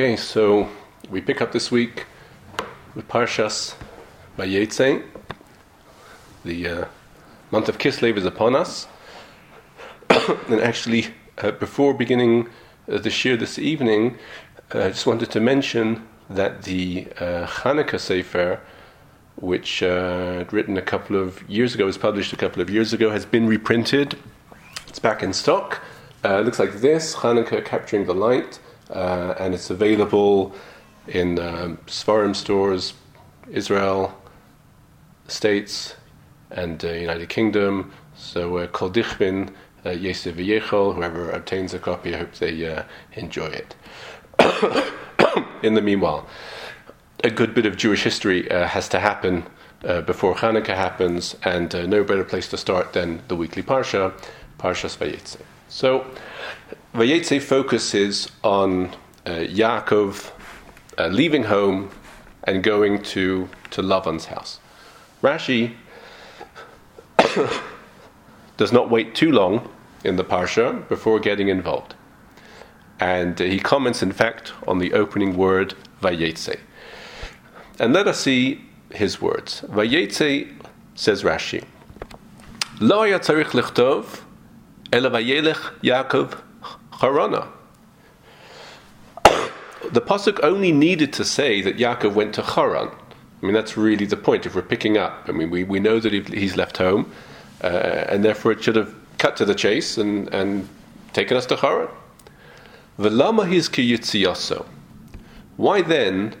Okay, 0.00 0.16
so 0.16 0.66
we 1.10 1.20
pick 1.20 1.42
up 1.42 1.52
this 1.52 1.70
week 1.70 2.06
with 2.94 3.06
Parshas 3.06 3.74
Vayetze. 4.38 5.04
The 6.42 6.68
uh, 6.68 6.84
month 7.50 7.68
of 7.68 7.76
Kislev 7.76 8.16
is 8.16 8.24
upon 8.24 8.56
us. 8.56 8.88
and 10.48 10.58
actually, 10.58 11.08
uh, 11.36 11.50
before 11.50 11.92
beginning 11.92 12.48
uh, 12.90 12.96
the 12.96 13.10
shir 13.10 13.36
this 13.36 13.58
evening, 13.58 14.16
uh, 14.74 14.84
I 14.84 14.88
just 14.88 15.06
wanted 15.06 15.30
to 15.32 15.38
mention 15.38 16.08
that 16.30 16.62
the 16.62 17.06
uh, 17.18 17.46
Hanukkah 17.46 18.00
Sefer, 18.00 18.58
which 19.36 19.82
uh, 19.82 20.46
written 20.50 20.78
a 20.78 20.82
couple 20.82 21.16
of 21.16 21.46
years 21.46 21.74
ago, 21.74 21.84
was 21.84 21.98
published 21.98 22.32
a 22.32 22.36
couple 22.36 22.62
of 22.62 22.70
years 22.70 22.94
ago, 22.94 23.10
has 23.10 23.26
been 23.26 23.46
reprinted. 23.46 24.16
It's 24.88 24.98
back 24.98 25.22
in 25.22 25.34
stock. 25.34 25.82
It 26.24 26.46
looks 26.46 26.58
like 26.58 26.80
this 26.80 27.16
Hanukkah 27.16 27.62
Capturing 27.62 28.06
the 28.06 28.14
Light 28.14 28.60
uh, 28.90 29.34
and 29.38 29.54
it's 29.54 29.70
available 29.70 30.54
in 31.08 31.38
um, 31.38 31.78
Sfarim 31.86 32.34
stores, 32.34 32.94
Israel, 33.50 34.16
States, 35.28 35.96
and 36.50 36.84
uh, 36.84 36.92
United 36.92 37.28
Kingdom. 37.28 37.92
So, 38.16 38.58
uh, 38.58 38.66
Kol 38.66 38.90
Dichvin, 38.90 39.50
uh, 39.84 39.90
Yesef 39.90 40.34
Yechol, 40.34 40.94
whoever 40.94 41.30
obtains 41.30 41.72
a 41.74 41.78
copy, 41.78 42.14
I 42.14 42.18
hope 42.18 42.34
they 42.34 42.66
uh, 42.68 42.82
enjoy 43.14 43.46
it. 43.46 43.74
in 45.62 45.74
the 45.74 45.82
meanwhile, 45.82 46.26
a 47.24 47.30
good 47.30 47.54
bit 47.54 47.66
of 47.66 47.76
Jewish 47.76 48.02
history 48.02 48.50
uh, 48.50 48.66
has 48.66 48.88
to 48.90 49.00
happen 49.00 49.44
uh, 49.84 50.02
before 50.02 50.34
Hanukkah 50.34 50.76
happens, 50.76 51.36
and 51.44 51.74
uh, 51.74 51.86
no 51.86 52.04
better 52.04 52.24
place 52.24 52.48
to 52.48 52.56
start 52.56 52.92
than 52.92 53.22
the 53.28 53.36
weekly 53.36 53.62
Parsha, 53.62 54.12
Parsha 54.58 54.94
Vayetze. 54.96 55.38
So, 55.68 56.06
Vayetze 56.94 57.40
focuses 57.40 58.28
on 58.42 58.86
uh, 59.24 59.46
Yaakov 59.46 60.32
uh, 60.98 61.06
leaving 61.06 61.44
home 61.44 61.88
and 62.44 62.64
going 62.64 63.00
to, 63.02 63.48
to 63.70 63.80
Lavan's 63.80 64.24
house. 64.24 64.58
Rashi 65.22 65.76
does 68.56 68.72
not 68.72 68.90
wait 68.90 69.14
too 69.14 69.30
long 69.30 69.70
in 70.02 70.16
the 70.16 70.24
Parsha 70.24 70.88
before 70.88 71.20
getting 71.20 71.46
involved. 71.46 71.94
And 72.98 73.40
uh, 73.40 73.44
he 73.44 73.60
comments, 73.60 74.02
in 74.02 74.10
fact, 74.10 74.52
on 74.66 74.78
the 74.78 74.92
opening 74.92 75.36
word, 75.36 75.74
Vayetze. 76.02 76.58
And 77.78 77.92
let 77.92 78.08
us 78.08 78.18
see 78.18 78.64
his 78.90 79.22
words. 79.22 79.60
Vayetze, 79.68 80.52
says 80.96 81.22
Rashi, 81.22 81.62
Lo 82.80 83.02
Yaakov 85.82 86.42
Harana. 87.00 87.48
The 89.92 90.02
pasuk 90.02 90.38
only 90.42 90.72
needed 90.72 91.12
to 91.14 91.24
say 91.24 91.62
that 91.62 91.78
Yaakov 91.78 92.12
went 92.12 92.34
to 92.34 92.42
Haran. 92.42 92.90
I 93.42 93.46
mean, 93.46 93.54
that's 93.54 93.76
really 93.76 94.04
the 94.04 94.16
point. 94.16 94.44
If 94.44 94.54
we're 94.54 94.62
picking 94.62 94.98
up, 94.98 95.24
I 95.26 95.32
mean, 95.32 95.48
we, 95.50 95.64
we 95.64 95.80
know 95.80 95.98
that 95.98 96.12
he's 96.12 96.56
left 96.56 96.76
home, 96.76 97.10
uh, 97.64 97.66
and 97.66 98.22
therefore 98.22 98.52
it 98.52 98.62
should 98.62 98.76
have 98.76 98.94
cut 99.16 99.36
to 99.38 99.46
the 99.46 99.54
chase 99.54 99.96
and, 99.96 100.28
and 100.34 100.68
taken 101.14 101.36
us 101.36 101.46
to 101.46 101.56
Haran. 101.56 101.88
Velama 102.98 103.50
his 103.50 103.68
kiyitziyaso. 103.70 104.66
Why 105.56 105.80
then 105.80 106.34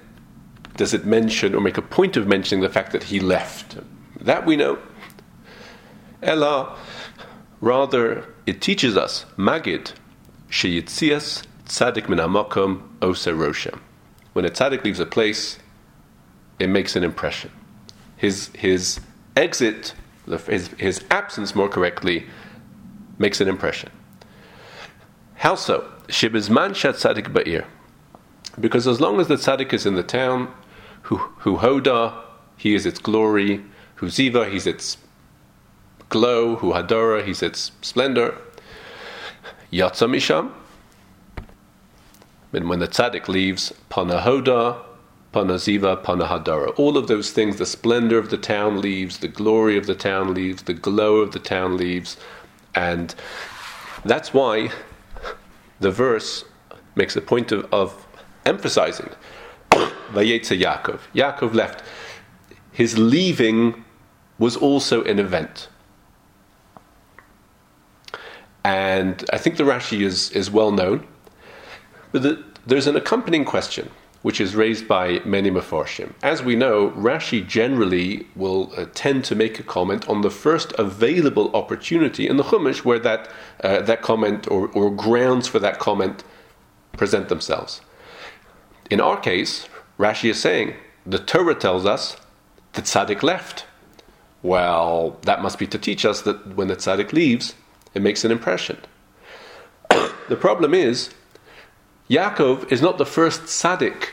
does 0.76 0.92
it 0.92 1.06
mention 1.06 1.54
or 1.54 1.60
make 1.60 1.78
a 1.78 1.82
point 1.82 2.16
of 2.16 2.26
mentioning 2.26 2.62
the 2.62 2.68
fact 2.68 2.92
that 2.92 3.04
he 3.04 3.20
left? 3.20 3.78
That 4.20 4.44
we 4.44 4.56
know. 4.56 4.78
Ella, 6.22 6.76
rather, 7.62 8.26
it 8.46 8.60
teaches 8.60 8.96
us, 8.96 9.24
Magid, 9.38 9.92
Sheyitzias 10.50 11.46
tzadik 11.66 12.08
min 12.08 12.18
hamakom 12.18 12.82
osa 13.00 13.30
roshem. 13.30 13.78
When 14.32 14.44
a 14.44 14.50
tzadik 14.50 14.84
leaves 14.84 15.00
a 15.00 15.06
place, 15.06 15.58
it 16.58 16.68
makes 16.68 16.96
an 16.96 17.04
impression. 17.04 17.50
His 18.16 18.50
his 18.54 19.00
exit, 19.36 19.94
his 20.46 20.68
his 20.78 21.04
absence, 21.10 21.54
more 21.54 21.68
correctly, 21.68 22.26
makes 23.18 23.40
an 23.40 23.48
impression. 23.48 23.90
How 25.36 25.54
so? 25.54 25.90
Shibizman 26.08 26.74
shat 26.74 26.96
tzadik 26.96 27.32
ba'ir. 27.32 27.64
Because 28.58 28.86
as 28.86 29.00
long 29.00 29.20
as 29.20 29.28
the 29.28 29.36
tzaddik 29.36 29.72
is 29.72 29.86
in 29.86 29.94
the 29.94 30.02
town, 30.02 30.52
who 31.02 31.18
who 31.38 31.58
hoda, 31.58 32.14
he 32.56 32.74
is 32.74 32.84
its 32.84 32.98
glory. 32.98 33.64
Who 33.96 34.06
ziva, 34.06 34.50
he's 34.50 34.66
its 34.66 34.96
glow. 36.08 36.56
Who 36.56 36.72
hadora, 36.72 37.24
he's 37.24 37.42
its 37.42 37.72
splendor. 37.80 38.36
Yatza 39.72 40.08
Misham. 40.08 40.52
And 42.52 42.68
when 42.68 42.80
the 42.80 42.88
tzaddik 42.88 43.28
leaves, 43.28 43.72
Panahoda, 43.90 44.82
Panaziva, 45.32 46.02
Panahadara. 46.02 46.76
All 46.76 46.96
of 46.96 47.06
those 47.06 47.30
things, 47.30 47.56
the 47.56 47.66
splendor 47.66 48.18
of 48.18 48.30
the 48.30 48.36
town 48.36 48.80
leaves, 48.80 49.18
the 49.18 49.28
glory 49.28 49.76
of 49.76 49.86
the 49.86 49.94
town 49.94 50.34
leaves, 50.34 50.64
the 50.64 50.74
glow 50.74 51.16
of 51.16 51.32
the 51.32 51.38
town 51.38 51.76
leaves. 51.76 52.16
And 52.74 53.14
that's 54.04 54.34
why 54.34 54.70
the 55.78 55.90
verse 55.90 56.44
makes 56.96 57.14
a 57.14 57.20
point 57.20 57.52
of, 57.52 57.72
of 57.72 58.06
emphasizing 58.44 59.10
Vayetze 60.12 60.60
Yaakov. 60.60 61.00
Yaakov 61.14 61.54
left. 61.54 61.84
His 62.72 62.98
leaving 62.98 63.84
was 64.38 64.56
also 64.56 65.04
an 65.04 65.18
event. 65.20 65.68
And 68.64 69.24
I 69.32 69.38
think 69.38 69.56
the 69.56 69.64
Rashi 69.64 70.02
is, 70.02 70.30
is 70.32 70.50
well 70.50 70.70
known. 70.72 71.06
But 72.12 72.22
the, 72.22 72.44
there's 72.66 72.86
an 72.86 72.96
accompanying 72.96 73.44
question, 73.44 73.90
which 74.22 74.40
is 74.40 74.54
raised 74.54 74.86
by 74.86 75.20
many 75.24 75.50
Mefarshim. 75.50 76.12
As 76.22 76.42
we 76.42 76.56
know, 76.56 76.90
Rashi 76.90 77.46
generally 77.46 78.26
will 78.36 78.72
uh, 78.76 78.86
tend 78.92 79.24
to 79.24 79.34
make 79.34 79.58
a 79.58 79.62
comment 79.62 80.08
on 80.08 80.20
the 80.20 80.30
first 80.30 80.72
available 80.78 81.54
opportunity 81.56 82.28
in 82.28 82.36
the 82.36 82.44
Chumash 82.44 82.84
where 82.84 82.98
that, 82.98 83.30
uh, 83.64 83.80
that 83.82 84.02
comment 84.02 84.46
or, 84.48 84.68
or 84.68 84.90
grounds 84.90 85.48
for 85.48 85.58
that 85.58 85.78
comment 85.78 86.22
present 86.92 87.28
themselves. 87.28 87.80
In 88.90 89.00
our 89.00 89.18
case, 89.18 89.68
Rashi 89.98 90.30
is 90.30 90.40
saying 90.40 90.74
the 91.06 91.18
Torah 91.18 91.54
tells 91.54 91.86
us 91.86 92.16
that 92.72 92.84
tzaddik 92.84 93.22
left. 93.22 93.64
Well, 94.42 95.18
that 95.22 95.42
must 95.42 95.58
be 95.58 95.66
to 95.68 95.78
teach 95.78 96.04
us 96.04 96.22
that 96.22 96.56
when 96.56 96.68
the 96.68 96.76
tzaddik 96.76 97.12
leaves, 97.12 97.54
it 97.94 98.02
makes 98.02 98.24
an 98.24 98.30
impression. 98.30 98.78
the 100.28 100.36
problem 100.36 100.74
is, 100.74 101.10
Yaakov 102.08 102.70
is 102.72 102.82
not 102.82 102.98
the 102.98 103.06
first 103.06 103.42
tzaddik 103.42 104.08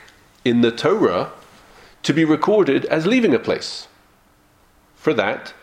in 0.46 0.62
the 0.62 0.72
Torah 0.72 1.32
to 2.04 2.14
be 2.14 2.24
recorded 2.24 2.86
as 2.86 3.08
leaving 3.08 3.34
a 3.34 3.40
place. 3.40 3.88
For 4.96 5.14
that, 5.14 5.54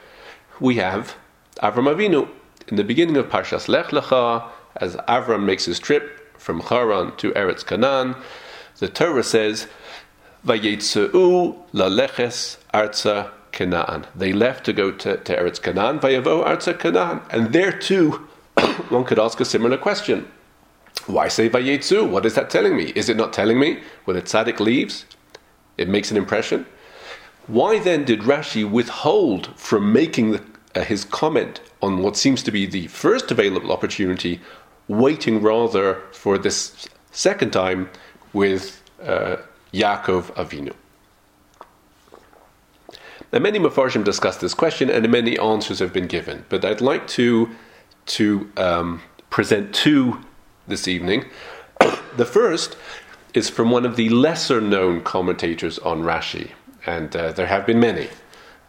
we 0.61 0.77
have 0.77 1.17
Avram 1.63 1.93
Avinu 1.95 2.29
in 2.69 2.77
the 2.77 2.85
beginning 2.85 3.17
of 3.17 3.29
Parshas 3.29 3.69
Lech 3.69 3.87
Lecha, 3.87 4.49
as 4.77 4.97
Avram 5.09 5.45
makes 5.45 5.65
his 5.65 5.79
trip 5.79 6.39
from 6.39 6.61
Haran 6.61 7.17
to 7.17 7.31
Eretz 7.33 7.65
Canaan. 7.65 8.17
The 8.79 8.89
Torah 8.89 9.23
says, 9.23 9.69
"Vayetzeu 10.47 11.57
laleches 11.73 12.57
arza 12.73 13.31
Canaan. 13.55 14.07
They 14.15 14.33
left 14.33 14.67
to 14.67 14.73
go 14.73 14.91
to, 14.91 15.17
to 15.17 15.37
Eretz 15.37 15.63
Canaan, 15.63 16.01
Vayavo 16.01 16.45
Arza 16.45 16.79
Canaan. 16.79 17.23
And 17.31 17.53
there 17.53 17.73
too, 17.73 18.11
one 18.91 19.05
could 19.05 19.19
ask 19.19 19.41
a 19.41 19.45
similar 19.45 19.79
question. 19.79 20.29
Why 21.07 21.29
say 21.29 21.49
Vayetzu? 21.49 22.09
What 22.09 22.27
is 22.27 22.35
that 22.35 22.51
telling 22.51 22.77
me? 22.77 22.93
Is 22.95 23.09
it 23.09 23.17
not 23.17 23.33
telling 23.33 23.59
me 23.59 23.81
when 24.05 24.17
a 24.17 24.23
tzaddik 24.23 24.61
leaves, 24.61 25.07
it 25.79 25.89
makes 25.89 26.11
an 26.11 26.17
impression? 26.17 26.67
Why 27.47 27.79
then 27.79 28.05
did 28.05 28.21
Rashi 28.21 28.69
withhold 28.69 29.49
from 29.57 29.93
making 29.93 30.33
the, 30.33 30.43
uh, 30.75 30.83
his 30.83 31.05
comment 31.05 31.61
on 31.83 32.03
what 32.03 32.17
seems 32.17 32.43
to 32.45 32.51
be 32.51 32.65
the 32.65 32.87
first 32.87 33.31
available 33.31 33.71
opportunity, 33.71 34.41
waiting 34.89 35.43
rather 35.43 36.01
for 36.13 36.39
this 36.39 36.89
second 37.11 37.53
time 37.53 37.91
with 38.33 38.83
uh, 39.03 39.37
Yaakov 39.73 40.33
Avinu? 40.35 40.75
Now, 43.35 43.41
many 43.41 43.59
Mefarshim 43.59 44.05
discuss 44.05 44.37
this 44.37 44.55
question, 44.55 44.89
and 44.89 45.11
many 45.11 45.37
answers 45.41 45.81
have 45.81 45.93
been 45.93 46.07
given. 46.07 46.45
But 46.49 46.65
I'd 46.65 46.81
like 46.81 47.09
to 47.19 47.51
to 48.07 48.49
um, 48.57 49.03
present 49.29 49.75
two 49.75 50.21
this 50.69 50.87
evening. 50.87 51.25
the 52.17 52.27
first 52.27 52.77
is 53.33 53.51
from 53.51 53.73
one 53.73 53.85
of 53.85 53.97
the 53.97 54.09
lesser 54.11 54.61
known 54.61 55.03
commentators 55.03 55.81
on 55.81 56.03
Rashi, 56.03 56.53
and 56.87 57.17
uh, 57.17 57.33
there 57.33 57.49
have 57.49 57.67
been 57.67 57.81
many 57.81 58.09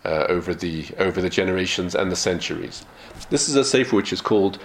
uh, 0.03 0.25
over 0.29 0.55
the 0.55 0.87
over 0.97 1.21
the 1.21 1.29
generations 1.29 1.93
and 1.93 2.11
the 2.11 2.15
centuries. 2.15 2.87
This 3.29 3.47
is 3.47 3.55
a 3.55 3.63
sefer 3.63 3.95
which 3.95 4.11
is 4.11 4.19
called 4.19 4.57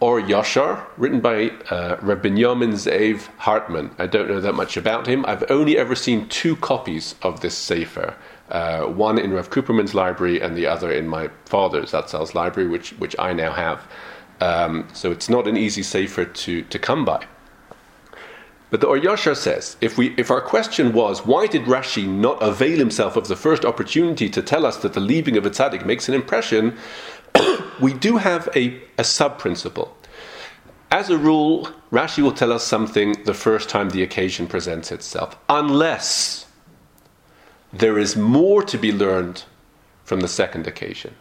Or 0.00 0.18
Yashar, 0.18 0.82
written 0.96 1.20
by 1.20 1.50
uh, 1.68 1.98
Rabbi 2.00 2.30
Yamin 2.30 2.72
Zev 2.72 3.28
Hartman. 3.36 3.94
I 3.98 4.06
don't 4.06 4.28
know 4.28 4.40
that 4.40 4.54
much 4.54 4.78
about 4.78 5.06
him. 5.06 5.26
I've 5.26 5.44
only 5.50 5.76
ever 5.76 5.94
seen 5.94 6.26
two 6.30 6.56
copies 6.56 7.16
of 7.20 7.42
this 7.42 7.54
sefer 7.54 8.16
uh, 8.50 8.84
one 8.84 9.18
in 9.18 9.32
Rev 9.32 9.50
Cooperman's 9.50 9.94
library 9.94 10.40
and 10.40 10.56
the 10.56 10.66
other 10.66 10.92
in 10.92 11.08
my 11.08 11.28
father's 11.44 11.92
Atzal's 11.92 12.34
library, 12.34 12.68
which 12.68 12.90
which 12.92 13.16
I 13.18 13.32
now 13.32 13.52
have. 13.52 13.86
Um, 14.40 14.86
so 14.92 15.10
it's 15.10 15.28
not 15.28 15.48
an 15.48 15.56
easy 15.56 15.82
sefer 15.82 16.24
to 16.24 16.62
to 16.62 16.78
come 16.78 17.04
by. 17.04 17.26
But 18.68 18.80
the 18.80 18.88
Or 18.88 18.98
Yashar 18.98 19.36
says, 19.36 19.76
if, 19.80 19.96
we, 19.96 20.12
if 20.16 20.30
our 20.30 20.40
question 20.40 20.92
was, 20.92 21.24
why 21.24 21.46
did 21.46 21.62
Rashi 21.66 22.06
not 22.06 22.42
avail 22.42 22.78
himself 22.78 23.16
of 23.16 23.28
the 23.28 23.36
first 23.36 23.64
opportunity 23.64 24.28
to 24.30 24.42
tell 24.42 24.66
us 24.66 24.78
that 24.78 24.92
the 24.92 25.00
leaving 25.00 25.36
of 25.36 25.46
a 25.46 25.50
tzaddik 25.50 25.86
makes 25.86 26.08
an 26.08 26.14
impression, 26.14 26.76
we 27.80 27.92
do 27.92 28.16
have 28.16 28.48
a, 28.56 28.82
a 28.98 29.04
sub 29.04 29.38
principle. 29.38 29.96
As 30.90 31.10
a 31.10 31.18
rule, 31.18 31.68
Rashi 31.92 32.22
will 32.22 32.32
tell 32.32 32.52
us 32.52 32.64
something 32.64 33.22
the 33.24 33.34
first 33.34 33.68
time 33.68 33.90
the 33.90 34.02
occasion 34.02 34.46
presents 34.46 34.90
itself, 34.90 35.36
unless 35.48 36.45
there 37.72 37.98
is 37.98 38.16
more 38.16 38.62
to 38.62 38.78
be 38.78 38.92
learned 38.92 39.44
from 40.04 40.20
the 40.20 40.28
second 40.28 40.66
occasion. 40.66 41.14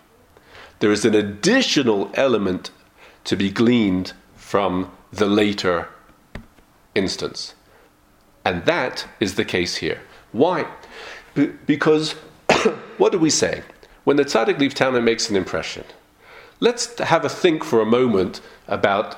There 0.79 0.91
is 0.91 1.05
an 1.05 1.15
additional 1.15 2.11
element 2.13 2.71
to 3.23 3.35
be 3.35 3.49
gleaned 3.49 4.13
from 4.35 4.91
the 5.11 5.25
later 5.25 5.89
instance. 6.93 7.55
And 8.45 8.65
that 8.65 9.07
is 9.19 9.35
the 9.35 9.45
case 9.45 9.77
here. 9.77 10.01
Why? 10.31 10.67
B- 11.33 11.53
because 11.65 12.11
what 12.97 13.11
do 13.11 13.19
we 13.19 13.29
say? 13.29 13.63
When 14.03 14.17
the 14.17 14.25
tzaddik 14.25 14.59
leaves 14.59 14.75
town 14.75 14.95
and 14.95 15.03
makes 15.03 15.29
an 15.29 15.35
impression, 15.35 15.83
let's 16.59 16.99
have 16.99 17.25
a 17.25 17.29
think 17.29 17.63
for 17.63 17.81
a 17.81 17.85
moment 17.85 18.39
about, 18.67 19.17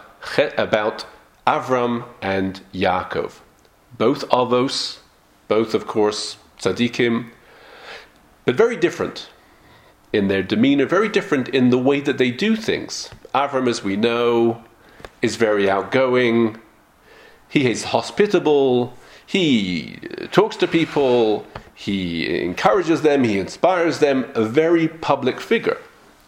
about 0.57 1.06
Avram 1.45 2.06
and 2.21 2.62
Yaakov. 2.73 3.39
Both 3.97 4.27
Avos, 4.30 5.00
both, 5.47 5.73
of 5.73 5.88
course, 5.88 6.38
tzaddikim, 6.59 7.30
but 8.45 8.56
very 8.56 8.77
different 8.77 9.30
in 10.13 10.27
their 10.27 10.44
demeanor, 10.44 10.86
very 10.86 11.09
different 11.09 11.50
in 11.50 11.69
the 11.69 11.77
way 11.77 12.00
that 12.00 12.18
they 12.18 12.31
do 12.31 12.56
things. 12.56 13.09
Avram, 13.36 13.68
as 13.68 13.83
we 13.83 13.95
know, 13.95 14.63
is 15.21 15.36
very 15.36 15.69
outgoing, 15.69 16.57
he 17.50 17.69
is 17.69 17.86
hospitable, 17.86 18.94
he 19.25 20.00
uh, 20.21 20.27
talks 20.27 20.56
to 20.57 20.68
people, 20.68 21.45
he 21.75 22.42
encourages 22.42 23.01
them, 23.01 23.24
he 23.24 23.38
inspires 23.38 24.00
them, 24.00 24.25
a 24.33 24.44
very 24.44 24.88
public 24.88 25.39
figure. 25.39 25.77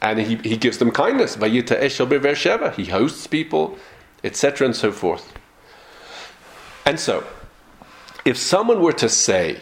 And 0.02 0.20
he, 0.20 0.36
he 0.36 0.56
gives 0.56 0.78
them 0.78 0.92
kindness. 0.92 1.36
He 1.36 2.86
hosts 2.86 3.28
people, 3.28 3.78
etc., 4.24 4.66
and 4.66 4.76
so 4.76 4.92
forth. 4.92 5.34
And 6.86 7.00
so, 7.00 7.26
if 8.24 8.38
someone 8.38 8.82
were 8.82 8.94
to 8.94 9.10
say, 9.10 9.58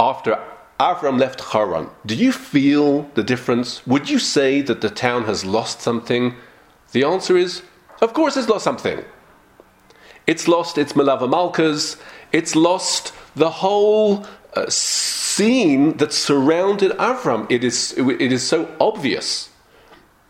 after 0.00 0.42
Avram 0.80 1.18
left 1.18 1.42
Haran, 1.52 1.90
do 2.06 2.14
you 2.14 2.32
feel 2.32 3.02
the 3.14 3.22
difference? 3.22 3.86
Would 3.86 4.08
you 4.08 4.18
say 4.18 4.62
that 4.62 4.80
the 4.80 4.88
town 4.88 5.24
has 5.24 5.44
lost 5.44 5.82
something? 5.82 6.34
The 6.92 7.04
answer 7.04 7.36
is, 7.36 7.62
of 8.00 8.14
course, 8.14 8.36
it's 8.38 8.48
lost 8.48 8.64
something. 8.64 9.04
It's 10.26 10.48
lost 10.48 10.78
its 10.78 10.94
Malava 10.94 11.28
Malkas, 11.28 12.00
it's 12.32 12.56
lost 12.56 13.12
the 13.36 13.50
whole 13.50 14.24
uh, 14.54 14.66
scene 14.70 15.98
that 15.98 16.14
surrounded 16.14 16.92
Avram. 16.92 17.46
It 17.50 17.62
is, 17.62 17.92
it 17.98 18.32
is 18.32 18.46
so 18.46 18.74
obvious 18.80 19.50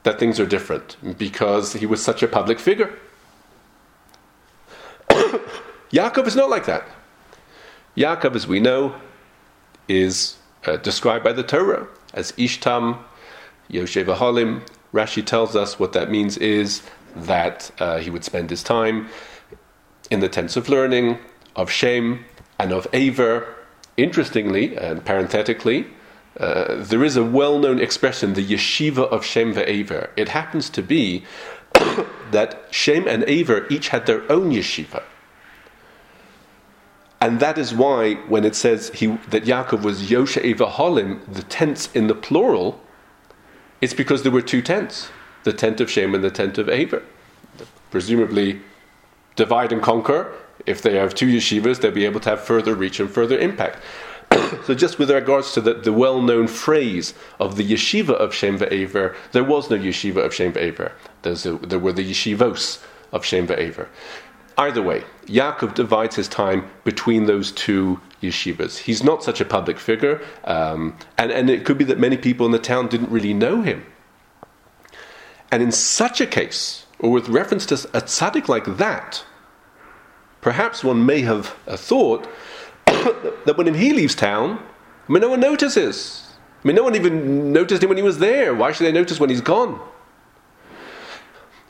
that 0.03 0.19
things 0.19 0.41
are 0.41 0.47
different 0.47 0.97
because 1.17 1.75
he 1.75 1.87
was 1.87 2.03
such 2.03 2.23
a 2.25 2.29
public 2.29 2.59
figure. 2.59 2.99
Yaakov 5.93 6.27
is 6.27 6.35
not 6.35 6.51
like 6.51 6.67
that. 6.67 6.89
Yaakov, 7.97 8.35
as 8.35 8.47
we 8.47 8.59
know, 8.59 8.95
is 9.91 10.37
uh, 10.67 10.77
described 10.77 11.25
by 11.25 11.33
the 11.33 11.43
Torah 11.43 11.89
as 12.15 12.33
Ishtam, 12.33 12.99
Yoshev 13.71 14.17
Halim. 14.17 14.63
Rashi 14.95 15.25
tells 15.25 15.57
us 15.57 15.79
what 15.79 15.93
that 15.93 16.11
means 16.11 16.37
is 16.39 16.83
that 17.17 17.71
uh, 17.79 17.99
he 17.99 18.09
would 18.09 18.25
spend 18.25 18.51
his 18.51 18.63
time 18.63 19.09
in 20.11 20.21
the 20.21 20.29
tents 20.29 20.57
of 20.57 20.69
learning, 20.69 21.19
of 21.57 21.71
Shem, 21.71 22.25
and 22.59 22.73
of 22.73 22.87
Aver. 22.93 23.55
Interestingly 23.97 24.77
and 24.77 25.05
parenthetically, 25.05 25.87
uh, 26.39 26.77
there 26.79 27.05
is 27.05 27.17
a 27.17 27.25
well 27.25 27.59
known 27.59 27.81
expression, 27.81 28.35
the 28.35 28.47
yeshiva 28.47 29.05
of 29.11 29.25
Shem 29.25 29.53
ve'Aver. 29.53 30.09
It 30.17 30.29
happens 30.29 30.71
to 30.71 30.83
be 30.83 31.25
that 32.31 32.67
Shem 32.71 33.07
and 33.07 33.25
Aver 33.25 33.67
each 33.69 33.89
had 33.89 34.07
their 34.07 34.23
own 34.31 34.51
yeshiva. 34.51 35.03
And 37.21 37.39
that 37.41 37.59
is 37.59 37.75
why, 37.75 38.15
when 38.29 38.45
it 38.45 38.55
says 38.55 38.91
he, 38.95 39.09
that 39.29 39.45
Yaakov 39.45 39.83
was 39.83 40.09
Yosha 40.09 40.43
Eva 40.43 40.67
Holim, 40.67 41.21
the 41.33 41.43
tents 41.43 41.91
in 41.95 42.07
the 42.07 42.15
plural, 42.15 42.81
it's 43.81 43.95
because 43.95 44.23
there 44.23 44.33
were 44.33 44.43
two 44.43 44.63
tents 44.63 45.11
the 45.43 45.53
tent 45.53 45.81
of 45.81 45.91
Shem 45.91 46.15
and 46.15 46.23
the 46.23 46.31
tent 46.31 46.59
of 46.59 46.69
Aver. 46.69 47.03
Presumably, 47.91 48.61
divide 49.37 49.73
and 49.73 49.83
conquer. 49.83 50.33
If 50.67 50.83
they 50.83 50.97
have 50.97 51.15
two 51.15 51.27
yeshivas, 51.27 51.81
they'll 51.81 51.91
be 51.91 52.05
able 52.05 52.21
to 52.21 52.31
have 52.31 52.43
further 52.43 52.75
reach 52.75 53.01
and 53.01 53.11
further 53.11 53.39
impact. 53.39 53.79
so, 54.67 54.75
just 54.75 54.99
with 54.99 55.11
regards 55.11 55.53
to 55.55 55.63
the, 55.63 55.75
the 55.75 55.93
well 55.93 56.21
known 56.21 56.47
phrase 56.47 57.15
of 57.39 57.57
the 57.57 57.67
yeshiva 57.67 58.11
of 58.11 58.35
Shem 58.35 58.59
Ve'aver, 58.59 59.15
there 59.33 59.45
was 59.45 59.71
no 59.71 59.79
yeshiva 59.79 60.19
of 60.19 60.35
Shem 60.35 60.53
Ve'aver. 60.53 60.93
There 61.23 61.79
were 61.79 61.93
the 61.93 62.09
yeshivos 62.09 62.83
of 63.13 63.25
Shem 63.25 63.47
Ve'aver. 63.47 63.89
Either 64.61 64.83
way, 64.83 65.03
Yaakov 65.25 65.73
divides 65.73 66.17
his 66.17 66.29
time 66.29 66.71
between 66.85 67.25
those 67.25 67.51
two 67.51 67.99
yeshivas. 68.23 68.77
He's 68.77 69.03
not 69.03 69.25
such 69.25 69.41
a 69.41 69.47
public 69.47 69.79
figure, 69.79 70.21
um, 70.45 70.99
and, 71.17 71.33
and 71.33 71.49
it 71.49 71.65
could 71.65 71.79
be 71.79 71.85
that 71.85 71.99
many 71.99 72.19
people 72.19 72.45
in 72.45 72.53
the 72.53 72.59
town 72.59 72.87
didn't 72.87 73.11
really 73.11 73.33
know 73.33 73.63
him. 73.63 73.87
And 75.51 75.63
in 75.63 75.73
such 75.73 76.21
a 76.21 76.27
case, 76.27 76.85
or 76.99 77.11
with 77.11 77.31
reference 77.31 77.65
to 77.67 77.75
a 77.95 78.03
tzaddik 78.03 78.49
like 78.49 78.77
that, 78.77 79.25
perhaps 80.43 80.85
one 80.85 81.07
may 81.07 81.23
have 81.23 81.57
a 81.67 81.79
thought 81.79 82.29
that 82.85 83.55
when 83.57 83.73
he 83.73 83.95
leaves 83.95 84.15
town, 84.15 84.63
I 85.09 85.13
mean, 85.13 85.23
no 85.23 85.31
one 85.31 85.41
notices. 85.41 86.35
I 86.63 86.69
mean, 86.69 86.77
no 86.77 86.85
one 86.85 86.95
even 86.97 87.51
noticed 87.55 87.83
him 87.83 87.89
when 87.89 87.97
he 87.97 88.05
was 88.05 88.19
there. 88.19 88.55
Why 88.55 88.73
should 88.73 88.87
they 88.87 88.93
notice 88.93 89.19
when 89.19 89.31
he's 89.31 89.41
gone? 89.41 89.81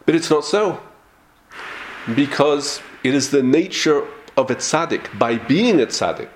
But 0.07 0.17
it's 0.17 0.29
not 0.29 0.45
so 0.45 0.83
because 2.15 2.81
it 3.05 3.15
is 3.15 3.31
the 3.31 3.43
nature 3.43 4.07
of 4.37 4.51
a 4.51 4.57
tzaddik, 4.57 5.19
by 5.19 5.37
being 5.37 5.81
a 5.81 5.87
tzaddik, 5.87 6.31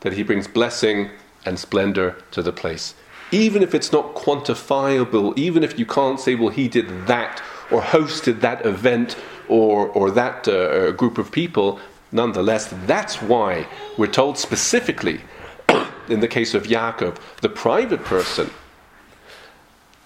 that 0.00 0.12
he 0.14 0.22
brings 0.22 0.48
blessing 0.48 1.10
and 1.44 1.58
splendor 1.58 2.16
to 2.30 2.42
the 2.42 2.52
place. 2.52 2.94
Even 3.32 3.62
if 3.62 3.74
it's 3.74 3.92
not 3.92 4.14
quantifiable, 4.14 5.36
even 5.38 5.62
if 5.62 5.78
you 5.78 5.86
can't 5.86 6.18
say, 6.18 6.34
well, 6.34 6.48
he 6.48 6.68
did 6.68 7.06
that 7.06 7.42
or 7.70 7.80
hosted 7.80 8.40
that 8.40 8.64
event 8.66 9.16
or, 9.48 9.88
or 9.88 10.10
that 10.10 10.48
uh, 10.48 10.90
group 10.92 11.16
of 11.16 11.30
people, 11.30 11.78
nonetheless, 12.12 12.72
that's 12.86 13.22
why 13.22 13.66
we're 13.96 14.06
told 14.06 14.36
specifically 14.36 15.20
in 16.08 16.20
the 16.20 16.28
case 16.28 16.54
of 16.54 16.64
Yaakov, 16.64 17.18
the 17.40 17.48
private 17.48 18.04
person, 18.04 18.50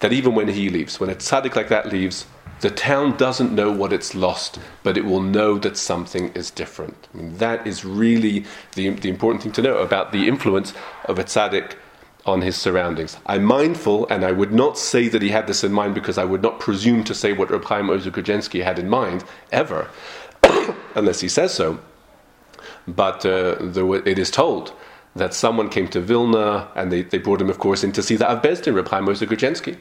that 0.01 0.13
even 0.13 0.35
when 0.35 0.47
he 0.47 0.69
leaves, 0.69 0.99
when 0.99 1.09
a 1.09 1.15
tzaddik 1.15 1.55
like 1.55 1.69
that 1.69 1.91
leaves, 1.91 2.27
the 2.61 2.69
town 2.69 3.17
doesn't 3.17 3.51
know 3.51 3.71
what 3.71 3.91
it's 3.91 4.15
lost, 4.15 4.59
but 4.83 4.97
it 4.97 5.05
will 5.05 5.21
know 5.21 5.57
that 5.59 5.77
something 5.77 6.29
is 6.33 6.49
different. 6.49 7.07
I 7.13 7.17
mean, 7.17 7.37
that 7.37 7.67
is 7.67 7.83
really 7.83 8.45
the, 8.75 8.89
the 8.89 9.09
important 9.09 9.43
thing 9.43 9.51
to 9.53 9.61
know 9.61 9.77
about 9.77 10.11
the 10.11 10.27
influence 10.27 10.73
of 11.05 11.19
a 11.19 11.23
tzaddik 11.23 11.75
on 12.25 12.41
his 12.41 12.55
surroundings. 12.55 13.17
I'm 13.25 13.43
mindful, 13.43 14.07
and 14.09 14.25
I 14.25 14.31
would 14.31 14.51
not 14.51 14.77
say 14.77 15.07
that 15.09 15.21
he 15.21 15.29
had 15.29 15.47
this 15.47 15.63
in 15.63 15.71
mind 15.71 15.93
because 15.93 16.17
I 16.17 16.23
would 16.23 16.41
not 16.41 16.59
presume 16.59 17.03
to 17.03 17.13
say 17.13 17.33
what 17.33 17.51
Reb 17.51 17.65
Chaim 17.65 17.87
Grodzinski 17.87 18.63
had 18.63 18.79
in 18.79 18.89
mind, 18.89 19.23
ever, 19.51 19.89
unless 20.95 21.19
he 21.19 21.29
says 21.29 21.53
so. 21.53 21.79
But 22.87 23.25
uh, 23.25 23.57
it 24.05 24.17
is 24.17 24.31
told 24.31 24.73
that 25.15 25.33
someone 25.33 25.69
came 25.69 25.87
to 25.89 26.01
Vilna, 26.01 26.69
and 26.75 26.91
they, 26.91 27.03
they 27.03 27.19
brought 27.19 27.41
him, 27.41 27.49
of 27.49 27.59
course, 27.59 27.83
in 27.83 27.91
to 27.91 28.01
see 28.01 28.15
the 28.15 28.29
Av 28.29 28.41
Beis 28.41 28.61
Din, 28.61 28.73
Reb 28.73 28.87
Chaim 28.87 29.05
Grodzinski. 29.05 29.77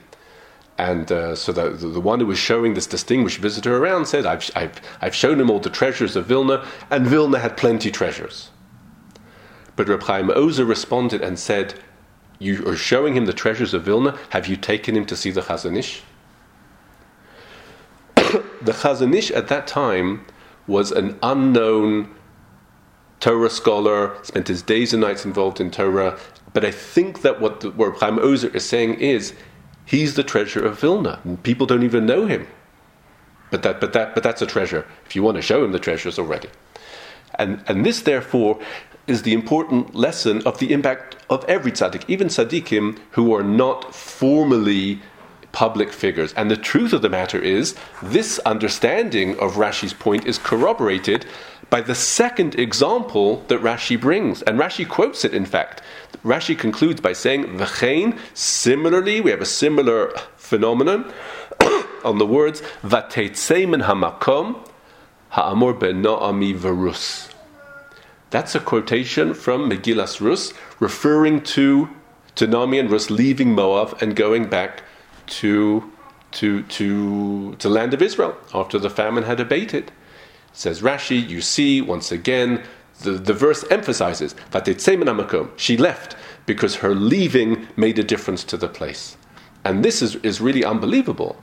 And 0.77 1.11
uh, 1.13 1.37
so 1.37 1.53
the, 1.53 1.71
the, 1.71 2.01
one 2.01 2.19
who 2.19 2.27
was 2.27 2.39
showing 2.39 2.75
this 2.75 2.87
distinguished 2.87 3.39
visitor 3.39 3.77
around 3.77 4.07
said, 4.07 4.27
I've, 4.27 4.51
I've, 4.57 4.81
I've 5.01 5.15
shown 5.15 5.41
him 5.41 5.49
all 5.49 5.61
the 5.61 5.71
treasures 5.71 6.17
of 6.17 6.27
Vilna, 6.27 6.67
and 6.91 7.07
Vilna 7.07 7.39
had 7.39 7.57
plenty 7.57 7.93
treasures. 7.93 8.51
But 9.77 9.89
Reb 9.89 10.03
Chaim 10.03 10.31
Ozer 10.31 10.65
responded 10.65 11.21
and 11.21 11.39
said, 11.39 11.75
You 12.41 12.67
are 12.67 12.77
showing 12.77 13.17
him 13.17 13.27
the 13.27 13.33
treasures 13.33 13.73
of 13.73 13.85
Vilna. 13.85 14.19
Have 14.31 14.49
you 14.49 14.57
taken 14.57 14.97
him 14.97 15.07
to 15.07 15.17
see 15.17 15.31
the 15.31 15.43
Chazanish? 15.43 16.01
The 18.63 18.73
Chazanish 18.73 19.31
at 19.37 19.49
that 19.49 19.67
time 19.67 20.25
was 20.67 20.91
an 20.91 21.19
unknown 21.23 22.15
Torah 23.21 23.51
scholar, 23.51 24.17
spent 24.23 24.49
his 24.49 24.63
days 24.63 24.93
and 24.93 25.03
nights 25.03 25.25
involved 25.25 25.61
in 25.61 25.71
Torah. 25.71 26.19
But 26.53 26.65
I 26.65 26.71
think 26.71 27.23
that 27.23 27.41
what, 27.41 27.61
the, 27.61 27.71
what 27.71 27.99
Chaim 28.01 28.19
Ozer 28.19 28.49
is 28.49 28.69
saying 28.69 28.95
is 28.95 29.35
He's 29.85 30.15
the 30.15 30.25
treasure 30.25 30.65
of 30.65 30.81
Vilna. 30.81 31.21
People 31.43 31.67
don't 31.67 31.83
even 31.83 32.07
know 32.07 32.27
him. 32.27 32.47
But, 33.51 33.63
that, 33.63 33.81
but, 33.81 33.93
that, 33.93 34.15
but 34.15 34.23
that's 34.23 34.43
a 34.43 34.47
treasure. 34.47 34.87
If 35.07 35.15
you 35.15 35.23
want 35.23 35.37
to 35.37 35.43
show 35.43 35.65
him 35.65 35.73
the 35.73 35.79
treasures 35.79 36.19
already. 36.19 36.49
And, 37.39 37.63
and 37.69 37.85
this, 37.85 38.03
therefore, 38.03 38.61
is 39.07 39.23
the 39.23 39.35
important 39.35 39.95
lesson 39.95 40.43
of 40.47 40.59
the 40.59 40.73
impact 40.73 41.17
of 41.29 41.45
every 41.45 41.73
tzaddik, 41.73 42.05
even 42.09 42.29
tzaddikim 42.29 42.99
who 43.11 43.35
are 43.35 43.43
not 43.43 43.95
formally 43.95 45.01
public 45.53 45.93
figures. 45.93 46.33
And 46.35 46.51
the 46.51 46.57
truth 46.57 46.93
of 46.93 47.03
the 47.03 47.09
matter 47.09 47.39
is, 47.39 47.77
this 48.03 48.41
understanding 48.41 49.39
of 49.39 49.55
Rashi's 49.55 49.93
point 49.93 50.27
is 50.27 50.39
corroborated 50.39 51.27
by 51.75 51.81
the 51.81 51.93
second 51.93 52.57
example 52.57 53.39
that 53.49 53.61
Rashi 53.61 54.01
brings. 54.01 54.43
And 54.43 54.61
Rashi 54.61 54.89
quotes 54.89 55.25
it, 55.25 55.35
in 55.35 55.45
fact. 55.45 55.83
Rashi 56.23 56.57
concludes 56.57 57.01
by 57.01 57.13
saying, 57.13 57.47
V'chein, 57.47 58.17
similarly, 58.33 59.21
we 59.21 59.33
have 59.33 59.41
a 59.41 59.45
similar 59.45 60.13
phenomenon 60.37 61.13
on 62.05 62.19
the 62.19 62.27
words, 62.27 62.63
min 62.85 63.81
hamakom, 63.89 64.57
ha'amor 65.31 65.73
be'na'ami 65.73 66.55
verus. 66.55 67.29
That's 68.31 68.55
a 68.55 68.61
quotation 68.61 69.35
from 69.35 69.69
Megillas 69.69 70.21
Rus, 70.21 70.53
referring 70.79 71.43
to, 71.59 71.89
Naomi 72.41 72.79
and 72.79 72.89
Rus 72.89 73.11
leaving 73.11 73.53
Moab 73.53 73.99
and 74.01 74.15
going 74.15 74.49
back 74.49 74.85
to, 75.41 75.91
to, 76.39 76.63
to, 76.63 77.57
to 77.57 77.69
land 77.69 77.95
of 77.95 78.01
Israel 78.01 78.37
after 78.55 78.79
the 78.79 78.91
famine 78.91 79.25
had 79.25 79.41
abated. 79.41 79.91
Says 80.55 80.83
Rashi, 80.83 81.29
you 81.29 81.41
see, 81.41 81.81
once 81.81 82.13
again, 82.13 82.63
the, 83.01 83.13
the 83.13 83.35
verse 83.35 83.65
emphasizes, 83.71 84.37
that 84.53 85.53
she 85.57 85.77
left 85.77 86.17
because 86.47 86.77
her 86.77 86.95
leaving 86.95 87.67
made 87.77 87.99
a 87.99 88.05
difference 88.05 88.45
to 88.45 88.57
the 88.57 88.69
place. 88.69 89.17
And 89.65 89.85
this 89.85 90.01
is, 90.01 90.15
is 90.17 90.41
really 90.41 90.65
unbelievable 90.65 91.37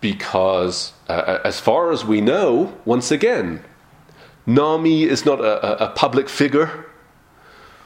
because, 0.00 0.92
uh, 1.08 1.12
uh 1.12 1.40
as 1.44 1.60
far 1.60 1.92
as 1.92 2.04
we 2.04 2.20
know, 2.20 2.76
once 2.84 3.12
again, 3.12 3.64
Naomi 4.44 5.04
is 5.04 5.24
not 5.24 5.40
a, 5.40 5.84
a, 5.84 5.90
a 5.90 5.92
public 5.94 6.28
figure. 6.28 6.86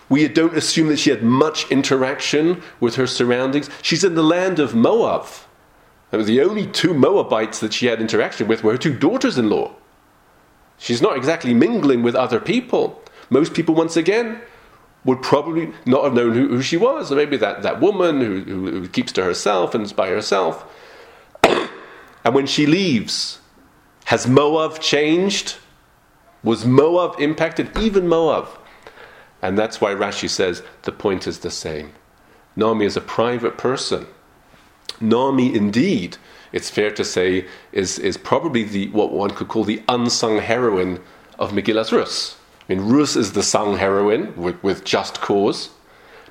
We 0.09 0.27
don't 0.27 0.57
assume 0.57 0.89
that 0.89 0.99
she 0.99 1.11
had 1.11 1.23
much 1.23 1.71
interaction 1.71 2.63
with 2.81 2.95
her 2.95 3.07
surroundings. 3.07 3.69
She's 3.83 4.05
in 4.05 4.15
the 4.15 4.23
land 4.23 4.59
of 4.59 4.75
Moab. 4.75 5.27
The 6.13 6.41
only 6.41 6.67
two 6.67 6.95
Moabites 6.95 7.61
that 7.61 7.75
she 7.75 7.87
had 7.87 8.01
interaction 8.01 8.49
with 8.49 8.65
were 8.65 8.73
her 8.73 8.79
two 8.79 8.97
daughters 8.97 9.37
in 9.37 9.51
law. 9.51 9.75
She's 10.79 11.03
not 11.03 11.17
exactly 11.17 11.55
mingling 11.55 12.03
with 12.03 12.15
other 12.15 12.41
people. 12.41 13.03
Most 13.31 13.55
people, 13.55 13.75
once 13.75 13.97
again, 13.97 14.41
would 15.05 15.23
probably 15.23 15.73
not 15.85 16.05
have 16.05 16.13
known 16.15 16.35
who, 16.35 16.49
who 16.49 16.63
she 16.63 16.77
was. 16.77 17.11
Or 17.11 17.17
maybe 17.17 17.37
that, 17.39 17.63
that 17.63 17.81
woman 17.81 18.21
who, 18.21 18.41
who, 18.43 18.71
who 18.71 18.89
keeps 18.89 19.13
to 19.13 19.25
herself 19.25 19.75
and 19.75 19.85
is 19.85 19.93
by 19.93 20.09
herself. 20.09 20.65
and 21.43 22.35
when 22.35 22.47
she 22.47 22.67
leaves, 22.67 23.41
has 24.07 24.27
Moab 24.27 24.81
changed? 24.81 25.57
Was 26.43 26.65
Moab 26.65 27.21
impacted? 27.21 27.77
Even 27.79 28.07
Moab. 28.07 28.49
And 29.43 29.59
that's 29.59 29.81
why 29.81 29.95
Rashi 29.95 30.29
says 30.29 30.63
the 30.83 30.93
point 30.93 31.27
is 31.27 31.41
the 31.41 31.51
same. 31.51 31.93
Naomi 32.57 32.87
is 32.87 32.97
a 32.97 33.01
private 33.01 33.59
person. 33.59 34.07
Naomi, 35.01 35.55
indeed, 35.55 36.17
it's 36.57 36.71
fair 36.71 36.91
to 36.91 37.05
say, 37.05 37.45
is, 37.73 37.99
is 37.99 38.17
probably 38.17 38.63
the, 38.65 38.89
what 38.89 39.13
one 39.13 39.29
could 39.29 39.49
call 39.49 39.63
the 39.63 39.83
unsung 39.91 40.39
heroine 40.39 41.01
of 41.39 41.53
Megillas 41.53 41.93
Rus. 41.93 42.39
I 42.63 42.73
mean, 42.73 42.89
Rus 42.89 43.15
is 43.15 43.33
the 43.33 43.43
sung 43.43 43.77
heroine 43.77 44.35
with, 44.37 44.63
with 44.63 44.83
just 44.83 45.21
cause, 45.21 45.69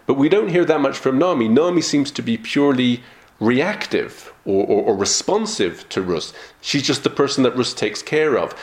but 0.07 0.15
we 0.15 0.27
don't 0.27 0.49
hear 0.49 0.65
that 0.65 0.81
much 0.81 0.97
from 0.97 1.19
Naomi. 1.19 1.47
Naomi 1.47 1.81
seems 1.81 2.09
to 2.09 2.23
be 2.23 2.37
purely 2.37 3.03
reactive 3.39 4.33
or, 4.45 4.65
or, 4.65 4.83
or 4.85 4.95
responsive 4.95 5.87
to 5.89 6.01
Rus. 6.01 6.33
She's 6.59 6.81
just 6.81 7.03
the 7.03 7.11
person 7.11 7.43
that 7.43 7.55
Rus 7.55 7.75
takes 7.75 8.01
care 8.01 8.35
of. 8.35 8.55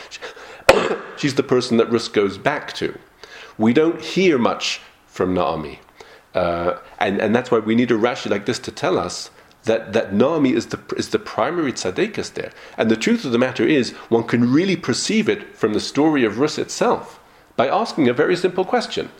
She's 1.16 1.36
the 1.36 1.44
person 1.44 1.76
that 1.76 1.92
Rus 1.92 2.08
goes 2.08 2.38
back 2.38 2.72
to. 2.74 2.98
We 3.56 3.72
don't 3.72 4.00
hear 4.00 4.36
much 4.36 4.80
from 5.06 5.32
Naomi. 5.32 5.78
Uh, 6.34 6.78
and, 6.98 7.20
and 7.20 7.32
that's 7.36 7.52
why 7.52 7.60
we 7.60 7.76
need 7.76 7.92
a 7.92 7.94
Rashi 7.94 8.28
like 8.28 8.46
this 8.46 8.58
to 8.60 8.72
tell 8.72 8.98
us 8.98 9.30
that, 9.64 9.92
that 9.92 10.12
Naomi 10.12 10.52
is 10.52 10.66
the, 10.66 10.80
is 10.96 11.10
the 11.10 11.18
primary 11.18 11.72
tzaddikus 11.72 12.34
there. 12.34 12.52
And 12.76 12.90
the 12.90 12.96
truth 12.96 13.24
of 13.24 13.32
the 13.32 13.38
matter 13.38 13.66
is, 13.66 13.90
one 14.08 14.24
can 14.24 14.52
really 14.52 14.76
perceive 14.76 15.28
it 15.28 15.56
from 15.56 15.72
the 15.72 15.80
story 15.80 16.24
of 16.24 16.38
Rus 16.38 16.58
itself 16.58 17.20
by 17.56 17.68
asking 17.68 18.08
a 18.08 18.12
very 18.12 18.36
simple 18.36 18.64
question. 18.64 19.10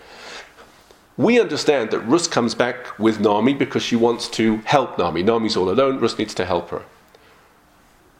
We 1.16 1.40
understand 1.40 1.90
that 1.90 2.00
Rus 2.00 2.26
comes 2.26 2.54
back 2.54 2.98
with 2.98 3.20
Naomi 3.20 3.54
because 3.54 3.82
she 3.82 3.96
wants 3.96 4.28
to 4.30 4.56
help 4.64 4.98
Naomi. 4.98 5.22
Naomi's 5.22 5.56
all 5.56 5.70
alone, 5.70 6.00
Rus 6.00 6.18
needs 6.18 6.34
to 6.34 6.44
help 6.44 6.70
her. 6.70 6.82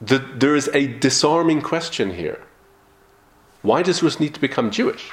The, 0.01 0.19
there 0.19 0.55
is 0.55 0.69
a 0.75 0.87
disarming 0.87 1.63
question 1.63 2.15
here. 2.15 2.41
Why 3.63 3.83
does 3.83 4.03
Rus 4.03 4.21
need 4.21 4.35
to 4.35 4.41
become 4.41 4.71
Jewish? 4.71 5.11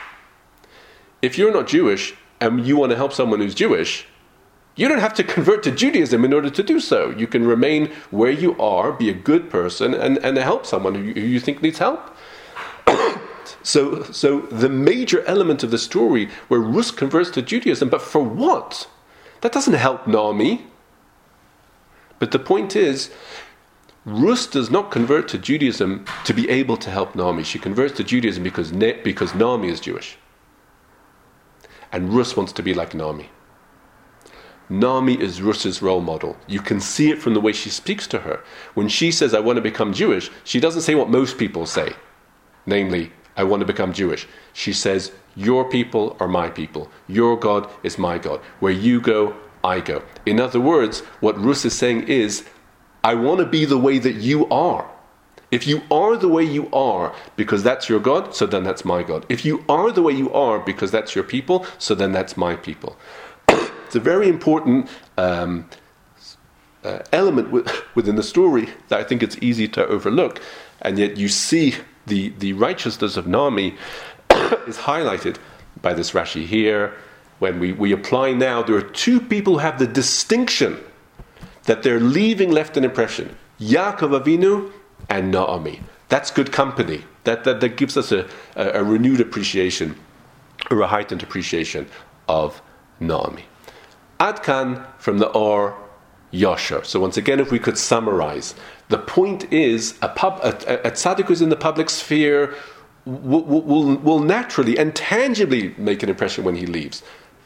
If 1.22 1.38
you're 1.38 1.54
not 1.54 1.68
Jewish 1.68 2.16
and 2.42 2.66
you 2.66 2.78
want 2.78 2.92
to 2.92 2.98
help 2.98 3.14
someone 3.14 3.40
who's 3.40 3.56
Jewish, 3.56 4.08
you 4.80 4.88
don't 4.88 5.00
have 5.00 5.14
to 5.16 5.26
convert 5.26 5.62
to 5.64 5.72
Judaism 5.72 6.24
in 6.24 6.32
order 6.32 6.50
to 6.50 6.64
do 6.64 6.80
so. 6.80 7.10
You 7.10 7.28
can 7.28 7.46
remain 7.46 7.88
where 8.12 8.32
you 8.32 8.58
are, 8.62 8.94
be 8.94 9.10
a 9.10 9.14
good 9.14 9.50
person, 9.50 9.94
and, 9.94 10.18
and 10.20 10.38
help 10.38 10.66
someone 10.66 10.96
who, 10.96 11.02
you 11.02 11.42
think 11.42 11.62
needs 11.62 11.80
help. 11.80 12.16
so, 13.62 14.04
so 14.04 14.40
the 14.44 14.70
major 14.70 15.22
element 15.26 15.64
of 15.64 15.72
the 15.72 15.78
story 15.78 16.30
where 16.48 16.62
Rus 16.62 16.92
converts 16.92 17.30
to 17.32 17.42
Judaism, 17.42 17.90
but 17.90 18.02
for 18.02 18.24
what? 18.24 18.88
That 19.42 19.52
doesn't 19.52 19.74
help 19.74 20.08
Naomi. 20.08 20.68
But 22.18 22.32
the 22.32 22.40
point 22.40 22.74
is, 22.74 23.12
Rus 24.06 24.48
does 24.48 24.72
not 24.72 24.92
convert 24.92 25.28
to 25.30 25.38
Judaism 25.38 26.06
to 26.24 26.34
be 26.34 26.50
able 26.50 26.78
to 26.78 26.90
help 26.90 27.16
Naomi. 27.16 27.44
She 27.44 27.60
converts 27.60 27.98
to 27.98 28.06
Judaism 28.06 28.44
because, 28.44 28.72
because 28.72 29.36
Naomi 29.36 29.68
is 29.68 29.82
Jewish. 29.82 30.18
And 31.92 32.14
Rus 32.14 32.38
wants 32.38 32.54
to 32.54 32.64
be 32.64 32.74
like 32.74 32.94
Naomi. 32.94 33.30
Naomi 34.70 35.20
is 35.20 35.42
Rus's 35.42 35.82
role 35.82 36.02
model. 36.02 36.38
You 36.48 36.60
can 36.62 36.80
see 36.80 37.10
it 37.10 37.20
from 37.20 37.34
the 37.34 37.42
way 37.42 37.54
she 37.54 37.70
speaks 37.70 38.06
to 38.08 38.20
her. 38.20 38.44
When 38.76 38.88
she 38.88 39.12
says, 39.12 39.34
I 39.34 39.40
want 39.40 39.58
to 39.58 39.62
become 39.62 39.94
Jewish, 39.94 40.30
she 40.44 40.60
doesn't 40.60 40.84
say 40.84 40.94
what 40.94 41.10
most 41.10 41.38
people 41.40 41.66
say, 41.66 41.94
namely, 42.68 43.12
I 43.36 43.44
want 43.44 43.62
to 43.62 43.66
become 43.66 43.94
Jewish. 43.94 44.28
She 44.54 44.74
says, 44.74 45.12
Your 45.36 45.64
people 45.68 46.16
are 46.20 46.28
my 46.28 46.50
people. 46.50 46.92
Your 47.08 47.38
God 47.40 47.70
is 47.84 47.98
my 47.98 48.18
God. 48.18 48.42
Where 48.60 48.74
you 48.74 49.02
go, 49.02 49.36
I 49.64 49.80
go. 49.80 50.04
In 50.26 50.40
other 50.40 50.60
words, 50.60 51.00
what 51.20 51.40
Rus 51.40 51.66
is 51.66 51.76
saying 51.76 52.08
is, 52.08 52.46
I 53.04 53.16
want 53.16 53.40
to 53.40 53.46
be 53.46 53.66
the 53.66 53.78
way 53.78 53.98
that 53.98 54.16
you 54.16 54.48
are. 54.50 54.90
If 55.52 55.66
you 55.66 55.82
are 55.90 56.16
the 56.16 56.28
way 56.28 56.44
you 56.44 56.70
are 56.72 57.16
because 57.36 57.64
that's 57.64 57.90
your 57.90 58.00
God, 58.00 58.36
so 58.36 58.46
then 58.46 58.64
that's 58.64 58.86
my 58.86 59.02
God. 59.02 59.26
If 59.30 59.44
you 59.46 59.64
are 59.68 59.92
the 59.92 60.04
way 60.04 60.14
you 60.14 60.32
are 60.32 60.60
because 60.60 60.92
that's 60.92 61.16
your 61.16 61.24
people, 61.24 61.66
so 61.80 61.96
then 61.96 62.12
that's 62.12 62.38
my 62.38 62.56
people. 62.56 62.98
It's 63.90 63.96
a 63.96 64.00
very 64.00 64.30
important 64.30 64.88
um, 65.18 65.68
uh, 66.84 67.00
element 67.12 67.68
within 67.96 68.18
the 68.18 68.22
story 68.22 68.70
that 68.90 69.00
I 69.00 69.04
think 69.04 69.24
it's 69.24 69.36
easy 69.42 69.68
to 69.70 69.88
overlook, 69.88 70.40
and 70.84 71.00
yet 71.00 71.18
you 71.18 71.28
see 71.28 71.74
the, 72.06 72.30
the 72.38 72.54
righteousness 72.54 73.18
of 73.18 73.26
Naomi 73.26 73.76
is 74.68 74.78
highlighted 74.78 75.38
by 75.82 75.96
this 75.96 76.12
Rashi 76.12 76.46
here. 76.46 76.94
When 77.40 77.60
we, 77.60 77.74
we 77.74 77.92
apply 77.92 78.34
now, 78.34 78.62
there 78.62 78.76
are 78.76 78.84
two 78.84 79.20
people 79.20 79.54
who 79.54 79.60
have 79.62 79.80
the 79.80 79.88
distinction 79.88 80.78
that 81.64 81.82
they're 81.82 82.00
leaving 82.00 82.52
left 82.52 82.78
an 82.78 82.84
impression 82.84 83.36
Yaakov 83.60 84.22
Avinu 84.22 84.72
and 85.10 85.32
Naomi. 85.32 85.82
That's 86.10 86.30
good 86.30 86.52
company. 86.52 87.06
That, 87.24 87.44
that, 87.46 87.60
that 87.62 87.76
gives 87.76 87.98
us 87.98 88.12
a, 88.12 88.30
a, 88.56 88.82
a 88.82 88.84
renewed 88.84 89.20
appreciation 89.20 89.96
or 90.70 90.80
a 90.82 90.88
heightened 90.88 91.24
appreciation 91.24 91.88
of 92.28 92.62
Naomi. 93.00 93.46
Adkan 94.20 94.86
from 94.98 95.20
the 95.20 95.28
Or 95.28 95.78
Yosher. 96.32 96.86
So 96.86 97.00
once 97.00 97.18
again, 97.18 97.40
if 97.40 97.52
we 97.52 97.60
could 97.60 97.78
summarize, 97.78 98.54
the 98.90 98.98
point 98.98 99.52
is 99.52 99.98
a, 100.02 100.10
pub, 100.10 100.40
a, 100.44 100.50
a, 100.88 100.92
tzaddik 100.92 101.26
who's 101.26 101.42
in 101.42 101.50
the 101.50 101.56
public 101.56 101.90
sphere 101.90 102.56
will, 103.06 103.44
will, 103.44 103.96
will 103.98 104.20
naturally 104.20 104.78
and 104.78 104.96
tangibly 104.96 105.74
make 105.78 106.04
an 106.04 106.10
impression 106.10 106.44
when 106.44 106.56
he 106.56 106.66
leaves. 106.66 107.02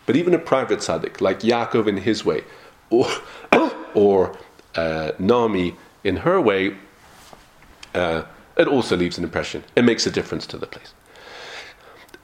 But 0.06 0.16
even 0.16 0.34
a 0.34 0.40
private 0.40 0.80
tzaddik, 0.80 1.22
like 1.22 1.40
Yaakov 1.42 1.88
in 1.88 1.98
his 1.98 2.26
way, 2.26 2.44
or, 2.90 3.08
or 3.94 4.38
uh, 4.76 5.12
Naomi 5.20 5.76
in 6.04 6.18
her 6.18 6.42
way, 6.42 6.76
uh, 7.94 8.24
it 8.58 8.68
also 8.68 8.98
leaves 8.98 9.18
an 9.18 9.24
impression. 9.24 9.64
It 9.76 9.84
makes 9.84 10.06
a 10.06 10.12
difference 10.12 10.46
to 10.48 10.58
the 10.58 10.68
place. 10.68 10.94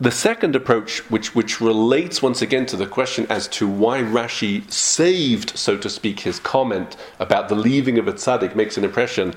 The 0.02 0.12
second 0.12 0.56
approach, 0.56 1.00
which, 1.12 1.36
which 1.36 1.60
relates 1.60 2.22
once 2.22 2.42
again 2.42 2.66
to 2.68 2.78
the 2.78 2.88
question 2.88 3.28
as 3.30 3.50
to 3.50 3.68
why 3.68 4.02
Rashi 4.02 4.70
saved, 4.72 5.58
so 5.58 5.76
to 5.76 5.90
speak, 5.90 6.22
his 6.22 6.40
comment 6.40 6.96
about 7.20 7.50
the 7.50 7.56
leaving 7.56 7.98
of 7.98 8.08
a 8.08 8.14
tzaddik 8.14 8.56
makes 8.56 8.78
an 8.78 8.86
impression, 8.86 9.34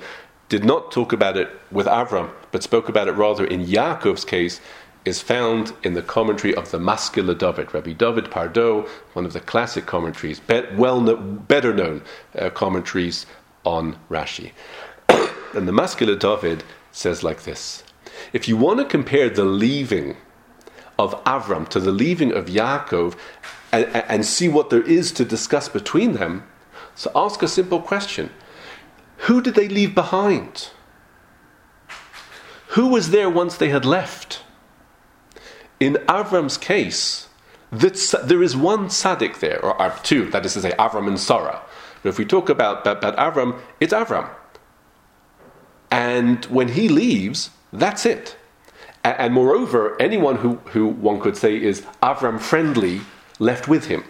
did 0.47 0.63
not 0.63 0.89
talk 0.89 1.11
about 1.11 1.35
it 1.35 1.49
with 1.69 1.85
Avram, 1.85 2.29
but 2.51 2.63
spoke 2.63 2.87
about 2.87 3.09
it 3.09 3.11
rather 3.11 3.45
in 3.45 3.65
Yaakov's 3.65 4.23
case, 4.23 4.61
is 5.03 5.21
found 5.21 5.73
in 5.83 5.95
the 5.95 6.01
commentary 6.01 6.55
of 6.55 6.71
the 6.71 6.79
Maskil 6.79 7.37
David, 7.37 7.73
Rabbi 7.73 7.91
David 7.91 8.31
Pardo, 8.31 8.87
one 9.11 9.25
of 9.25 9.33
the 9.33 9.41
classic 9.41 9.85
commentaries, 9.85 10.39
well 10.77 11.01
better 11.13 11.73
known 11.73 12.03
uh, 12.39 12.49
commentaries 12.51 13.25
on 13.65 13.97
Rashi. 14.09 14.53
and 15.09 15.67
the 15.67 15.73
Maskil 15.73 16.17
David 16.17 16.63
says 16.93 17.21
like 17.21 17.43
this 17.43 17.83
If 18.31 18.47
you 18.47 18.55
want 18.55 18.79
to 18.79 18.85
compare 18.85 19.29
the 19.29 19.43
leaving 19.43 20.15
of 20.97 21.21
Avram 21.23 21.67
to 21.69 21.79
the 21.79 21.91
leaving 21.91 22.31
of 22.31 22.45
Yaakov 22.45 23.15
and, 23.71 23.85
and 23.85 24.25
see 24.25 24.47
what 24.47 24.69
there 24.69 24.83
is 24.83 25.11
to 25.13 25.25
discuss 25.25 25.67
between 25.67 26.13
them, 26.13 26.43
so 26.95 27.11
ask 27.15 27.41
a 27.41 27.47
simple 27.47 27.81
question. 27.81 28.29
who 29.25 29.41
did 29.41 29.55
they 29.55 29.67
leave 29.67 29.95
behind? 29.95 30.69
Who 32.69 32.87
was 32.87 33.11
there 33.11 33.29
once 33.29 33.57
they 33.57 33.69
had 33.69 33.85
left? 33.85 34.43
In 35.79 35.93
Avram's 36.07 36.57
case, 36.57 37.27
there 37.71 38.43
is 38.43 38.55
one 38.55 38.87
tzaddik 38.87 39.39
there, 39.39 39.63
or, 39.63 39.79
or 39.81 39.93
two, 40.03 40.29
that 40.31 40.45
is 40.45 40.53
to 40.53 40.61
say, 40.61 40.71
Avram 40.71 41.07
and 41.07 41.19
Sarah. 41.19 41.61
But 42.01 42.09
if 42.09 42.17
we 42.17 42.25
talk 42.25 42.49
about, 42.49 42.81
about, 42.81 42.97
about 42.97 43.15
Avram, 43.17 43.59
it's 43.79 43.93
Avram. 43.93 44.29
And 45.89 46.45
when 46.45 46.69
he 46.69 46.89
leaves, 46.89 47.51
that's 47.71 48.05
it. 48.05 48.37
And, 49.03 49.33
moreover, 49.33 50.01
anyone 50.01 50.37
who, 50.37 50.55
who 50.67 50.87
one 50.87 51.19
could 51.19 51.35
say 51.35 51.61
is 51.61 51.81
Avram 52.01 52.39
friendly 52.39 53.01
left 53.37 53.67
with 53.67 53.87
him. 53.87 54.05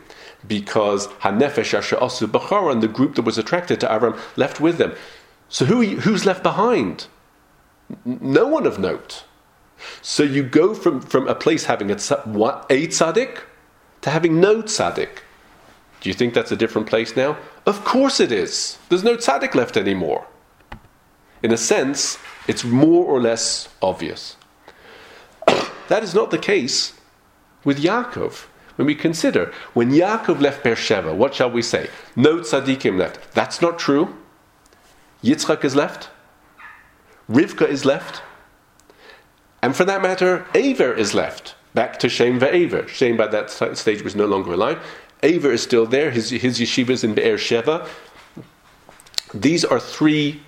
Because 0.46 1.08
Hanefesh 1.08 1.74
Asher 1.74 1.96
Asu 1.96 2.28
Bachara 2.28 2.72
and 2.72 2.84
the 2.84 2.88
group 2.88 3.16
that 3.16 3.24
was 3.24 3.38
attracted 3.38 3.80
to 3.80 3.88
Avram 3.88 4.20
left 4.36 4.60
with 4.60 4.78
them. 4.78 4.94
So 5.50 5.66
who, 5.66 5.82
who's 5.82 6.26
left 6.26 6.44
behind? 6.44 7.08
No 8.06 8.48
one 8.48 8.68
of 8.68 8.78
note. 8.78 9.24
So 10.02 10.24
you 10.24 10.44
go 10.44 10.74
from, 10.74 11.02
from 11.02 11.28
a 11.28 11.36
place 11.36 11.66
having 11.66 11.90
a, 11.90 11.96
a 11.96 11.98
tzaddik 11.98 13.40
to 14.02 14.10
having 14.10 14.40
no 14.40 14.62
tzaddik. 14.62 15.10
Do 16.02 16.10
you 16.10 16.14
think 16.14 16.34
that's 16.34 16.52
a 16.52 16.56
different 16.56 16.88
place 16.88 17.16
now? 17.16 17.38
Of 17.66 17.86
course 17.86 18.20
it 18.20 18.32
is. 18.32 18.78
There's 18.90 19.04
no 19.04 19.16
tzaddik 19.16 19.56
left 19.56 19.78
anymore. 19.78 20.28
In 21.42 21.52
a 21.52 21.58
sense, 21.58 22.18
it's 22.48 22.64
more 22.64 23.06
or 23.06 23.22
less 23.22 23.70
obvious. 23.82 24.36
That 25.94 26.02
is 26.02 26.16
not 26.16 26.32
the 26.32 26.40
case 26.40 26.94
with 27.64 27.78
Yaakov. 27.78 28.48
When 28.78 28.88
we 28.88 28.96
consider, 28.96 29.54
when 29.76 29.92
Yaakov 29.92 30.42
left 30.42 30.64
Beersheba, 30.64 31.14
what 31.14 31.36
shall 31.36 31.52
we 31.52 31.62
say? 31.62 31.88
No 32.16 32.38
tzaddikim 32.38 32.98
left. 32.98 33.32
That's 33.36 33.62
not 33.62 33.78
true. 33.78 34.18
Yitzchak 35.24 35.64
is 35.64 35.76
left. 35.76 36.10
Rivka 37.30 37.70
is 37.70 37.86
left. 37.86 38.24
And 39.62 39.76
for 39.76 39.86
that 39.86 40.02
matter, 40.02 40.48
Aver 40.56 40.92
is 40.96 41.14
left. 41.14 41.54
Back 41.76 42.00
to 42.00 42.10
Shem 42.10 42.40
ve'Aver. 42.40 42.88
Shem 42.88 43.16
by 43.16 43.28
that 43.28 43.52
stage 43.78 44.02
was 44.02 44.16
no 44.16 44.26
longer 44.26 44.54
alive. 44.54 44.80
Aver 45.22 45.52
is 45.52 45.62
still 45.62 45.86
there. 45.86 46.10
His, 46.10 46.32
his 46.32 46.60
yeshiva 46.60 46.90
is 46.90 47.04
in 47.04 47.14
Be'er 47.14 47.38
Sheva. 47.38 47.88
These 49.32 49.64
are 49.64 49.80
three 49.80 50.42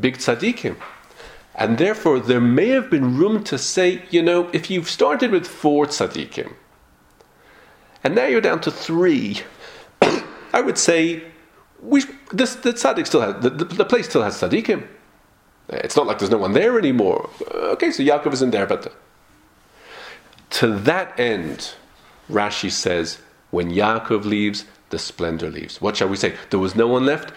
big 0.00 0.18
tzaddikim. 0.18 0.74
And 1.58 1.76
therefore, 1.76 2.20
there 2.20 2.40
may 2.40 2.68
have 2.68 2.88
been 2.88 3.18
room 3.18 3.42
to 3.44 3.58
say, 3.58 4.02
you 4.10 4.22
know, 4.22 4.48
if 4.52 4.70
you've 4.70 4.88
started 4.88 5.32
with 5.32 5.44
four 5.44 5.86
tzaddikim, 5.86 6.54
and 8.04 8.14
now 8.14 8.26
you're 8.26 8.40
down 8.40 8.60
to 8.60 8.70
three, 8.70 9.42
I 10.52 10.60
would 10.60 10.78
say, 10.78 11.24
we, 11.82 12.04
this, 12.32 12.54
the 12.54 12.72
tzaddik 12.72 13.08
still 13.08 13.22
has, 13.22 13.42
the, 13.42 13.50
the, 13.50 13.64
the 13.64 13.84
place 13.84 14.08
still 14.08 14.22
has 14.22 14.40
tzaddikim. 14.40 14.86
Eh, 15.70 15.80
it's 15.82 15.96
not 15.96 16.06
like 16.06 16.20
there's 16.20 16.30
no 16.30 16.38
one 16.38 16.52
there 16.52 16.78
anymore. 16.78 17.28
Uh, 17.52 17.72
okay, 17.72 17.90
so 17.90 18.04
Yaakov 18.04 18.32
isn't 18.34 18.50
there, 18.50 18.66
but 18.66 18.86
uh, 18.86 18.90
to 20.50 20.68
that 20.68 21.18
end, 21.18 21.74
Rashi 22.30 22.70
says, 22.70 23.18
when 23.50 23.72
Yaakov 23.72 24.24
leaves, 24.24 24.64
the 24.90 24.98
splendor 24.98 25.50
leaves. 25.50 25.80
What 25.80 25.96
shall 25.96 26.08
we 26.08 26.16
say? 26.16 26.36
There 26.50 26.60
was 26.60 26.76
no 26.76 26.86
one 26.86 27.04
left. 27.04 27.32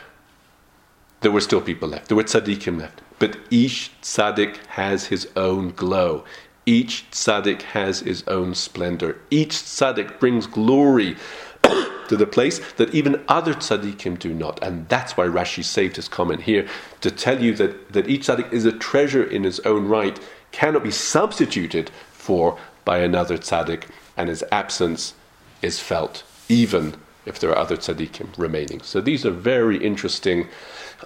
There 1.22 1.32
were 1.32 1.42
still 1.42 1.62
people 1.62 1.90
left. 1.90 2.08
There 2.08 2.16
were 2.16 2.24
tzaddikim 2.24 2.80
left. 2.80 3.02
But 3.22 3.38
each 3.52 3.92
tzaddik 4.02 4.58
has 4.70 5.06
his 5.06 5.28
own 5.36 5.74
glow. 5.74 6.26
Each 6.66 7.06
tzaddik 7.12 7.62
has 7.62 8.00
his 8.00 8.24
own 8.28 8.56
splendor. 8.56 9.22
Each 9.30 9.52
tzaddik 9.52 10.20
brings 10.20 10.48
glory 10.48 11.16
to 11.64 12.18
the 12.18 12.26
place 12.26 12.58
that 12.78 12.96
even 12.96 13.24
other 13.28 13.54
tzaddikim 13.54 14.18
do 14.18 14.34
not. 14.34 14.58
And 14.64 14.90
that's 14.90 15.16
why 15.18 15.28
Rashi 15.28 15.64
saved 15.64 15.98
his 15.98 16.08
comment 16.08 16.42
here 16.42 16.68
to 17.02 17.12
tell 17.12 17.40
you 17.40 17.54
that, 17.58 17.94
that 17.94 18.10
each 18.10 18.26
tzaddik 18.26 18.52
is 18.52 18.66
a 18.66 18.72
treasure 18.72 19.24
in 19.24 19.44
his 19.44 19.60
own 19.60 19.88
right, 19.88 20.20
cannot 20.52 20.84
be 20.84 20.90
substituted 20.90 21.92
for 22.12 22.58
by 22.86 22.98
another 23.02 23.38
tzaddik, 23.38 23.84
and 24.18 24.30
his 24.30 24.44
absence 24.52 25.14
is 25.62 25.80
felt, 25.80 26.24
even 26.50 26.96
if 27.26 27.40
there 27.40 27.50
are 27.52 27.58
other 27.58 27.78
tzaddikim 27.78 28.38
remaining. 28.38 28.82
So 28.82 29.02
these 29.02 29.26
are 29.26 29.32
very 29.32 29.78
interesting 29.78 30.48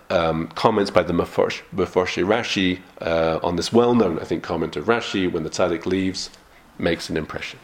um, 0.10 0.48
comments 0.50 0.92
by 0.92 1.04
the 1.04 1.14
Meforsh, 1.14 1.62
Meforshi 1.74 2.26
Rashi 2.26 2.80
uh, 3.02 3.40
on 3.44 3.56
this 3.56 3.72
well-known, 3.72 4.20
I 4.20 4.24
think, 4.24 4.44
comment 4.44 4.76
of 4.76 4.86
Rashi 4.86 5.32
when 5.32 5.44
the 5.44 5.50
tzaddik 5.50 5.86
leaves 5.86 6.30
makes 6.78 7.10
an 7.10 7.18
impression. 7.18 7.60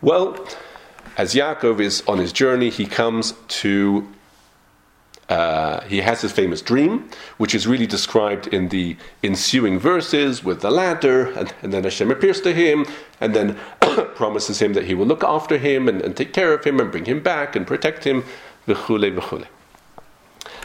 Well, 0.00 0.46
as 1.16 1.34
Yaakov 1.34 1.80
is 1.80 2.02
on 2.06 2.18
his 2.18 2.32
journey, 2.32 2.70
he 2.70 2.86
comes 2.86 3.34
to. 3.48 4.08
Uh, 5.28 5.80
he 5.82 6.00
has 6.02 6.20
his 6.20 6.32
famous 6.32 6.60
dream, 6.60 7.08
which 7.38 7.54
is 7.54 7.66
really 7.66 7.86
described 7.86 8.46
in 8.48 8.68
the 8.68 8.96
ensuing 9.22 9.78
verses 9.78 10.44
with 10.44 10.60
the 10.60 10.70
ladder, 10.70 11.30
and, 11.32 11.54
and 11.62 11.72
then 11.72 11.84
Hashem 11.84 12.10
appears 12.10 12.40
to 12.42 12.52
him, 12.52 12.84
and 13.20 13.34
then 13.34 13.58
promises 14.14 14.60
him 14.60 14.74
that 14.74 14.84
he 14.84 14.94
will 14.94 15.06
look 15.06 15.24
after 15.24 15.56
him 15.56 15.88
and, 15.88 16.02
and, 16.02 16.14
take 16.14 16.34
care 16.34 16.52
of 16.52 16.64
him 16.64 16.78
and 16.78 16.90
bring 16.90 17.06
him 17.06 17.20
back 17.20 17.56
and 17.56 17.66
protect 17.66 18.04
him, 18.04 18.22
v'chule 18.66 19.14
v'chule. 19.18 19.46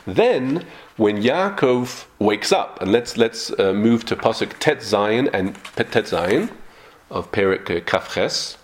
Then, 0.06 0.66
when 0.98 1.22
Yaakov 1.22 2.06
wakes 2.20 2.52
up, 2.52 2.82
and 2.82 2.92
let's 2.92 3.16
let's 3.16 3.52
uh, 3.60 3.74
move 3.74 4.06
to 4.06 4.16
pasuk 4.16 4.54
Tet 4.60 4.80
Zayin 4.80 5.30
and 5.34 5.56
Tet 5.76 6.06
Zayin 6.06 6.50
of 7.10 7.32
Perik 7.32 7.86
Kafches. 7.86 8.59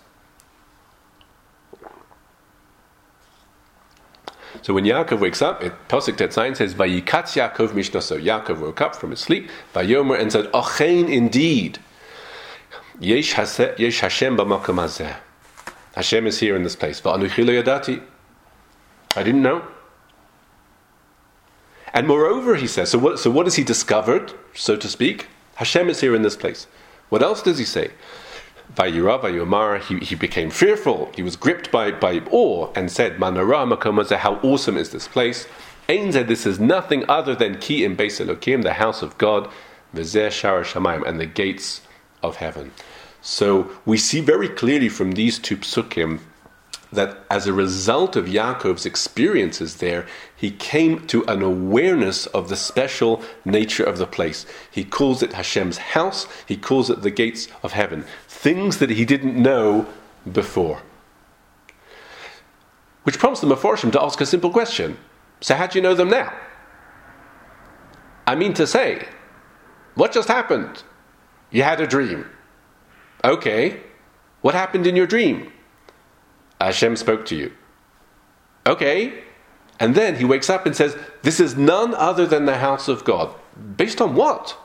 So 4.65 4.73
when 4.73 4.83
Yaakov 4.83 5.19
wakes 5.19 5.43
up, 5.43 5.63
it 5.63 5.73
Pasuk 5.89 6.17
Tetzayin 6.17 6.57
says, 6.57 6.73
"Vayikatz 6.73 7.35
Yaakov 7.37 7.73
mishnaso." 7.73 8.19
Yaakov 8.19 8.57
woke 8.57 8.81
up 8.81 8.95
from 8.95 9.11
his 9.11 9.19
sleep, 9.19 9.47
Vayomer, 9.75 10.19
and 10.19 10.31
said, 10.31 10.51
"Ochein, 10.53 11.07
indeed, 11.07 11.77
yesh 12.99 13.33
Hashem 13.33 14.35
b'makom 14.35 14.77
hazeh." 14.81 15.17
Hashem 15.93 16.25
is 16.25 16.39
here 16.39 16.55
in 16.55 16.63
this 16.63 16.75
place. 16.75 16.99
I 17.05 17.15
didn't 19.17 19.43
know. 19.43 19.61
And 21.93 22.07
moreover, 22.07 22.55
he 22.55 22.65
says, 22.65 22.89
so 22.89 22.97
what, 22.97 23.19
so 23.19 23.29
what 23.29 23.45
has 23.45 23.53
he 23.57 23.63
discovered, 23.63 24.33
so 24.55 24.75
to 24.75 24.87
speak? 24.87 25.27
Hashem 25.57 25.89
is 25.89 26.01
here 26.01 26.15
in 26.15 26.23
this 26.23 26.35
place. 26.35 26.65
What 27.09 27.21
else 27.21 27.43
does 27.43 27.59
he 27.59 27.65
say? 27.65 27.91
Vayira, 28.73 29.21
Vayomar, 29.21 29.81
he, 29.81 29.99
he 29.99 30.15
became 30.15 30.49
fearful. 30.49 31.11
He 31.15 31.23
was 31.23 31.35
gripped 31.35 31.71
by, 31.71 31.91
by 31.91 32.19
awe 32.31 32.71
and 32.75 32.91
said, 32.91 33.19
Manara 33.19 33.65
Makomazeh, 33.65 34.17
how 34.17 34.35
awesome 34.35 34.77
is 34.77 34.91
this 34.91 35.07
place. 35.07 35.47
Ein 35.87 36.11
said, 36.11 36.27
this 36.27 36.45
is 36.45 36.59
nothing 36.59 37.05
other 37.09 37.35
than 37.35 37.59
Ki 37.59 37.83
in 37.83 37.95
Beis 37.95 38.23
Elokim, 38.23 38.63
the 38.63 38.73
house 38.73 39.01
of 39.01 39.17
God, 39.17 39.49
Vizeh 39.93 40.27
Shara 40.27 40.63
Shamayim, 40.63 41.07
and 41.07 41.19
the 41.19 41.25
gates 41.25 41.81
of 42.23 42.37
heaven. 42.37 42.71
So 43.21 43.71
we 43.85 43.97
see 43.97 44.19
very 44.19 44.49
clearly 44.49 44.89
from 44.89 45.13
these 45.13 45.39
two 45.39 45.57
psukim 45.57 46.19
that 46.95 47.17
as 47.29 47.47
a 47.47 47.53
result 47.53 48.15
of 48.15 48.25
Yaakov's 48.25 48.85
experiences 48.85 49.77
there, 49.77 50.05
he 50.35 50.51
came 50.51 51.05
to 51.07 51.23
an 51.25 51.41
awareness 51.41 52.25
of 52.27 52.49
the 52.49 52.55
special 52.55 53.23
nature 53.45 53.83
of 53.83 53.97
the 53.97 54.07
place. 54.07 54.45
He 54.71 54.83
calls 54.83 55.21
it 55.21 55.33
Hashem's 55.33 55.77
house, 55.77 56.27
he 56.45 56.57
calls 56.57 56.89
it 56.89 57.01
the 57.01 57.11
gates 57.11 57.47
of 57.63 57.73
heaven. 57.73 58.05
Things 58.27 58.79
that 58.79 58.89
he 58.89 59.05
didn't 59.05 59.41
know 59.41 59.87
before. 60.31 60.81
Which 63.03 63.19
prompts 63.19 63.41
the 63.41 63.47
Meforshim 63.47 63.91
to 63.91 64.01
ask 64.01 64.19
a 64.19 64.25
simple 64.25 64.49
question. 64.49 64.97
So, 65.39 65.53
how 65.55 65.67
do 65.67 65.77
you 65.77 65.83
know 65.83 65.93
them 65.93 66.09
now? 66.09 66.33
I 68.25 68.33
mean 68.35 68.53
to 68.55 68.65
say, 68.65 69.07
what 69.93 70.11
just 70.11 70.27
happened? 70.27 70.83
You 71.51 71.63
had 71.63 71.79
a 71.79 71.87
dream. 71.87 72.25
Okay, 73.23 73.81
what 74.41 74.55
happened 74.55 74.87
in 74.87 74.95
your 74.95 75.07
dream? 75.07 75.51
Hashem 76.59 76.95
spoke 76.95 77.25
to 77.27 77.35
you. 77.35 77.51
Okay. 78.65 79.23
And 79.79 79.93
then 79.93 80.15
he 80.15 80.25
wakes 80.25 80.49
up 80.49 80.65
and 80.65 80.75
says, 80.75 80.97
This 81.21 81.39
is 81.39 81.55
none 81.55 81.93
other 81.95 82.25
than 82.25 82.45
the 82.45 82.57
house 82.57 82.87
of 82.87 83.03
God. 83.03 83.33
Based 83.77 84.01
on 84.01 84.15
what? 84.15 84.57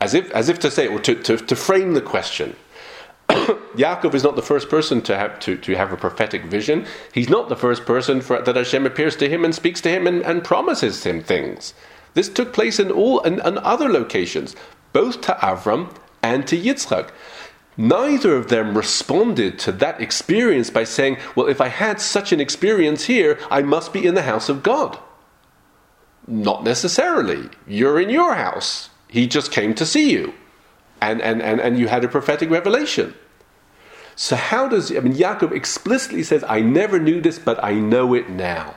As 0.00 0.14
if, 0.14 0.30
as 0.32 0.48
if 0.48 0.58
to 0.60 0.70
say, 0.70 0.88
or 0.88 0.98
to, 1.00 1.14
to, 1.14 1.36
to 1.36 1.56
frame 1.56 1.94
the 1.94 2.00
question. 2.00 2.56
Yaakov 3.28 4.14
is 4.14 4.24
not 4.24 4.36
the 4.36 4.42
first 4.42 4.68
person 4.68 5.00
to 5.02 5.16
have, 5.16 5.38
to, 5.40 5.56
to 5.56 5.76
have 5.76 5.92
a 5.92 5.96
prophetic 5.96 6.44
vision. 6.44 6.86
He's 7.12 7.30
not 7.30 7.48
the 7.48 7.56
first 7.56 7.86
person 7.86 8.20
for, 8.20 8.42
that 8.42 8.56
Hashem 8.56 8.84
appears 8.84 9.16
to 9.16 9.28
him 9.28 9.44
and 9.44 9.54
speaks 9.54 9.80
to 9.82 9.90
him 9.90 10.06
and, 10.06 10.22
and 10.22 10.42
promises 10.42 11.04
him 11.04 11.22
things. 11.22 11.72
This 12.14 12.28
took 12.28 12.52
place 12.52 12.78
in 12.78 12.90
all 12.90 13.20
in, 13.20 13.34
in 13.46 13.58
other 13.58 13.88
locations, 13.88 14.54
both 14.92 15.20
to 15.22 15.32
Avram 15.34 15.96
and 16.22 16.46
to 16.48 16.58
Yitzchak. 16.58 17.10
Neither 17.76 18.36
of 18.36 18.48
them 18.48 18.76
responded 18.76 19.58
to 19.60 19.72
that 19.72 20.00
experience 20.00 20.68
by 20.68 20.84
saying, 20.84 21.16
Well, 21.34 21.48
if 21.48 21.60
I 21.60 21.68
had 21.68 22.00
such 22.00 22.32
an 22.32 22.40
experience 22.40 23.04
here, 23.04 23.38
I 23.50 23.62
must 23.62 23.92
be 23.92 24.06
in 24.06 24.14
the 24.14 24.22
house 24.22 24.48
of 24.48 24.62
God. 24.62 24.98
Not 26.26 26.64
necessarily. 26.64 27.48
You're 27.66 28.00
in 28.00 28.10
your 28.10 28.34
house. 28.34 28.90
He 29.08 29.26
just 29.26 29.50
came 29.50 29.74
to 29.74 29.86
see 29.86 30.12
you. 30.12 30.34
And, 31.00 31.20
and, 31.20 31.42
and, 31.42 31.60
and 31.60 31.78
you 31.78 31.88
had 31.88 32.04
a 32.04 32.08
prophetic 32.08 32.50
revelation. 32.50 33.14
So, 34.14 34.36
how 34.36 34.68
does, 34.68 34.94
I 34.94 35.00
mean, 35.00 35.14
Yaakov 35.14 35.52
explicitly 35.52 36.22
says, 36.22 36.44
I 36.46 36.60
never 36.60 36.98
knew 36.98 37.20
this, 37.20 37.38
but 37.38 37.62
I 37.64 37.74
know 37.74 38.14
it 38.14 38.28
now. 38.28 38.76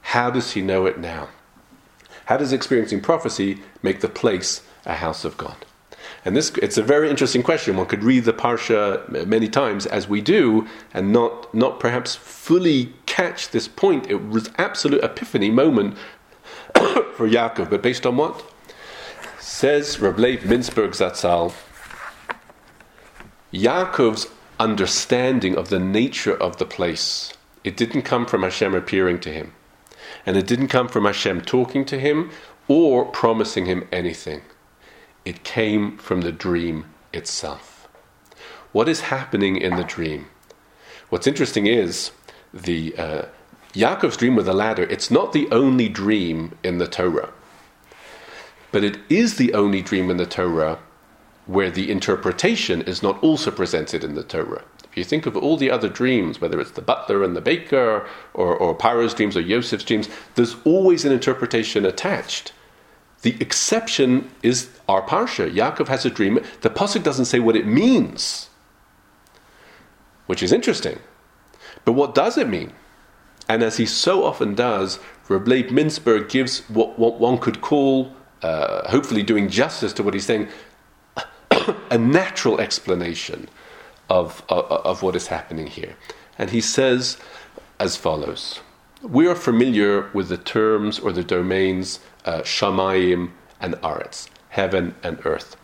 How 0.00 0.30
does 0.30 0.52
he 0.52 0.62
know 0.62 0.86
it 0.86 0.98
now? 0.98 1.28
How 2.26 2.36
does 2.36 2.52
experiencing 2.52 3.00
prophecy 3.00 3.62
make 3.82 4.00
the 4.00 4.08
place 4.08 4.62
a 4.86 4.94
house 4.94 5.24
of 5.24 5.36
God? 5.36 5.66
And 6.24 6.34
this, 6.34 6.50
it's 6.62 6.78
a 6.78 6.82
very 6.82 7.10
interesting 7.10 7.42
question. 7.42 7.76
One 7.76 7.86
could 7.86 8.02
read 8.02 8.24
the 8.24 8.32
Parsha 8.32 9.26
many 9.26 9.48
times, 9.48 9.84
as 9.84 10.08
we 10.08 10.22
do, 10.22 10.66
and 10.94 11.12
not, 11.12 11.52
not 11.54 11.78
perhaps 11.78 12.14
fully 12.14 12.94
catch 13.04 13.50
this 13.50 13.68
point. 13.68 14.10
It 14.10 14.28
was 14.28 14.50
absolute 14.56 15.04
epiphany 15.04 15.50
moment 15.50 15.98
for 16.74 17.28
Yaakov, 17.28 17.68
but 17.68 17.82
based 17.82 18.06
on 18.06 18.16
what? 18.16 18.42
Says 19.38 20.00
Reb 20.00 20.18
Leib 20.18 20.40
Mintzberg 20.40 20.90
Zatzal, 20.90 21.52
Yaakov's 23.52 24.26
understanding 24.58 25.56
of 25.56 25.68
the 25.68 25.78
nature 25.78 26.34
of 26.34 26.56
the 26.56 26.64
place, 26.64 27.34
it 27.64 27.76
didn't 27.76 28.02
come 28.02 28.24
from 28.24 28.42
Hashem 28.42 28.74
appearing 28.74 29.20
to 29.20 29.32
him. 29.32 29.52
And 30.24 30.36
it 30.36 30.46
didn't 30.46 30.68
come 30.68 30.88
from 30.88 31.04
Hashem 31.04 31.42
talking 31.42 31.84
to 31.86 31.98
him 31.98 32.30
or 32.66 33.04
promising 33.04 33.66
him 33.66 33.86
anything. 33.92 34.42
It 35.24 35.44
came 35.44 35.96
from 35.98 36.20
the 36.20 36.32
dream 36.32 36.86
itself. 37.12 37.88
What 38.72 38.88
is 38.88 39.02
happening 39.02 39.56
in 39.56 39.76
the 39.76 39.84
dream? 39.84 40.26
What's 41.08 41.26
interesting 41.26 41.66
is 41.66 42.10
the 42.52 42.94
uh, 42.96 43.22
Yaakov's 43.72 44.16
dream 44.16 44.36
with 44.36 44.46
the 44.46 44.54
ladder. 44.54 44.84
It's 44.84 45.10
not 45.10 45.32
the 45.32 45.48
only 45.50 45.88
dream 45.88 46.56
in 46.62 46.78
the 46.78 46.86
Torah, 46.86 47.32
but 48.70 48.84
it 48.84 48.98
is 49.08 49.36
the 49.36 49.54
only 49.54 49.82
dream 49.82 50.10
in 50.10 50.16
the 50.16 50.26
Torah 50.26 50.78
where 51.46 51.70
the 51.70 51.90
interpretation 51.90 52.82
is 52.82 53.02
not 53.02 53.22
also 53.22 53.50
presented 53.50 54.02
in 54.02 54.14
the 54.14 54.22
Torah. 54.22 54.64
If 54.90 54.96
you 54.96 55.04
think 55.04 55.26
of 55.26 55.36
all 55.36 55.56
the 55.56 55.70
other 55.70 55.88
dreams, 55.88 56.40
whether 56.40 56.60
it's 56.60 56.70
the 56.70 56.82
butler 56.82 57.22
and 57.22 57.36
the 57.36 57.40
baker, 57.40 58.06
or, 58.32 58.56
or 58.56 58.74
Paro's 58.74 59.12
dreams 59.12 59.36
or 59.36 59.40
Yosef's 59.40 59.84
dreams, 59.84 60.08
there's 60.36 60.56
always 60.64 61.04
an 61.04 61.12
interpretation 61.12 61.84
attached. 61.84 62.52
The 63.24 63.36
exception 63.40 64.30
is 64.42 64.68
our 64.86 65.00
parsha. 65.00 65.50
Yaakov 65.50 65.88
has 65.88 66.04
a 66.04 66.10
dream. 66.10 66.40
The 66.60 66.68
pasuk 66.68 67.02
doesn't 67.02 67.24
say 67.24 67.40
what 67.40 67.56
it 67.56 67.66
means, 67.66 68.50
which 70.26 70.42
is 70.42 70.52
interesting. 70.52 70.98
But 71.86 71.92
what 71.92 72.14
does 72.14 72.36
it 72.36 72.50
mean? 72.50 72.74
And 73.48 73.62
as 73.62 73.78
he 73.78 73.86
so 73.86 74.24
often 74.24 74.54
does, 74.54 74.98
Reb 75.30 75.48
Leib 75.48 75.68
Mintzberg 75.68 76.28
gives 76.28 76.68
what, 76.68 76.98
what 76.98 77.18
one 77.18 77.38
could 77.38 77.62
call, 77.62 78.12
uh, 78.42 78.90
hopefully 78.90 79.22
doing 79.22 79.48
justice 79.48 79.94
to 79.94 80.02
what 80.02 80.12
he's 80.12 80.26
saying, 80.26 80.48
a 81.90 81.96
natural 81.96 82.60
explanation 82.60 83.48
of, 84.10 84.42
of, 84.50 84.66
of 84.66 85.02
what 85.02 85.16
is 85.16 85.28
happening 85.28 85.66
here. 85.66 85.96
And 86.36 86.50
he 86.50 86.60
says 86.60 87.16
as 87.80 87.96
follows 87.96 88.60
We 89.00 89.26
are 89.26 89.34
familiar 89.34 90.10
with 90.12 90.28
the 90.28 90.36
terms 90.36 90.98
or 90.98 91.10
the 91.10 91.24
domains 91.24 92.00
uh, 92.24 92.40
Shamayim 92.40 93.30
and 93.60 93.74
Aretz, 93.76 94.28
heaven 94.50 94.94
and 95.02 95.18
earth. 95.24 95.56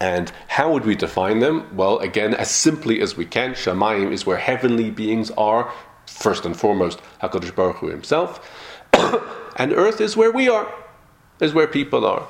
And 0.00 0.32
how 0.48 0.72
would 0.72 0.86
we 0.86 0.94
define 0.94 1.40
them? 1.40 1.76
Well, 1.76 1.98
again, 1.98 2.32
as 2.32 2.50
simply 2.50 3.00
as 3.00 3.16
we 3.16 3.26
can. 3.26 3.52
Shamayim 3.52 4.12
is 4.12 4.24
where 4.24 4.38
heavenly 4.38 4.90
beings 4.90 5.30
are, 5.32 5.70
first 6.06 6.46
and 6.46 6.56
foremost, 6.56 7.00
HaKadosh 7.22 7.54
Baruch 7.54 7.76
Hu 7.76 7.88
himself. 7.88 8.40
and 9.56 9.72
earth 9.72 10.00
is 10.00 10.16
where 10.16 10.32
we 10.32 10.48
are, 10.48 10.72
is 11.40 11.52
where 11.52 11.66
people 11.66 12.06
are. 12.06 12.26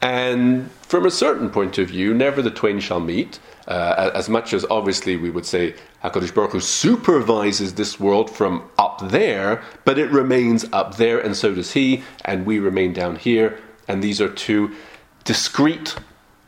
And 0.00 0.70
from 0.82 1.04
a 1.04 1.10
certain 1.10 1.50
point 1.50 1.78
of 1.78 1.88
view, 1.88 2.14
never 2.14 2.42
the 2.42 2.50
twain 2.50 2.78
shall 2.78 3.00
meet. 3.00 3.40
Uh, 3.66 4.10
as 4.14 4.28
much 4.28 4.52
as 4.52 4.66
obviously 4.70 5.16
we 5.16 5.30
would 5.30 5.46
say 5.46 5.74
Hakadosh 6.02 6.34
Baruch 6.34 6.52
Hu 6.52 6.60
supervises 6.60 7.74
this 7.74 7.98
world 7.98 8.30
from 8.30 8.68
up 8.76 9.00
there, 9.08 9.62
but 9.84 9.98
it 9.98 10.10
remains 10.10 10.66
up 10.72 10.96
there, 10.96 11.18
and 11.18 11.34
so 11.34 11.54
does 11.54 11.72
He, 11.72 12.02
and 12.24 12.44
we 12.44 12.58
remain 12.58 12.92
down 12.92 13.16
here. 13.16 13.58
And 13.88 14.02
these 14.02 14.20
are 14.20 14.28
two 14.28 14.74
discrete 15.24 15.96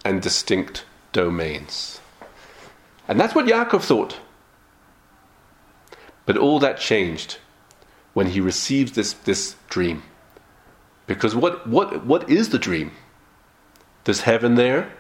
and 0.04 0.20
distinct 0.20 0.84
domains. 1.12 2.00
And 3.08 3.18
that's 3.18 3.34
what 3.34 3.46
Yaakov 3.46 3.82
thought. 3.82 4.18
But 6.26 6.36
all 6.36 6.58
that 6.58 6.78
changed 6.78 7.38
when 8.12 8.28
he 8.28 8.40
received 8.40 8.94
this, 8.94 9.12
this 9.12 9.56
dream. 9.68 10.02
Because 11.06 11.34
what, 11.34 11.66
what, 11.66 12.04
what 12.04 12.28
is 12.28 12.50
the 12.50 12.58
dream? 12.58 12.92
There's 14.04 14.22
heaven 14.22 14.56
there, 14.56 14.92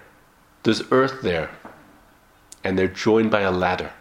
there's 0.62 0.82
earth 0.90 1.22
there, 1.22 1.50
and 2.66 2.76
they're 2.76 2.88
joined 2.88 3.30
by 3.30 3.42
a 3.42 3.52
ladder. 3.52 3.92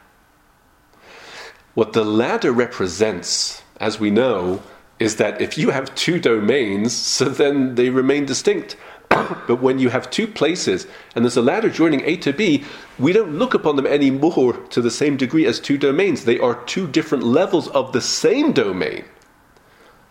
What 1.75 1.93
the 1.93 2.03
ladder 2.03 2.51
represents, 2.51 3.61
as 3.79 3.99
we 3.99 4.09
know, 4.09 4.63
is 4.97 5.17
that 5.17 5.39
if 5.39 5.55
you 5.55 5.69
have 5.69 5.93
two 5.93 6.19
domains, 6.19 6.91
so 6.91 7.25
then 7.25 7.75
they 7.75 7.91
remain 7.91 8.25
distinct. 8.25 8.75
but 9.09 9.61
when 9.61 9.77
you 9.77 9.89
have 9.89 10.09
two 10.09 10.25
places 10.25 10.87
and 11.13 11.23
there's 11.23 11.37
a 11.37 11.43
ladder 11.43 11.69
joining 11.69 12.01
A 12.05 12.17
to 12.17 12.33
B, 12.33 12.63
we 12.97 13.13
don't 13.13 13.37
look 13.37 13.53
upon 13.53 13.75
them 13.75 13.85
anymore 13.85 14.53
to 14.53 14.81
the 14.81 14.89
same 14.89 15.15
degree 15.15 15.45
as 15.45 15.59
two 15.59 15.77
domains. 15.77 16.25
They 16.25 16.39
are 16.39 16.63
two 16.63 16.87
different 16.87 17.23
levels 17.23 17.67
of 17.67 17.93
the 17.93 18.01
same 18.01 18.51
domain, 18.51 19.05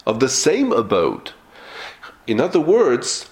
of 0.07 0.21
the 0.21 0.29
same 0.29 0.71
abode. 0.71 1.33
In 2.29 2.41
other 2.41 2.61
words, 2.61 3.29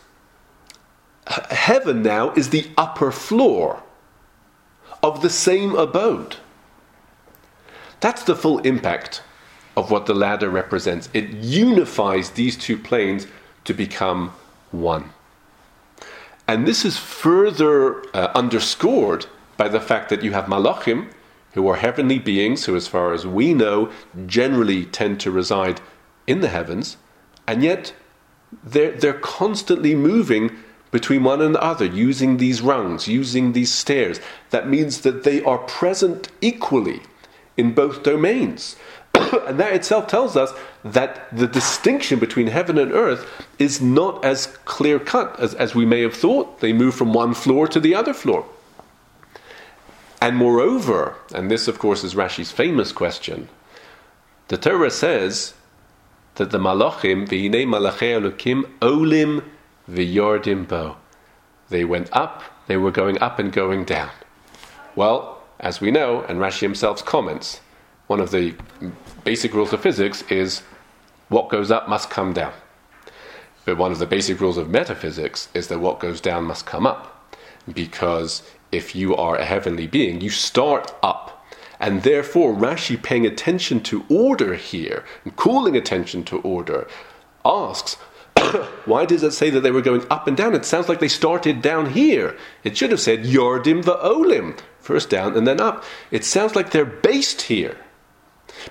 heaven 1.28 2.02
now 2.02 2.32
is 2.32 2.50
the 2.50 2.68
upper 2.76 3.12
floor 3.12 3.84
of 5.02 5.22
the 5.22 5.30
same 5.30 5.74
abode. 5.74 6.36
That's 8.00 8.24
the 8.24 8.36
full 8.36 8.58
impact 8.60 9.22
of 9.76 9.90
what 9.90 10.06
the 10.06 10.14
ladder 10.14 10.50
represents. 10.50 11.08
It 11.14 11.30
unifies 11.30 12.30
these 12.30 12.56
two 12.56 12.76
planes 12.76 13.26
to 13.64 13.74
become 13.74 14.32
one. 14.70 15.10
And 16.48 16.66
this 16.66 16.84
is 16.84 16.98
further 16.98 18.02
uh, 18.14 18.32
underscored 18.34 19.26
by 19.56 19.68
the 19.68 19.80
fact 19.80 20.08
that 20.10 20.22
you 20.22 20.32
have 20.32 20.46
malachim, 20.46 21.12
who 21.52 21.68
are 21.68 21.76
heavenly 21.76 22.18
beings, 22.18 22.64
who, 22.64 22.74
as 22.74 22.88
far 22.88 23.12
as 23.12 23.26
we 23.26 23.54
know, 23.54 23.90
generally 24.26 24.84
tend 24.86 25.20
to 25.20 25.30
reside 25.30 25.80
in 26.26 26.40
the 26.40 26.48
heavens, 26.48 26.96
and 27.46 27.62
yet 27.62 27.94
they're, 28.64 28.92
they're 28.92 29.12
constantly 29.12 29.94
moving 29.94 30.50
between 30.92 31.24
one 31.24 31.40
another, 31.40 31.86
using 31.86 32.36
these 32.36 32.62
rungs, 32.62 33.08
using 33.08 33.52
these 33.52 33.72
stairs. 33.72 34.20
That 34.50 34.68
means 34.68 35.00
that 35.00 35.24
they 35.24 35.42
are 35.42 35.58
present 35.58 36.28
equally 36.40 37.00
in 37.56 37.72
both 37.72 38.04
domains. 38.04 38.76
and 39.14 39.58
that 39.58 39.72
itself 39.72 40.06
tells 40.06 40.36
us 40.36 40.52
that 40.84 41.34
the 41.36 41.46
distinction 41.46 42.18
between 42.18 42.46
heaven 42.46 42.78
and 42.78 42.92
earth 42.92 43.26
is 43.58 43.80
not 43.80 44.24
as 44.24 44.46
clear 44.64 44.98
cut 44.98 45.40
as, 45.40 45.54
as 45.54 45.74
we 45.74 45.86
may 45.86 46.02
have 46.02 46.14
thought. 46.14 46.60
They 46.60 46.74
move 46.74 46.94
from 46.94 47.12
one 47.12 47.34
floor 47.34 47.66
to 47.68 47.80
the 47.80 47.94
other 47.94 48.14
floor. 48.14 48.46
And 50.20 50.36
moreover, 50.36 51.16
and 51.34 51.50
this 51.50 51.68
of 51.68 51.78
course 51.78 52.04
is 52.04 52.14
Rashi's 52.14 52.52
famous 52.52 52.92
question, 52.92 53.48
the 54.48 54.58
Torah 54.58 54.90
says 54.90 55.54
that 56.34 56.50
the 56.50 56.58
malachim, 56.58 57.26
v'hinei 57.26 57.66
malachei 57.66 58.20
elokim, 58.20 58.68
olim 58.82 59.42
V'yordim 59.92 60.66
bo. 60.66 60.96
They 61.68 61.84
went 61.84 62.08
up, 62.12 62.42
they 62.66 62.76
were 62.76 62.90
going 62.90 63.20
up 63.20 63.38
and 63.38 63.52
going 63.52 63.84
down. 63.84 64.10
Well, 64.94 65.42
as 65.60 65.80
we 65.80 65.90
know, 65.90 66.22
and 66.22 66.38
Rashi 66.38 66.60
himself 66.60 67.04
comments, 67.04 67.60
one 68.06 68.20
of 68.20 68.30
the 68.30 68.54
basic 69.24 69.54
rules 69.54 69.72
of 69.72 69.80
physics 69.80 70.22
is 70.30 70.62
what 71.28 71.48
goes 71.48 71.70
up 71.70 71.88
must 71.88 72.10
come 72.10 72.32
down. 72.32 72.52
But 73.64 73.78
one 73.78 73.92
of 73.92 73.98
the 73.98 74.06
basic 74.06 74.40
rules 74.40 74.58
of 74.58 74.68
metaphysics 74.68 75.48
is 75.54 75.68
that 75.68 75.80
what 75.80 76.00
goes 76.00 76.20
down 76.20 76.44
must 76.44 76.66
come 76.66 76.86
up. 76.86 77.34
Because 77.72 78.42
if 78.72 78.94
you 78.94 79.14
are 79.14 79.36
a 79.36 79.44
heavenly 79.44 79.86
being, 79.86 80.20
you 80.20 80.30
start 80.30 80.92
up. 81.02 81.46
And 81.78 82.02
therefore, 82.02 82.54
Rashi 82.54 83.00
paying 83.00 83.24
attention 83.24 83.80
to 83.84 84.04
order 84.08 84.54
here 84.54 85.04
and 85.24 85.34
calling 85.36 85.76
attention 85.76 86.24
to 86.24 86.40
order 86.40 86.88
asks 87.44 87.96
why 88.84 89.04
does 89.04 89.22
it 89.22 89.32
say 89.32 89.50
that 89.50 89.60
they 89.60 89.70
were 89.70 89.82
going 89.82 90.04
up 90.10 90.26
and 90.26 90.36
down? 90.36 90.54
It 90.54 90.64
sounds 90.64 90.88
like 90.88 91.00
they 91.00 91.08
started 91.08 91.62
down 91.62 91.90
here. 91.90 92.36
It 92.64 92.76
should 92.76 92.90
have 92.90 93.00
said 93.00 93.24
Yordim 93.24 93.82
va'olim, 93.82 94.58
first 94.80 95.10
down 95.10 95.36
and 95.36 95.46
then 95.46 95.60
up. 95.60 95.84
It 96.10 96.24
sounds 96.24 96.54
like 96.56 96.70
they're 96.70 96.84
based 96.84 97.42
here. 97.42 97.76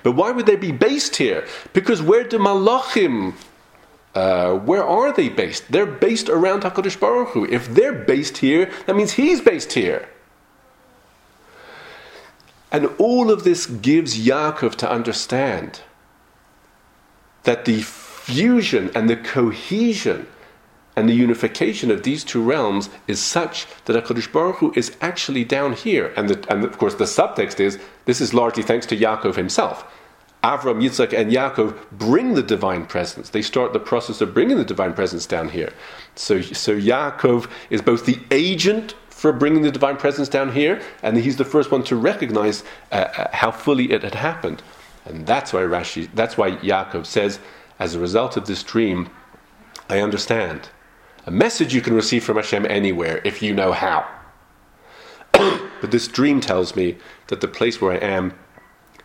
But 0.03 0.13
why 0.13 0.31
would 0.31 0.45
they 0.45 0.55
be 0.55 0.71
based 0.71 1.17
here? 1.17 1.47
Because 1.73 2.01
where 2.01 2.23
do 2.23 2.37
malachim? 2.37 3.33
Uh, 4.13 4.55
where 4.55 4.83
are 4.83 5.13
they 5.13 5.29
based? 5.29 5.71
They're 5.71 5.85
based 5.85 6.29
around 6.29 6.63
Hakadosh 6.63 6.99
Baruch 6.99 7.29
Hu. 7.29 7.45
If 7.45 7.73
they're 7.73 7.93
based 7.93 8.37
here, 8.37 8.69
that 8.85 8.95
means 8.95 9.13
he's 9.13 9.39
based 9.41 9.73
here. 9.73 10.09
And 12.71 12.89
all 12.97 13.31
of 13.31 13.43
this 13.43 13.65
gives 13.65 14.17
Yaakov 14.17 14.75
to 14.75 14.89
understand 14.89 15.81
that 17.43 17.65
the 17.65 17.81
fusion 18.21 18.91
and 18.95 19.09
the 19.09 19.15
cohesion 19.15 20.27
and 20.95 21.07
the 21.07 21.13
unification 21.13 21.89
of 21.89 22.03
these 22.03 22.23
two 22.23 22.43
realms 22.43 22.89
is 23.07 23.19
such 23.19 23.65
that 23.85 23.95
HaKadosh 23.95 24.31
Baruch 24.31 24.57
Hu 24.57 24.73
is 24.75 24.95
actually 25.01 25.43
down 25.43 25.73
here. 25.73 26.13
And, 26.17 26.29
the, 26.29 26.53
and 26.53 26.63
of 26.63 26.77
course, 26.77 26.95
the 26.95 27.05
subtext 27.05 27.59
is 27.59 27.79
this 28.05 28.21
is 28.21 28.33
largely 28.33 28.63
thanks 28.63 28.85
to 28.87 28.97
Yaakov 28.97 29.35
himself. 29.35 29.85
Avram, 30.43 30.81
Yitzhak, 30.83 31.13
and 31.17 31.31
Yaakov 31.31 31.77
bring 31.91 32.33
the 32.33 32.43
divine 32.43 32.85
presence. 32.85 33.29
They 33.29 33.41
start 33.41 33.73
the 33.73 33.79
process 33.79 34.21
of 34.21 34.33
bringing 34.33 34.57
the 34.57 34.65
divine 34.65 34.93
presence 34.93 35.25
down 35.25 35.49
here. 35.49 35.71
So, 36.15 36.41
so 36.41 36.75
Yaakov 36.75 37.49
is 37.69 37.81
both 37.81 38.05
the 38.05 38.19
agent 38.31 38.95
for 39.09 39.31
bringing 39.31 39.61
the 39.61 39.71
divine 39.71 39.97
presence 39.97 40.27
down 40.27 40.51
here, 40.51 40.81
and 41.03 41.15
he's 41.15 41.37
the 41.37 41.45
first 41.45 41.71
one 41.71 41.83
to 41.83 41.95
recognize 41.95 42.63
uh, 42.91 42.95
uh, 42.95 43.27
how 43.33 43.51
fully 43.51 43.91
it 43.91 44.01
had 44.01 44.15
happened. 44.15 44.63
And 45.05 45.27
that's 45.27 45.53
why 45.53 45.61
Rashi, 45.61 46.09
that's 46.15 46.37
why 46.37 46.51
Yaakov 46.57 47.05
says, 47.05 47.39
as 47.81 47.95
a 47.95 47.99
result 47.99 48.37
of 48.37 48.45
this 48.45 48.61
dream, 48.61 49.09
I 49.89 49.99
understand. 50.01 50.69
A 51.25 51.31
message 51.31 51.73
you 51.73 51.81
can 51.81 51.95
receive 51.95 52.23
from 52.23 52.37
Hashem 52.37 52.67
anywhere 52.67 53.21
if 53.25 53.41
you 53.41 53.55
know 53.55 53.71
how. 53.71 54.07
but 55.31 55.89
this 55.89 56.07
dream 56.07 56.41
tells 56.41 56.75
me 56.75 56.97
that 57.27 57.41
the 57.41 57.47
place 57.47 57.81
where 57.81 57.93
I 57.93 57.97
am 57.97 58.35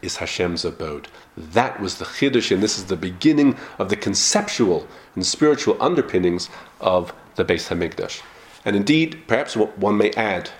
is 0.02 0.16
Hashem's 0.16 0.62
abode. 0.62 1.08
That 1.38 1.80
was 1.80 1.96
the 1.96 2.04
chiddush, 2.04 2.52
and 2.52 2.62
this 2.62 2.76
is 2.76 2.84
the 2.84 2.96
beginning 2.96 3.56
of 3.78 3.88
the 3.88 3.96
conceptual 3.96 4.86
and 5.14 5.24
spiritual 5.24 5.78
underpinnings 5.80 6.50
of 6.78 7.14
the 7.36 7.46
Beis 7.46 7.68
Hamikdash. 7.68 8.20
And 8.66 8.76
indeed, 8.76 9.22
perhaps 9.26 9.56
one 9.56 9.96
may 9.96 10.10
add, 10.12 10.50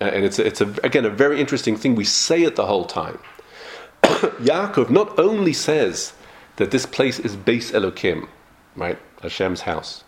uh, 0.00 0.06
and 0.06 0.24
it's, 0.24 0.40
it's 0.40 0.60
a, 0.60 0.74
again 0.82 1.04
a 1.04 1.10
very 1.10 1.40
interesting 1.40 1.76
thing, 1.76 1.94
we 1.94 2.04
say 2.04 2.42
it 2.42 2.56
the 2.56 2.66
whole 2.66 2.84
time. 2.84 3.20
Yaakov 4.02 4.90
not 4.90 5.16
only 5.20 5.52
says 5.52 6.14
that 6.58 6.70
this 6.70 6.86
place 6.86 7.18
is 7.18 7.36
Beis 7.36 7.72
Elokim, 7.72 8.28
right, 8.76 8.98
Hashem's 9.22 9.62
house, 9.62 10.04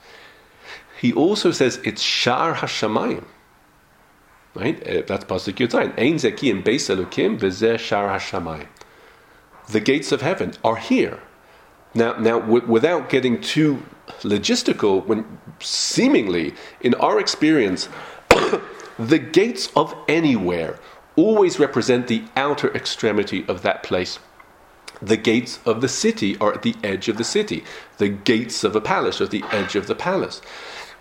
he 1.01 1.13
also 1.13 1.51
says 1.51 1.81
it's 1.83 2.03
Shar 2.03 2.55
Hashamayim. 2.55 3.25
Right? 4.55 4.77
Uh, 4.87 5.03
that's 5.07 5.25
Pasuk 5.25 5.55
Yudzayin. 5.55 5.99
Ein 5.99 6.17
Zeki 6.17 6.51
in 6.51 6.63
Beis 6.63 6.95
Elokim 6.95 7.39
v'zeh 7.39 7.79
Shar 7.79 8.09
Hashamayim. 8.09 8.67
The 9.71 9.81
gates 9.81 10.13
of 10.13 10.21
heaven 10.23 10.53
are 10.63 10.77
here. 10.77 11.21
Now, 11.95 12.19
now, 12.19 12.41
w- 12.41 12.67
without 12.67 13.09
getting 13.09 13.41
too 13.41 13.83
logistical, 14.23 15.07
when 15.07 15.39
seemingly, 15.61 16.55
in 16.81 16.95
our 16.95 17.19
experience, 17.19 17.89
the 18.99 19.19
gates 19.19 19.71
of 19.75 19.95
anywhere 20.09 20.79
always 21.17 21.59
represent 21.59 22.09
the 22.09 22.25
outer 22.37 22.75
extremity 22.75 23.45
of 23.49 23.63
that 23.63 23.83
place. 23.83 24.19
The 25.03 25.17
gates 25.17 25.59
of 25.65 25.81
the 25.81 25.89
city 25.89 26.37
are 26.39 26.53
at 26.53 26.63
the 26.63 26.75
edge 26.83 27.09
of 27.09 27.17
the 27.17 27.25
city. 27.25 27.65
The 27.99 28.09
gates 28.09 28.65
of 28.65 28.77
a 28.77 28.81
palace 28.81 29.21
are 29.21 29.25
at 29.25 29.31
the 29.31 29.45
edge 29.51 29.75
of 29.75 29.87
the 29.87 29.95
palace. 29.95 30.41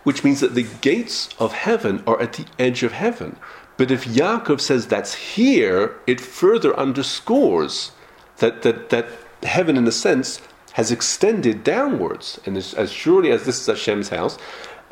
Which 0.03 0.23
means 0.23 0.39
that 0.39 0.55
the 0.55 0.67
gates 0.81 1.29
of 1.39 1.51
heaven 1.51 2.03
are 2.07 2.21
at 2.21 2.33
the 2.33 2.45
edge 2.57 2.83
of 2.83 2.93
heaven. 2.93 3.35
But 3.77 3.91
if 3.91 4.05
Yaakov 4.05 4.61
says 4.61 4.87
that's 4.87 5.13
here, 5.13 5.95
it 6.07 6.19
further 6.19 6.77
underscores 6.77 7.91
that, 8.37 8.61
that, 8.63 8.89
that 8.89 9.07
heaven, 9.43 9.77
in 9.77 9.87
a 9.87 9.91
sense, 9.91 10.41
has 10.73 10.91
extended 10.91 11.63
downwards. 11.63 12.39
And 12.45 12.57
as, 12.57 12.91
surely 12.91 13.31
as 13.31 13.45
this 13.45 13.59
is 13.61 13.67
Hashem's 13.67 14.09
house, 14.09 14.37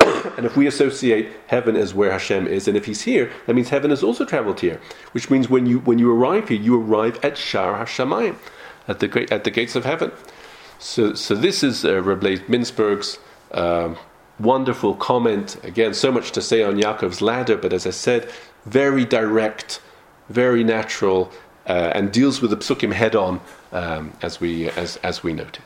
and 0.36 0.46
if 0.46 0.56
we 0.56 0.66
associate 0.66 1.28
heaven 1.46 1.76
as 1.76 1.94
where 1.94 2.12
Hashem 2.12 2.46
is, 2.46 2.68
and 2.68 2.76
if 2.76 2.84
He's 2.84 3.02
here, 3.02 3.30
that 3.46 3.54
means 3.54 3.68
heaven 3.68 3.90
has 3.90 4.02
also 4.02 4.24
traveled 4.24 4.60
here. 4.60 4.80
Which 5.12 5.30
means 5.30 5.48
when 5.48 5.66
you 5.66 5.80
when 5.80 5.98
you 5.98 6.12
arrive 6.12 6.48
here, 6.48 6.60
you 6.60 6.80
arrive 6.80 7.18
at 7.22 7.36
Shar 7.36 7.78
Hashemayim, 7.78 8.36
at 8.88 9.00
the 9.00 9.28
at 9.30 9.44
the 9.44 9.50
gates 9.50 9.76
of 9.76 9.84
heaven. 9.84 10.10
So 10.78 11.14
so 11.14 11.34
this 11.34 11.62
is 11.62 11.84
uh, 11.84 12.02
Rabbi 12.02 12.36
uh, 13.52 13.94
wonderful 14.38 14.94
comment. 14.94 15.56
Again, 15.64 15.94
so 15.94 16.12
much 16.12 16.32
to 16.32 16.42
say 16.42 16.62
on 16.62 16.76
Yaakov's 16.76 17.20
ladder, 17.20 17.56
but 17.56 17.72
as 17.72 17.86
I 17.86 17.90
said, 17.90 18.30
very 18.66 19.04
direct, 19.04 19.80
very 20.28 20.64
natural, 20.64 21.30
uh, 21.66 21.92
and 21.94 22.12
deals 22.12 22.40
with 22.40 22.50
the 22.50 22.56
psukim 22.56 22.92
head 22.92 23.16
on, 23.16 23.40
um, 23.72 24.12
as 24.22 24.40
we 24.40 24.68
as 24.70 24.96
as 24.98 25.22
we 25.22 25.32
noted. 25.32 25.64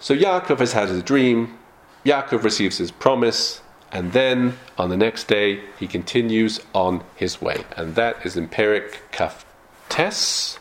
So 0.00 0.16
Yaakov 0.16 0.58
has 0.58 0.72
had 0.72 0.88
his 0.88 1.02
dream. 1.02 1.58
Yaakov 2.04 2.42
receives 2.44 2.78
his 2.78 2.90
promise, 2.90 3.60
and 3.90 4.12
then 4.12 4.56
on 4.76 4.88
the 4.88 4.96
next 4.96 5.24
day 5.24 5.60
he 5.78 5.86
continues 5.86 6.60
on 6.74 7.02
his 7.16 7.40
way, 7.40 7.64
and 7.76 7.94
that 7.96 8.24
is 8.24 8.36
in 8.36 8.48
Perik 8.48 8.98
Kaftes, 9.12 10.58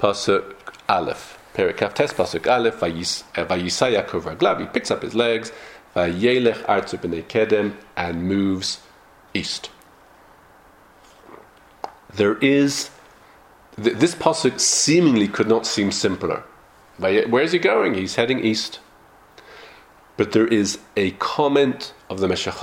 Pasuk 0.00 0.54
Aleph. 0.88 1.38
Perik 1.54 1.76
Kaftes, 1.76 2.12
Pasuk 2.14 2.50
Aleph, 2.50 2.82
uh, 2.82 2.86
Vayisa 3.44 3.92
Yaakov 3.92 4.22
Raglav, 4.22 4.60
he 4.60 4.66
picks 4.66 4.90
up 4.90 5.02
his 5.02 5.14
legs, 5.14 5.52
Vayelech 5.94 6.64
Arzu 6.64 6.98
B'nei 6.98 7.22
Kedem, 7.24 7.74
and 7.96 8.24
moves 8.24 8.80
east. 9.34 9.70
There 12.14 12.38
is, 12.38 12.90
this 13.76 14.14
Pasuk 14.14 14.58
seemingly 14.58 15.28
could 15.28 15.48
not 15.48 15.66
seem 15.66 15.92
simpler. 15.92 16.44
Where 16.98 17.42
is 17.42 17.52
he 17.52 17.58
going? 17.58 17.94
He's 17.94 18.14
heading 18.14 18.40
east. 18.40 18.80
But 20.16 20.32
there 20.32 20.46
is 20.46 20.78
a 20.96 21.12
comment 21.12 21.94
of 22.08 22.20
the 22.20 22.28
Meshech 22.28 22.54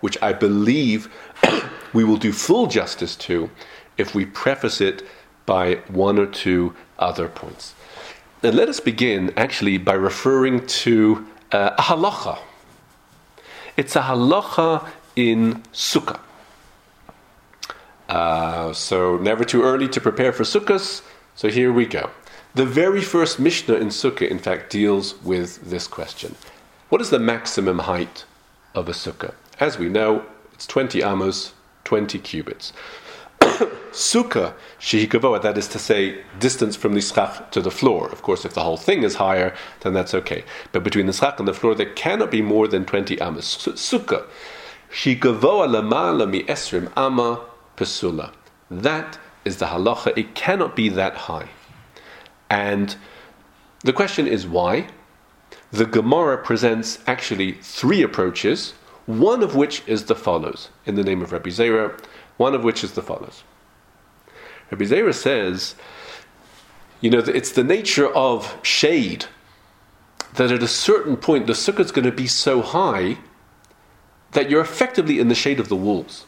which 0.00 0.18
I 0.22 0.32
believe 0.32 1.12
we 1.92 2.04
will 2.04 2.16
do 2.16 2.32
full 2.32 2.66
justice 2.66 3.16
to 3.16 3.50
if 3.98 4.14
we 4.14 4.24
preface 4.24 4.80
it 4.80 5.02
by 5.46 5.76
one 5.88 6.18
or 6.18 6.26
two 6.26 6.74
other 6.98 7.28
points. 7.28 7.74
And 8.42 8.54
let 8.54 8.68
us 8.68 8.80
begin 8.80 9.32
actually 9.36 9.78
by 9.78 9.94
referring 9.94 10.66
to 10.66 11.26
uh, 11.52 11.70
a 11.78 11.82
halacha. 11.82 12.38
It's 13.76 13.96
a 13.96 14.02
halacha 14.02 14.88
in 15.14 15.62
Sukkah. 15.72 16.20
Uh, 18.08 18.72
so, 18.72 19.16
never 19.16 19.44
too 19.44 19.62
early 19.62 19.88
to 19.88 20.00
prepare 20.00 20.32
for 20.32 20.44
Sukkot. 20.44 21.02
So, 21.34 21.48
here 21.48 21.72
we 21.72 21.86
go. 21.86 22.10
The 22.54 22.64
very 22.64 23.02
first 23.02 23.38
Mishnah 23.38 23.74
in 23.74 23.88
Sukkah, 23.88 24.28
in 24.28 24.38
fact, 24.38 24.70
deals 24.70 25.20
with 25.22 25.70
this 25.70 25.86
question. 25.86 26.36
What 26.88 27.00
is 27.00 27.10
the 27.10 27.18
maximum 27.18 27.80
height 27.80 28.24
of 28.74 28.88
a 28.88 28.92
sukkah? 28.92 29.34
As 29.58 29.76
we 29.76 29.88
know, 29.88 30.24
it's 30.54 30.66
20 30.66 31.02
amos, 31.02 31.52
20 31.84 32.18
cubits. 32.20 32.72
Sukkah, 33.92 34.54
shehikavoa, 34.80 35.42
that 35.42 35.58
is 35.58 35.68
to 35.68 35.78
say, 35.78 36.22
distance 36.38 36.76
from 36.76 36.94
the 36.94 37.00
schach 37.00 37.50
to 37.52 37.60
the 37.60 37.70
floor. 37.70 38.08
Of 38.08 38.22
course, 38.22 38.44
if 38.44 38.54
the 38.54 38.62
whole 38.62 38.76
thing 38.76 39.02
is 39.02 39.16
higher, 39.16 39.54
then 39.80 39.94
that's 39.94 40.14
okay. 40.14 40.44
But 40.72 40.84
between 40.84 41.06
the 41.06 41.12
schach 41.12 41.38
and 41.38 41.48
the 41.48 41.54
floor, 41.54 41.74
there 41.74 41.92
cannot 41.92 42.30
be 42.30 42.42
more 42.42 42.68
than 42.68 42.84
20 42.84 43.20
amos. 43.20 43.56
Sukkah, 43.56 44.26
shehikavoa 44.90 45.68
lamala 45.68 46.28
mi 46.28 46.42
esrim 46.44 46.92
ama 46.96 47.44
pesula. 47.76 48.32
That 48.70 49.18
is 49.44 49.58
the 49.58 49.66
halacha. 49.66 50.16
It 50.16 50.34
cannot 50.34 50.76
be 50.76 50.88
that 50.90 51.14
high. 51.14 51.48
And 52.50 52.96
the 53.82 53.92
question 53.92 54.26
is 54.26 54.46
why? 54.46 54.88
the 55.72 55.86
Gemara 55.86 56.38
presents 56.38 56.98
actually 57.06 57.52
three 57.52 58.02
approaches, 58.02 58.72
one 59.06 59.42
of 59.42 59.54
which 59.54 59.82
is 59.86 60.04
the 60.04 60.14
follows, 60.14 60.70
in 60.84 60.94
the 60.94 61.04
name 61.04 61.22
of 61.22 61.32
Rabbi 61.32 61.50
Zera, 61.50 61.98
one 62.36 62.54
of 62.54 62.64
which 62.64 62.84
is 62.84 62.92
the 62.92 63.02
follows. 63.02 63.42
Rabbi 64.70 64.84
Zera 64.84 65.14
says, 65.14 65.74
you 67.00 67.10
know, 67.10 67.18
it's 67.18 67.52
the 67.52 67.64
nature 67.64 68.12
of 68.14 68.58
shade 68.62 69.26
that 70.34 70.50
at 70.50 70.62
a 70.62 70.68
certain 70.68 71.16
point 71.16 71.46
the 71.46 71.52
sukkah 71.52 71.80
is 71.80 71.92
going 71.92 72.04
to 72.04 72.12
be 72.12 72.26
so 72.26 72.62
high 72.62 73.18
that 74.32 74.50
you're 74.50 74.60
effectively 74.60 75.18
in 75.18 75.28
the 75.28 75.34
shade 75.34 75.60
of 75.60 75.68
the 75.68 75.76
walls. 75.76 76.26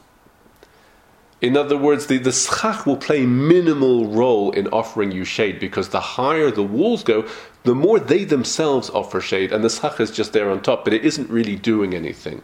In 1.41 1.57
other 1.57 1.77
words, 1.77 2.07
the, 2.07 2.19
the 2.19 2.33
schach 2.33 2.85
will 2.85 2.97
play 2.97 3.25
minimal 3.25 4.07
role 4.07 4.51
in 4.51 4.67
offering 4.69 5.13
you 5.13 5.25
shade 5.25 5.61
because 5.61 5.91
the 5.91 6.01
higher 6.01 6.51
the 6.51 6.65
walls 6.65 7.05
go, 7.05 7.29
the 7.63 7.77
more 7.77 8.01
they 8.01 8.25
themselves 8.25 8.91
offer 8.91 9.21
shade, 9.21 9.53
and 9.53 9.63
the 9.63 9.71
schach 9.71 10.01
is 10.01 10.11
just 10.11 10.33
there 10.33 10.51
on 10.51 10.63
top, 10.63 10.85
but 10.85 10.93
it 10.93 11.05
isn't 11.05 11.31
really 11.31 11.55
doing 11.55 11.95
anything. 11.95 12.43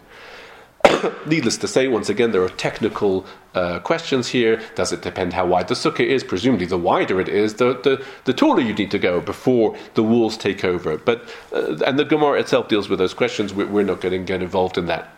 Needless 1.26 1.56
to 1.58 1.68
say, 1.68 1.88
once 1.88 2.08
again, 2.08 2.32
there 2.32 2.42
are 2.42 2.48
technical 2.48 3.26
uh, 3.54 3.78
questions 3.80 4.28
here. 4.28 4.60
Does 4.74 4.92
it 4.92 5.02
depend 5.02 5.32
how 5.32 5.46
wide 5.46 5.68
the 5.68 5.74
sukkah 5.74 6.06
is? 6.06 6.24
Presumably, 6.24 6.66
the 6.66 6.78
wider 6.78 7.20
it 7.20 7.28
is, 7.28 7.54
the, 7.54 7.74
the, 7.82 8.04
the 8.24 8.32
taller 8.32 8.60
you 8.60 8.74
need 8.74 8.90
to 8.90 8.98
go 8.98 9.20
before 9.20 9.76
the 9.94 10.02
walls 10.02 10.36
take 10.36 10.64
over. 10.64 10.96
But 10.98 11.28
uh, 11.52 11.76
and 11.86 11.98
the 11.98 12.04
Gemara 12.04 12.40
itself 12.40 12.68
deals 12.68 12.88
with 12.88 12.98
those 12.98 13.14
questions. 13.14 13.54
We're 13.54 13.84
not 13.84 14.00
going 14.00 14.12
to 14.12 14.24
get 14.24 14.42
involved 14.42 14.78
in 14.78 14.86
that. 14.86 15.08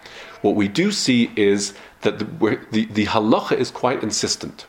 What 0.43 0.55
we 0.55 0.69
do 0.69 0.93
see 0.93 1.31
is 1.37 1.75
that 2.03 2.19
the, 2.19 2.61
the, 2.71 2.85
the 2.87 3.07
halacha 3.07 3.57
is 3.57 3.71
quite 3.71 4.03
insistent. 4.03 4.67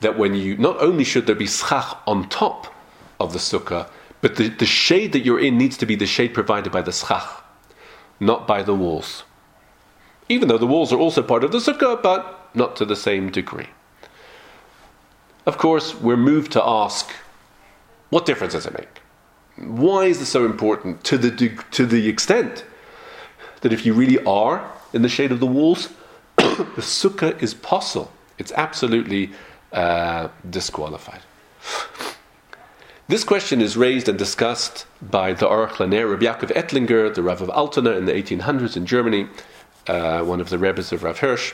That 0.00 0.18
when 0.18 0.34
you, 0.34 0.56
not 0.56 0.80
only 0.80 1.04
should 1.04 1.26
there 1.26 1.36
be 1.36 1.46
schach 1.46 1.98
on 2.06 2.28
top 2.28 2.74
of 3.18 3.32
the 3.32 3.38
sukkah, 3.38 3.90
but 4.22 4.36
the, 4.36 4.48
the 4.48 4.66
shade 4.66 5.12
that 5.12 5.20
you're 5.20 5.40
in 5.40 5.56
needs 5.58 5.76
to 5.78 5.86
be 5.86 5.94
the 5.94 6.06
shade 6.06 6.34
provided 6.34 6.72
by 6.72 6.82
the 6.82 6.92
schach, 6.92 7.44
not 8.18 8.46
by 8.46 8.62
the 8.62 8.74
walls. 8.74 9.24
Even 10.30 10.46
though 10.46 10.58
the 10.58 10.66
walls 10.66 10.92
are 10.92 10.98
also 10.98 11.22
part 11.22 11.42
of 11.42 11.50
the 11.50 11.58
sukkah, 11.58 12.00
but 12.00 12.48
not 12.54 12.76
to 12.76 12.84
the 12.84 12.94
same 12.94 13.30
degree. 13.30 13.66
Of 15.44 15.58
course, 15.58 15.92
we're 15.94 16.16
moved 16.16 16.52
to 16.52 16.62
ask, 16.64 17.10
what 18.10 18.26
difference 18.26 18.52
does 18.52 18.64
it 18.64 18.72
make? 18.72 19.00
Why 19.56 20.04
is 20.04 20.20
this 20.20 20.28
so 20.28 20.44
important 20.46 21.02
to 21.04 21.18
the, 21.18 21.30
to 21.72 21.84
the 21.84 22.08
extent 22.08 22.64
that 23.62 23.72
if 23.72 23.84
you 23.84 23.92
really 23.92 24.22
are 24.24 24.70
in 24.92 25.02
the 25.02 25.08
shade 25.08 25.32
of 25.32 25.40
the 25.40 25.46
walls, 25.46 25.88
the 26.36 26.82
sukkah 26.82 27.42
is 27.42 27.52
possible. 27.52 28.12
It's 28.38 28.52
absolutely 28.52 29.32
uh, 29.72 30.28
disqualified. 30.48 31.22
This 33.08 33.24
question 33.24 33.60
is 33.60 33.76
raised 33.76 34.08
and 34.08 34.16
discussed 34.16 34.86
by 35.02 35.32
the 35.32 35.44
Aruch 35.44 35.80
LaNer, 35.80 36.08
Rabbi 36.08 36.26
Yaakov 36.26 36.54
Ettlinger, 36.54 37.12
the 37.12 37.24
Rav 37.24 37.42
of 37.42 37.50
Altona 37.50 37.90
in 37.96 38.04
the 38.04 38.12
1800s 38.12 38.76
in 38.76 38.86
Germany, 38.86 39.26
uh, 39.86 40.22
one 40.22 40.40
of 40.40 40.48
the 40.50 40.58
Rebbes 40.58 40.92
of 40.92 41.02
Rav 41.02 41.18
Hirsch, 41.18 41.52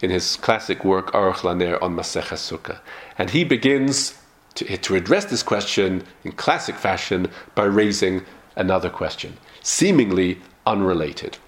in 0.00 0.10
his 0.10 0.36
classic 0.36 0.84
work 0.84 1.12
Aruch 1.12 1.44
LaNer 1.44 1.80
on 1.80 1.94
Masechah 1.94 2.36
Sukkah. 2.36 2.80
And 3.16 3.30
he 3.30 3.44
begins 3.44 4.18
to, 4.54 4.76
to 4.76 4.94
address 4.96 5.26
this 5.26 5.42
question 5.42 6.04
in 6.24 6.32
classic 6.32 6.74
fashion 6.74 7.28
by 7.54 7.64
raising 7.64 8.24
another 8.56 8.90
question, 8.90 9.38
seemingly 9.62 10.38
unrelated. 10.66 11.38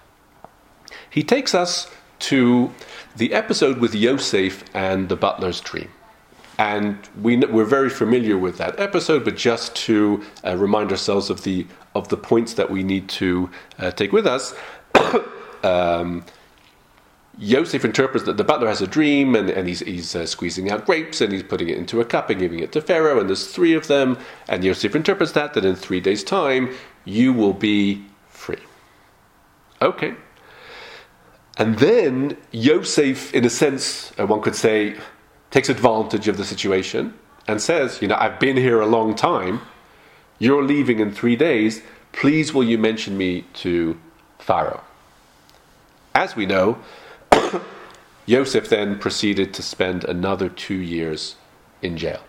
He 1.09 1.23
takes 1.23 1.53
us 1.53 1.89
to 2.19 2.71
the 3.15 3.33
episode 3.33 3.77
with 3.77 3.93
Yosef 3.93 4.63
and 4.73 5.09
the 5.09 5.15
butler's 5.15 5.59
dream. 5.61 5.89
And 6.57 6.97
we, 7.21 7.37
we're 7.37 7.65
very 7.65 7.89
familiar 7.89 8.37
with 8.37 8.57
that 8.57 8.79
episode, 8.79 9.25
but 9.25 9.35
just 9.35 9.75
to 9.87 10.23
uh, 10.45 10.55
remind 10.55 10.91
ourselves 10.91 11.29
of 11.29 11.43
the, 11.43 11.67
of 11.93 12.07
the 12.07 12.17
points 12.17 12.53
that 12.53 12.71
we 12.71 12.81
need 12.81 13.09
to 13.09 13.49
uh, 13.77 13.91
take 13.91 14.13
with 14.13 14.25
us, 14.25 14.55
um, 15.65 16.23
Yosef 17.37 17.83
interprets 17.83 18.25
that 18.25 18.37
the 18.37 18.43
butler 18.43 18.67
has 18.67 18.81
a 18.81 18.87
dream 18.87 19.35
and, 19.35 19.49
and 19.49 19.67
he's, 19.67 19.81
he's 19.81 20.15
uh, 20.15 20.25
squeezing 20.25 20.71
out 20.71 20.85
grapes 20.85 21.19
and 21.19 21.33
he's 21.33 21.43
putting 21.43 21.69
it 21.69 21.77
into 21.77 21.99
a 21.99 22.05
cup 22.05 22.29
and 22.29 22.39
giving 22.39 22.59
it 22.59 22.71
to 22.71 22.81
Pharaoh, 22.81 23.19
and 23.19 23.27
there's 23.27 23.47
three 23.47 23.73
of 23.73 23.87
them. 23.87 24.17
And 24.47 24.63
Yosef 24.63 24.95
interprets 24.95 25.33
that, 25.33 25.53
that 25.53 25.65
in 25.65 25.75
three 25.75 25.99
days' 25.99 26.23
time, 26.23 26.73
you 27.03 27.33
will 27.33 27.53
be 27.53 28.05
free. 28.29 28.61
Okay. 29.81 30.13
And 31.57 31.79
then 31.79 32.37
Yosef, 32.51 33.33
in 33.33 33.45
a 33.45 33.49
sense, 33.49 34.13
uh, 34.19 34.25
one 34.25 34.41
could 34.41 34.55
say, 34.55 34.95
takes 35.51 35.69
advantage 35.69 36.27
of 36.27 36.37
the 36.37 36.45
situation 36.45 37.13
and 37.47 37.61
says, 37.61 38.01
You 38.01 38.07
know, 38.07 38.15
I've 38.15 38.39
been 38.39 38.57
here 38.57 38.81
a 38.81 38.85
long 38.85 39.15
time. 39.15 39.61
You're 40.39 40.63
leaving 40.63 40.99
in 40.99 41.11
three 41.11 41.35
days. 41.35 41.81
Please, 42.11 42.53
will 42.53 42.63
you 42.63 42.77
mention 42.77 43.17
me 43.17 43.45
to 43.55 43.99
Pharaoh? 44.39 44.83
As 46.15 46.33
we 46.33 46.45
know, 46.45 46.77
Yosef 48.25 48.69
then 48.69 48.97
proceeded 48.97 49.53
to 49.53 49.61
spend 49.61 50.05
another 50.05 50.47
two 50.47 50.77
years 50.77 51.35
in 51.81 51.97
jail. 51.97 52.21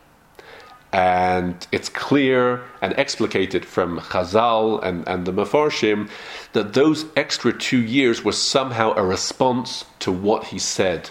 And 0.93 1.65
it's 1.71 1.89
clear 1.89 2.65
and 2.83 2.95
explicated 2.95 3.65
from 3.65 4.01
Chazal 4.01 4.83
and, 4.83 5.07
and 5.07 5.25
the 5.25 5.33
Mefarshim 5.33 6.11
that 6.53 6.73
those 6.73 7.05
extra 7.15 7.53
two 7.53 7.81
years 7.81 8.25
were 8.25 8.33
somehow 8.33 8.93
a 8.97 9.05
response 9.05 9.85
to 10.01 10.11
what 10.11 10.45
he 10.45 10.59
said 10.59 11.11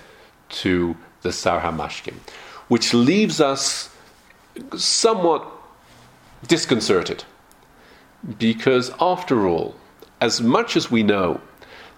to 0.50 0.98
the 1.22 1.32
Sar 1.32 1.62
HaMashkim, 1.62 2.16
which 2.68 2.94
leaves 2.94 3.40
us 3.40 3.90
somewhat 4.76 5.48
disconcerted. 6.46 7.24
Because 8.38 8.92
after 9.00 9.48
all, 9.48 9.76
as 10.20 10.42
much 10.42 10.76
as 10.76 10.92
we 10.92 11.04
know 11.04 11.40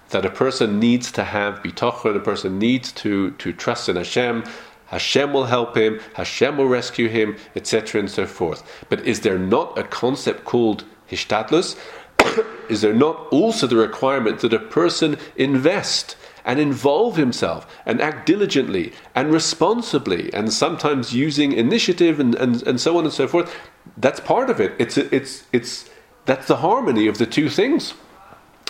that 0.09 0.25
a 0.25 0.29
person 0.29 0.79
needs 0.79 1.11
to 1.13 1.23
have 1.23 1.61
bitachon, 1.61 2.15
a 2.15 2.19
person 2.19 2.59
needs 2.59 2.91
to, 2.93 3.31
to 3.31 3.53
trust 3.53 3.89
in 3.89 3.95
Hashem, 3.95 4.43
Hashem 4.87 5.33
will 5.33 5.45
help 5.45 5.75
him, 5.75 5.99
Hashem 6.13 6.57
will 6.57 6.67
rescue 6.67 7.09
him, 7.09 7.35
etc., 7.55 7.99
and 7.99 8.09
so 8.09 8.25
forth. 8.25 8.63
But 8.89 9.05
is 9.05 9.21
there 9.21 9.37
not 9.37 9.77
a 9.77 9.83
concept 9.83 10.45
called 10.45 10.85
hishtadlus? 11.11 11.77
is 12.69 12.81
there 12.81 12.93
not 12.93 13.27
also 13.27 13.67
the 13.67 13.75
requirement 13.75 14.39
that 14.39 14.53
a 14.53 14.59
person 14.59 15.17
invest 15.35 16.15
and 16.45 16.59
involve 16.59 17.17
himself 17.17 17.67
and 17.85 18.01
act 18.01 18.25
diligently 18.25 18.93
and 19.13 19.31
responsibly 19.33 20.33
and 20.33 20.51
sometimes 20.51 21.13
using 21.13 21.51
initiative 21.51 22.21
and, 22.21 22.35
and, 22.35 22.63
and 22.63 22.79
so 22.79 22.97
on 22.97 23.03
and 23.03 23.13
so 23.13 23.27
forth. 23.27 23.53
That's 23.97 24.21
part 24.21 24.49
of 24.49 24.61
it. 24.61 24.73
It's, 24.79 24.97
it's, 24.97 25.43
it's, 25.51 25.89
that's 26.25 26.47
the 26.47 26.57
harmony 26.57 27.07
of 27.07 27.17
the 27.17 27.25
two 27.25 27.49
things. 27.49 27.93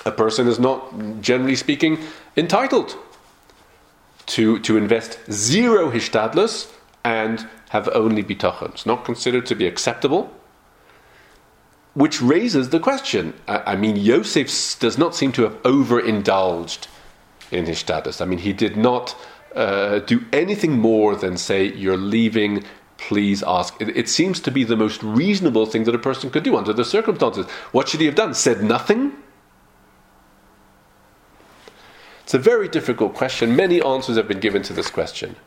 A 0.06 0.12
person 0.12 0.48
is 0.48 0.60
not, 0.60 1.22
generally 1.22 1.56
speaking, 1.56 2.00
entitled 2.36 2.96
to, 4.28 4.60
to 4.60 4.78
invest 4.78 5.20
zero 5.32 5.92
hishtadlus 5.92 6.72
and 7.04 7.48
have 7.70 7.90
only 7.90 8.24
bitachon. 8.24 8.72
It's 8.72 8.86
not 8.86 9.06
considered 9.06 9.46
to 9.48 9.56
be 9.56 9.66
acceptable. 9.66 10.34
Which 11.94 12.22
raises 12.22 12.70
the 12.70 12.80
question. 12.80 13.34
I, 13.48 13.74
I 13.74 13.76
mean, 13.76 13.96
Yosef 13.96 14.80
does 14.80 14.98
not 14.98 15.16
seem 15.16 15.32
to 15.34 15.44
have 15.44 15.58
overindulged 15.64 16.88
in 17.52 17.66
his 17.66 17.80
status. 17.80 18.22
I 18.22 18.26
mean, 18.26 18.40
he 18.40 18.54
did 18.54 18.78
not 18.78 19.16
uh, 19.56 20.00
do 20.00 20.24
anything 20.32 20.74
more 20.80 21.16
than 21.16 21.38
say, 21.38 21.74
You're 21.74 21.98
leaving, 21.98 22.64
please 22.98 23.44
ask. 23.44 23.80
It, 23.82 23.96
it, 23.98 24.10
seems 24.10 24.40
to 24.42 24.52
be 24.52 24.64
the 24.64 24.76
most 24.76 25.02
reasonable 25.02 25.66
thing 25.66 25.86
that 25.86 25.96
a 25.96 26.00
person 26.00 26.30
could 26.30 26.44
do 26.44 26.56
under 26.56 26.74
the 26.74 26.86
circumstances. 26.86 27.48
What 27.72 27.90
should 27.90 28.00
he 28.00 28.06
have 28.06 28.16
done? 28.16 28.34
Said 28.34 28.64
nothing? 28.64 29.14
It's 32.28 32.34
a 32.34 32.40
very 32.40 32.68
difficult 32.68 33.14
question. 33.14 33.56
Many 33.56 33.82
answers 33.82 34.18
have 34.18 34.28
been 34.28 34.42
given 34.42 34.62
to 34.64 34.74
this 34.74 34.90
question. 34.90 35.38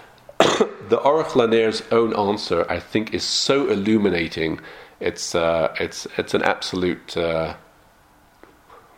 the 0.40 0.98
Aruch 0.98 1.36
LaNer's 1.36 1.84
own 1.92 2.12
answer, 2.12 2.66
I 2.68 2.80
think, 2.80 3.14
is 3.14 3.22
so 3.22 3.68
illuminating. 3.68 4.58
It's, 4.98 5.36
uh, 5.36 5.72
it's, 5.78 6.08
it's 6.18 6.34
an 6.34 6.42
absolute 6.42 7.16
uh, 7.16 7.54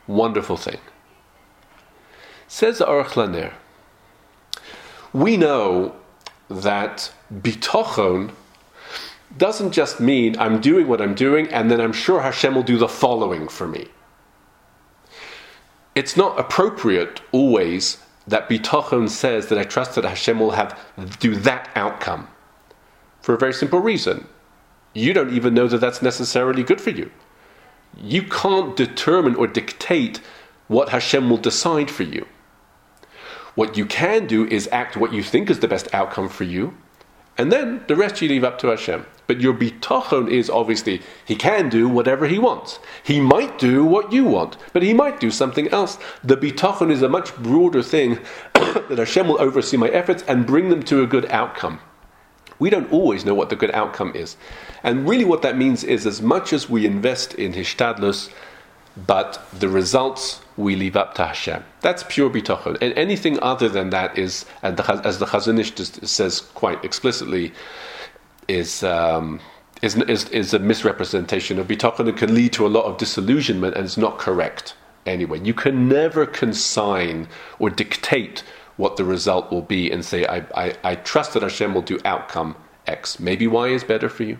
wonderful 0.06 0.56
thing. 0.56 0.78
Says 2.48 2.78
the 2.78 2.86
Aruch 2.86 3.16
LaNer, 3.16 3.52
we 5.12 5.36
know 5.36 5.94
that 6.48 7.12
bitochon 7.30 8.30
doesn't 9.36 9.72
just 9.72 10.00
mean 10.00 10.38
I'm 10.38 10.58
doing 10.62 10.88
what 10.88 11.02
I'm 11.02 11.14
doing 11.14 11.48
and 11.48 11.70
then 11.70 11.82
I'm 11.82 11.92
sure 11.92 12.22
Hashem 12.22 12.54
will 12.54 12.62
do 12.62 12.78
the 12.78 12.88
following 12.88 13.46
for 13.46 13.68
me. 13.68 13.88
It's 15.96 16.14
not 16.16 16.38
appropriate 16.38 17.22
always 17.32 17.98
that 18.26 18.50
bitochon 18.50 19.08
says 19.08 19.46
that 19.46 19.58
I 19.58 19.64
trust 19.64 19.94
that 19.94 20.04
Hashem 20.04 20.38
will 20.38 20.50
have 20.50 20.78
do 21.20 21.34
that 21.36 21.70
outcome. 21.74 22.28
For 23.22 23.34
a 23.34 23.38
very 23.38 23.54
simple 23.54 23.80
reason. 23.80 24.28
You 24.92 25.14
don't 25.14 25.32
even 25.32 25.54
know 25.54 25.68
that 25.68 25.78
that's 25.78 26.02
necessarily 26.02 26.62
good 26.62 26.82
for 26.82 26.90
you. 26.90 27.10
You 27.96 28.22
can't 28.22 28.76
determine 28.76 29.36
or 29.36 29.46
dictate 29.46 30.20
what 30.68 30.90
Hashem 30.90 31.30
will 31.30 31.38
decide 31.38 31.90
for 31.90 32.02
you. 32.02 32.26
What 33.54 33.78
you 33.78 33.86
can 33.86 34.26
do 34.26 34.46
is 34.46 34.68
act 34.70 34.98
what 34.98 35.14
you 35.14 35.22
think 35.22 35.48
is 35.48 35.60
the 35.60 35.68
best 35.68 35.88
outcome 35.94 36.28
for 36.28 36.44
you, 36.44 36.76
and 37.38 37.50
then 37.50 37.82
the 37.88 37.96
rest 37.96 38.20
you 38.20 38.28
leave 38.28 38.44
up 38.44 38.58
to 38.58 38.68
Hashem. 38.68 39.06
But 39.26 39.40
your 39.40 39.54
bitachon 39.54 40.30
is 40.30 40.48
obviously 40.48 41.02
he 41.24 41.34
can 41.34 41.68
do 41.68 41.88
whatever 41.88 42.26
he 42.26 42.38
wants. 42.38 42.78
He 43.02 43.20
might 43.20 43.58
do 43.58 43.84
what 43.84 44.12
you 44.12 44.24
want, 44.24 44.56
but 44.72 44.82
he 44.82 44.94
might 44.94 45.18
do 45.18 45.30
something 45.30 45.68
else. 45.68 45.98
The 46.22 46.36
bitachon 46.36 46.90
is 46.90 47.02
a 47.02 47.08
much 47.08 47.34
broader 47.36 47.82
thing 47.82 48.20
that 48.54 48.98
Hashem 48.98 49.26
will 49.26 49.40
oversee 49.40 49.76
my 49.76 49.88
efforts 49.88 50.22
and 50.28 50.46
bring 50.46 50.68
them 50.68 50.82
to 50.84 51.02
a 51.02 51.06
good 51.06 51.26
outcome. 51.30 51.80
We 52.58 52.70
don't 52.70 52.90
always 52.92 53.24
know 53.24 53.34
what 53.34 53.50
the 53.50 53.56
good 53.56 53.72
outcome 53.72 54.12
is. 54.14 54.36
And 54.82 55.08
really, 55.08 55.24
what 55.24 55.42
that 55.42 55.58
means 55.58 55.84
is 55.84 56.06
as 56.06 56.22
much 56.22 56.52
as 56.52 56.70
we 56.70 56.86
invest 56.86 57.34
in 57.34 57.52
Hishtadlus, 57.52 58.30
but 58.96 59.46
the 59.52 59.68
results 59.68 60.40
we 60.56 60.74
leave 60.74 60.96
up 60.96 61.14
to 61.14 61.26
Hashem. 61.26 61.62
That's 61.82 62.04
pure 62.08 62.30
bitachon. 62.30 62.78
And 62.80 62.94
anything 62.94 63.38
other 63.42 63.68
than 63.68 63.90
that 63.90 64.16
is, 64.16 64.46
as 64.62 65.18
the 65.18 65.26
Chazon 65.26 65.60
Ish 65.60 65.74
says 66.08 66.40
quite 66.40 66.82
explicitly, 66.82 67.52
is, 68.48 68.82
um, 68.82 69.40
is, 69.82 69.96
is, 69.96 70.28
is, 70.30 70.54
a 70.54 70.58
misrepresentation 70.58 71.58
of 71.58 71.68
bitachon 71.68 72.08
and 72.08 72.16
can 72.16 72.34
lead 72.34 72.52
to 72.54 72.66
a 72.66 72.68
lot 72.68 72.84
of 72.84 72.96
disillusionment 72.96 73.76
and 73.76 73.84
is 73.84 73.96
not 73.96 74.18
correct 74.18 74.74
anyway. 75.04 75.40
You 75.40 75.54
can 75.54 75.88
never 75.88 76.26
consign 76.26 77.28
or 77.58 77.70
dictate 77.70 78.42
what 78.76 78.96
the 78.96 79.04
result 79.04 79.50
will 79.50 79.62
be 79.62 79.90
and 79.90 80.04
say, 80.04 80.26
I, 80.26 80.44
I, 80.54 80.74
I 80.84 80.94
trust 80.96 81.32
that 81.34 81.42
Hashem 81.42 81.74
will 81.74 81.82
do 81.82 81.98
outcome 82.04 82.56
X. 82.86 83.18
Maybe 83.18 83.46
Y 83.46 83.68
is 83.68 83.84
better 83.84 84.08
for 84.08 84.24
you. 84.24 84.38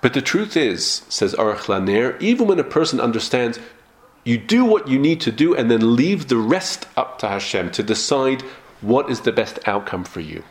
But 0.00 0.14
the 0.14 0.22
truth 0.22 0.56
is, 0.56 1.02
says 1.08 1.34
Aruch 1.34 1.68
LaNer, 1.68 2.16
even 2.20 2.46
when 2.46 2.58
a 2.58 2.64
person 2.64 3.00
understands, 3.00 3.58
you 4.24 4.38
do 4.38 4.64
what 4.64 4.88
you 4.88 4.98
need 4.98 5.20
to 5.22 5.32
do 5.32 5.54
and 5.54 5.70
then 5.70 5.96
leave 5.96 6.28
the 6.28 6.36
rest 6.36 6.86
up 6.96 7.18
to 7.18 7.28
Hashem 7.28 7.70
to 7.72 7.82
decide 7.82 8.42
what 8.80 9.10
is 9.10 9.22
the 9.22 9.32
best 9.32 9.58
outcome 9.66 10.04
for 10.04 10.20
you. 10.20 10.42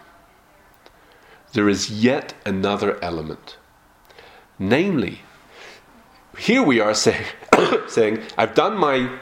There 1.54 1.70
is 1.70 1.90
yet 1.90 2.34
another 2.46 3.04
element. 3.04 3.58
Namely, 4.58 5.22
here 6.38 6.64
we 6.64 6.80
are 6.80 6.94
saying, 6.94 7.26
saying 7.88 8.22
I've 8.38 8.54
done 8.54 8.78
my 8.78 9.18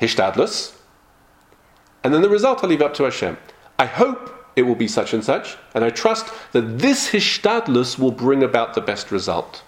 hishtadlus, 0.00 0.76
and 2.02 2.12
then 2.12 2.22
the 2.22 2.28
result 2.28 2.62
I 2.62 2.66
leave 2.66 2.82
up 2.82 2.94
to 2.94 3.04
Hashem. 3.04 3.38
I 3.78 3.86
hope 3.86 4.30
it 4.56 4.62
will 4.62 4.74
be 4.74 4.88
such 4.88 5.12
and 5.12 5.24
such, 5.24 5.56
and 5.74 5.84
I 5.84 5.90
trust 5.90 6.32
that 6.52 6.78
this 6.78 7.10
hishtadlus 7.10 7.98
will 7.98 8.12
bring 8.12 8.42
about 8.42 8.74
the 8.74 8.80
best 8.80 9.10
result. 9.10 9.62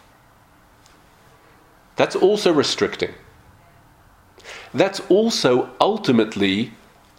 That's 1.97 2.15
also 2.15 2.53
restricting. 2.53 3.15
That's 4.75 5.01
also 5.09 5.71
ultimately 5.81 6.73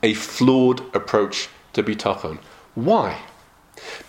a 0.03 0.13
flawed 0.13 0.81
approach 0.95 1.49
to 1.73 1.83
bitachon. 1.83 2.37
Why? 2.75 3.19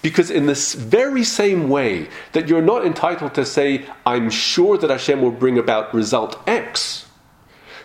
Because, 0.02 0.30
in 0.30 0.46
this 0.46 0.74
very 0.74 1.24
same 1.24 1.68
way 1.68 2.08
that 2.32 2.48
you're 2.48 2.62
not 2.62 2.86
entitled 2.86 3.34
to 3.34 3.44
say, 3.44 3.86
I'm 4.06 4.30
sure 4.30 4.78
that 4.78 4.90
Hashem 4.90 5.20
will 5.20 5.30
bring 5.30 5.58
about 5.58 5.92
result 5.92 6.40
X, 6.48 7.06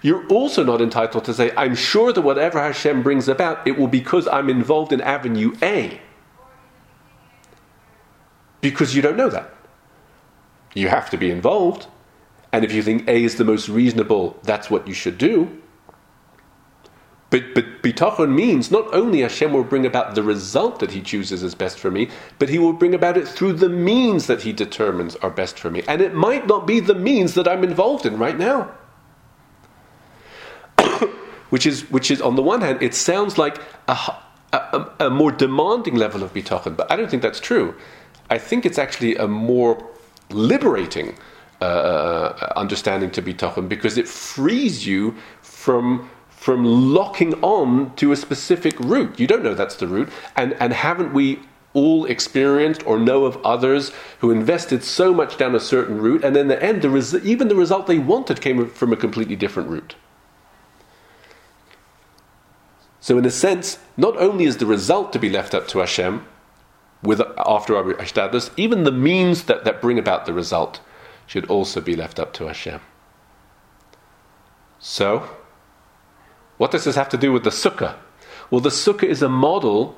you're 0.03 0.27
also 0.27 0.63
not 0.63 0.81
entitled 0.81 1.23
to 1.25 1.33
say, 1.33 1.51
I'm 1.55 1.75
sure 1.75 2.11
that 2.11 2.21
whatever 2.21 2.59
Hashem 2.59 3.03
brings 3.03 3.29
about, 3.29 3.65
it 3.65 3.77
will 3.77 3.87
because 3.87 4.27
I'm 4.27 4.49
involved 4.49 4.91
in 4.91 4.99
avenue 4.99 5.55
A. 5.61 6.01
Because 8.59 8.95
you 8.95 9.01
don't 9.01 9.17
know 9.17 9.29
that. 9.29 9.53
You 10.73 10.89
have 10.89 11.09
to 11.11 11.17
be 11.17 11.31
involved. 11.31 11.87
And 12.51 12.65
if 12.65 12.73
you 12.73 12.83
think 12.83 13.07
A 13.07 13.23
is 13.23 13.37
the 13.37 13.45
most 13.45 13.69
reasonable, 13.69 14.37
that's 14.43 14.69
what 14.69 14.87
you 14.87 14.93
should 14.93 15.17
do. 15.17 15.62
But, 17.33 17.55
but 17.55 17.81
bitachon 17.81 18.35
means 18.35 18.69
not 18.69 18.93
only 18.93 19.21
Hashem 19.21 19.53
will 19.53 19.63
bring 19.63 19.87
about 19.87 20.13
the 20.13 20.21
result 20.21 20.77
that 20.81 20.91
He 20.91 21.01
chooses 21.01 21.43
as 21.43 21.55
best 21.55 21.79
for 21.79 21.89
me, 21.89 22.09
but 22.37 22.47
He 22.47 22.59
will 22.59 22.73
bring 22.73 22.93
about 22.93 23.17
it 23.17 23.27
through 23.27 23.53
the 23.53 23.69
means 23.69 24.27
that 24.27 24.43
He 24.43 24.53
determines 24.53 25.15
are 25.15 25.31
best 25.31 25.57
for 25.57 25.71
me. 25.71 25.81
And 25.87 25.99
it 25.99 26.13
might 26.13 26.45
not 26.45 26.67
be 26.67 26.79
the 26.79 26.93
means 26.93 27.33
that 27.33 27.47
I'm 27.47 27.63
involved 27.63 28.05
in 28.05 28.19
right 28.19 28.37
now. 28.37 28.71
which 31.49 31.65
is, 31.65 31.89
which 31.89 32.11
is, 32.11 32.21
on 32.21 32.35
the 32.35 32.43
one 32.43 32.61
hand, 32.61 32.83
it 32.83 32.93
sounds 32.93 33.39
like 33.39 33.59
a, 33.87 33.97
a, 34.51 34.91
a 34.99 35.09
more 35.09 35.31
demanding 35.31 35.95
level 35.95 36.21
of 36.21 36.35
bitachon, 36.35 36.77
but 36.77 36.91
I 36.91 36.95
don't 36.95 37.09
think 37.09 37.23
that's 37.23 37.39
true. 37.39 37.73
I 38.29 38.37
think 38.37 38.63
it's 38.63 38.77
actually 38.77 39.15
a 39.15 39.27
more 39.27 39.83
liberating 40.29 41.17
uh, 41.61 41.65
uh 41.65 42.53
understanding 42.55 43.09
to 43.09 43.23
bitachon 43.23 43.67
because 43.67 43.97
it 43.97 44.07
frees 44.07 44.85
you 44.85 45.15
from 45.41 46.09
from 46.43 46.65
locking 46.93 47.33
on 47.35 47.95
to 47.95 48.11
a 48.11 48.17
specific 48.17 48.77
route. 48.77 49.17
You 49.17 49.27
don't 49.27 49.43
know 49.43 49.53
that's 49.53 49.77
the 49.77 49.87
route. 49.87 50.09
And, 50.35 50.57
and 50.59 50.73
haven't 50.73 51.13
we 51.13 51.39
all 51.73 52.03
experienced 52.03 52.85
or 52.85 52.99
know 52.99 53.23
of 53.23 53.37
others 53.45 53.93
who 54.19 54.29
invested 54.29 54.83
so 54.83 55.13
much 55.13 55.37
down 55.37 55.55
a 55.55 55.59
certain 55.61 56.01
route, 56.01 56.21
and 56.21 56.35
then 56.35 56.49
the 56.49 56.61
end, 56.61 56.81
the 56.81 56.89
res- 56.89 57.15
even 57.23 57.47
the 57.47 57.55
result 57.55 57.87
they 57.87 57.97
wanted 57.97 58.41
came 58.41 58.69
from 58.69 58.91
a 58.91 58.97
completely 58.97 59.37
different 59.37 59.69
route? 59.69 59.95
So, 62.99 63.17
in 63.17 63.23
a 63.23 63.31
sense, 63.31 63.79
not 63.95 64.17
only 64.17 64.43
is 64.43 64.57
the 64.57 64.65
result 64.65 65.13
to 65.13 65.19
be 65.19 65.29
left 65.29 65.55
up 65.55 65.69
to 65.69 65.79
Hashem, 65.79 66.27
with 67.01 67.21
after 67.37 67.77
our 67.77 67.93
hishtadlus, 67.93 68.51
even 68.57 68.83
the 68.83 68.91
means 68.91 69.43
that, 69.45 69.63
that 69.63 69.81
bring 69.81 69.97
about 69.97 70.25
the 70.25 70.33
result 70.33 70.81
should 71.25 71.49
also 71.49 71.79
be 71.79 71.95
left 71.95 72.19
up 72.19 72.33
to 72.33 72.47
Hashem. 72.47 72.81
So, 74.79 75.29
what 76.63 76.71
does 76.71 76.85
this 76.85 76.95
have 76.95 77.09
to 77.09 77.17
do 77.17 77.33
with 77.33 77.43
the 77.43 77.49
sukkah? 77.49 77.97
Well, 78.49 78.61
the 78.61 78.69
sukkah 78.69 79.03
is 79.03 79.21
a 79.21 79.27
model 79.27 79.97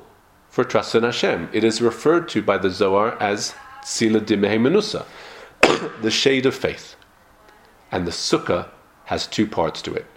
for 0.50 0.64
trust 0.64 0.96
in 0.96 1.04
Hashem. 1.04 1.48
It 1.54 1.64
is 1.64 1.80
referred 1.80 2.28
to 2.30 2.42
by 2.42 2.58
the 2.58 2.72
Zohar 2.72 3.22
as 3.22 3.54
Sila 3.84 4.22
Menusa, 4.22 5.06
the 6.02 6.10
shade 6.10 6.48
of 6.48 6.56
faith. 6.56 6.96
And 7.92 8.08
the 8.08 8.12
sukkah 8.12 8.70
has 9.04 9.28
two 9.28 9.46
parts 9.46 9.80
to 9.84 9.94
it 9.94 10.08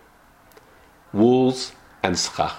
walls 1.13 1.73
and 2.03 2.19
schach. 2.19 2.57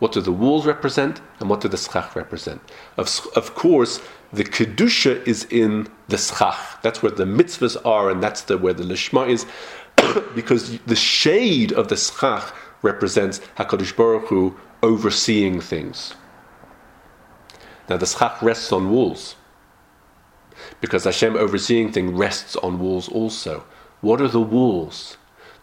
What 0.00 0.12
do 0.12 0.20
the 0.20 0.30
walls 0.30 0.66
represent 0.66 1.22
and 1.40 1.48
what 1.48 1.62
do 1.62 1.68
the 1.68 1.78
schach 1.78 2.14
represent? 2.14 2.60
Of, 2.98 3.26
of 3.34 3.54
course, 3.54 4.02
the 4.34 4.44
kedusha 4.44 5.26
is 5.26 5.44
in 5.44 5.88
the 6.08 6.18
schach. 6.18 6.82
That's 6.82 7.02
where 7.02 7.12
the 7.12 7.24
mitzvahs 7.24 7.80
are, 7.86 8.10
and 8.10 8.22
that's 8.22 8.42
the, 8.42 8.58
where 8.58 8.74
the 8.74 8.84
lishma 8.84 9.30
is, 9.30 9.46
because 10.34 10.78
the 10.80 10.94
shade 10.94 11.72
of 11.72 11.88
the 11.88 11.96
schach 11.96 12.52
represents 12.82 13.40
Hakadosh 13.56 13.96
Baruch 13.96 14.28
Hu 14.28 14.56
overseeing 14.82 15.60
things. 15.60 16.14
Now 17.88 17.96
the 17.96 18.06
schach 18.06 18.42
rests 18.42 18.72
on 18.72 18.90
walls 18.90 19.36
because 20.80 21.04
Hashem 21.04 21.36
overseeing 21.36 21.92
thing 21.92 22.16
rests 22.16 22.56
on 22.56 22.78
walls 22.78 23.08
also. 23.08 23.64
What 24.00 24.20
are 24.20 24.28
the 24.28 24.40
walls? 24.40 25.16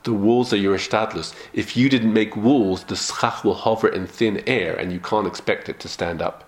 The 0.04 0.14
walls 0.14 0.54
are 0.54 0.58
your 0.58 0.78
ishtadlus. 0.78 1.34
If 1.54 1.76
you 1.76 1.90
didn't 1.90 2.14
make 2.14 2.36
walls, 2.36 2.84
the 2.84 2.96
schach 2.96 3.44
will 3.44 3.56
hover 3.56 3.88
in 3.88 4.08
thin 4.08 4.44
air 4.46 4.76
and 4.76 4.92
you 4.92 5.00
can't 5.00 5.28
expect 5.28 5.70
it 5.70 5.80
to 5.80 5.88
stand 5.88 6.22
up. 6.22 6.44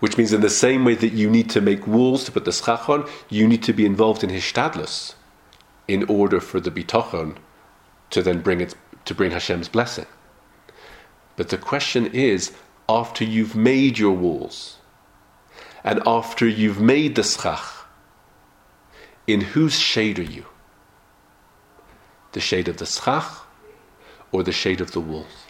Which 0.00 0.18
means, 0.18 0.32
in 0.32 0.40
the 0.40 0.50
same 0.50 0.84
way 0.84 0.94
that 0.96 1.12
you 1.12 1.30
need 1.30 1.48
to 1.50 1.60
make 1.60 1.86
walls 1.86 2.24
to 2.24 2.32
put 2.32 2.44
the 2.44 2.52
schach 2.52 2.88
on, 2.88 3.08
you 3.28 3.46
need 3.46 3.62
to 3.62 3.72
be 3.72 3.86
involved 3.86 4.24
in 4.24 4.30
hishtadlus 4.30 5.14
in 5.86 6.04
order 6.04 6.40
for 6.40 6.60
the 6.60 6.70
bitachon 6.70 7.36
to 8.14 8.22
then 8.22 8.40
bring 8.40 8.60
it 8.60 8.74
to 9.04 9.14
bring 9.14 9.32
Hashem's 9.32 9.68
blessing. 9.68 10.06
But 11.36 11.48
the 11.48 11.58
question 11.58 12.06
is, 12.06 12.52
after 12.88 13.24
you've 13.24 13.56
made 13.56 13.98
your 13.98 14.12
walls, 14.12 14.78
and 15.82 16.00
after 16.06 16.46
you've 16.46 16.80
made 16.80 17.16
the 17.16 17.24
schach, 17.24 17.86
in 19.26 19.40
whose 19.40 19.78
shade 19.78 20.18
are 20.20 20.30
you? 20.36 20.46
The 22.32 22.40
shade 22.40 22.68
of 22.68 22.76
the 22.76 22.86
schach 22.86 23.46
or 24.30 24.44
the 24.44 24.52
shade 24.52 24.80
of 24.80 24.92
the 24.92 25.00
walls? 25.00 25.43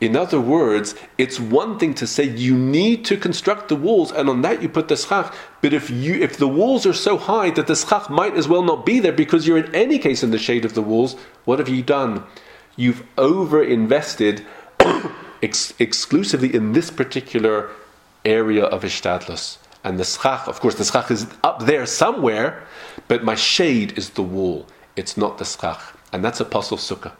In 0.00 0.14
other 0.14 0.40
words, 0.40 0.94
it's 1.16 1.40
one 1.40 1.78
thing 1.78 1.92
to 1.94 2.06
say 2.06 2.22
you 2.22 2.56
need 2.56 3.04
to 3.06 3.16
construct 3.16 3.68
the 3.68 3.76
walls, 3.76 4.12
and 4.12 4.28
on 4.28 4.42
that 4.42 4.62
you 4.62 4.68
put 4.68 4.86
the 4.88 4.96
schach. 4.96 5.34
But 5.60 5.72
if 5.72 5.90
you 5.90 6.14
if 6.14 6.36
the 6.36 6.46
walls 6.46 6.86
are 6.86 6.92
so 6.92 7.16
high 7.16 7.50
that 7.50 7.66
the 7.66 7.74
schach 7.74 8.08
might 8.08 8.34
as 8.34 8.46
well 8.46 8.62
not 8.62 8.86
be 8.86 9.00
there 9.00 9.12
because 9.12 9.46
you're 9.46 9.58
in 9.58 9.74
any 9.74 9.98
case 9.98 10.22
in 10.22 10.30
the 10.30 10.38
shade 10.38 10.64
of 10.64 10.74
the 10.74 10.82
walls, 10.82 11.16
what 11.44 11.58
have 11.58 11.68
you 11.68 11.82
done? 11.82 12.22
You've 12.76 13.04
over 13.16 13.62
invested 13.62 14.46
ex- 15.42 15.74
exclusively 15.80 16.54
in 16.54 16.74
this 16.74 16.90
particular 16.90 17.70
area 18.24 18.64
of 18.64 18.82
ishtadlus. 18.82 19.58
And 19.82 19.98
the 19.98 20.04
schach, 20.04 20.46
of 20.46 20.60
course, 20.60 20.76
the 20.76 20.84
schach 20.84 21.10
is 21.10 21.26
up 21.42 21.66
there 21.66 21.86
somewhere, 21.86 22.64
but 23.08 23.24
my 23.24 23.34
shade 23.34 23.98
is 23.98 24.10
the 24.10 24.22
wall. 24.22 24.66
It's 24.94 25.16
not 25.16 25.38
the 25.38 25.44
schach. 25.44 25.80
And 26.12 26.24
that's 26.24 26.40
a 26.40 26.44
pasul 26.44 26.78
sukkah. 26.78 27.12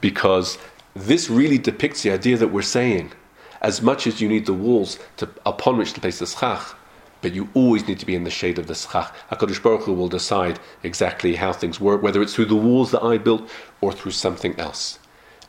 Because 0.00 0.58
this 0.98 1.30
really 1.30 1.58
depicts 1.58 2.02
the 2.02 2.10
idea 2.10 2.36
that 2.36 2.48
we're 2.48 2.62
saying, 2.62 3.12
as 3.60 3.82
much 3.82 4.06
as 4.06 4.20
you 4.20 4.28
need 4.28 4.46
the 4.46 4.52
walls 4.54 4.98
to, 5.16 5.28
upon 5.46 5.76
which 5.78 5.92
to 5.94 6.00
place 6.00 6.18
the 6.18 6.26
schach, 6.26 6.74
but 7.20 7.32
you 7.32 7.48
always 7.54 7.86
need 7.88 7.98
to 7.98 8.06
be 8.06 8.14
in 8.14 8.24
the 8.24 8.30
shade 8.30 8.58
of 8.58 8.66
the 8.66 8.74
schach. 8.74 9.14
HaKadosh 9.30 9.62
Baruch 9.62 9.82
Hu 9.82 9.92
will 9.92 10.08
decide 10.08 10.60
exactly 10.82 11.34
how 11.34 11.52
things 11.52 11.80
work, 11.80 12.02
whether 12.02 12.22
it's 12.22 12.34
through 12.34 12.46
the 12.46 12.56
walls 12.56 12.90
that 12.92 13.02
I 13.02 13.18
built 13.18 13.48
or 13.80 13.92
through 13.92 14.12
something 14.12 14.58
else. 14.58 14.98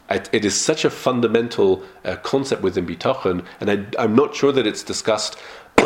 it, 0.09 0.29
it 0.31 0.45
is 0.45 0.59
such 0.59 0.83
a 0.85 0.89
fundamental 0.89 1.83
uh, 2.03 2.15
concept 2.17 2.61
within 2.61 2.87
Bitachon, 2.87 3.45
and 3.59 3.69
I, 3.69 3.85
I'm 4.01 4.15
not 4.15 4.35
sure 4.35 4.51
that 4.51 4.65
it's 4.65 4.83
discussed 4.83 5.37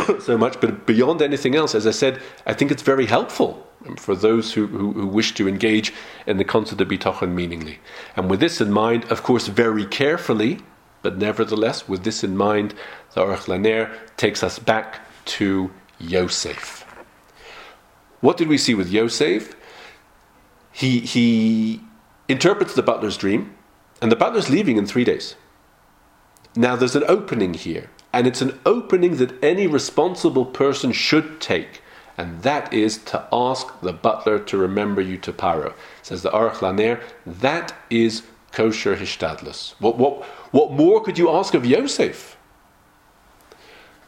so 0.21 0.37
much, 0.37 0.59
but 0.59 0.85
beyond 0.85 1.21
anything 1.21 1.55
else, 1.55 1.75
as 1.75 1.87
I 1.87 1.91
said, 1.91 2.21
I 2.45 2.53
think 2.53 2.71
it's 2.71 2.81
very 2.81 3.05
helpful 3.05 3.67
for 3.97 4.15
those 4.15 4.53
who, 4.53 4.67
who, 4.67 4.93
who, 4.93 5.07
wish 5.07 5.33
to 5.33 5.47
engage 5.47 5.93
in 6.25 6.37
the 6.37 6.45
concept 6.45 6.79
of 6.79 6.87
bitachon 6.87 7.33
meaningly. 7.33 7.79
And 8.15 8.29
with 8.29 8.39
this 8.39 8.61
in 8.61 8.71
mind, 8.71 9.05
of 9.05 9.23
course, 9.23 9.47
very 9.47 9.85
carefully, 9.85 10.59
but 11.01 11.17
nevertheless, 11.17 11.87
with 11.87 12.03
this 12.03 12.23
in 12.23 12.37
mind, 12.37 12.73
the 13.13 13.21
Aruch 13.21 13.45
Laner 13.45 13.91
takes 14.15 14.41
us 14.41 14.57
back 14.57 15.01
to 15.25 15.69
Yosef. 15.99 16.85
What 18.21 18.37
did 18.37 18.47
we 18.47 18.57
see 18.57 18.73
with 18.73 18.89
Yosef? 18.89 19.53
He, 20.71 20.99
he 21.01 21.81
interprets 22.29 22.73
the 22.73 22.83
butler's 22.83 23.17
dream, 23.17 23.53
and 24.01 24.11
the 24.11 24.15
butler's 24.15 24.49
leaving 24.49 24.77
in 24.77 24.85
three 24.85 25.03
days. 25.03 25.35
Now, 26.55 26.75
there's 26.75 26.95
an 26.95 27.03
opening 27.07 27.53
here, 27.53 27.89
and 28.14 28.28
it's 28.28 28.41
an 28.41 28.59
opening 28.66 29.18
that 29.18 29.43
any 29.43 29.68
responsible 29.68 30.45
person 30.45 30.91
should 30.91 31.41
take 31.41 31.82
and 32.18 32.43
that 32.43 32.72
is 32.74 32.97
to 32.97 33.28
ask 33.32 33.80
the 33.82 33.93
butler 33.93 34.39
to 34.39 34.57
remember 34.57 35.01
you 35.01 35.18
to 35.18 35.34
Paro. 35.34 35.74
Says 36.01 36.22
the 36.22 36.30
Aruch 36.30 36.57
Laner, 36.57 37.01
that 37.26 37.74
is 37.89 38.24
kosher 38.51 38.95
hishtadlus. 38.95 39.74
What, 39.80 39.97
what, 39.97 40.24
what 40.51 40.72
more 40.72 41.01
could 41.01 41.18
you 41.18 41.32
ask 41.32 41.53
of 41.53 41.66
Yosef? 41.66 42.38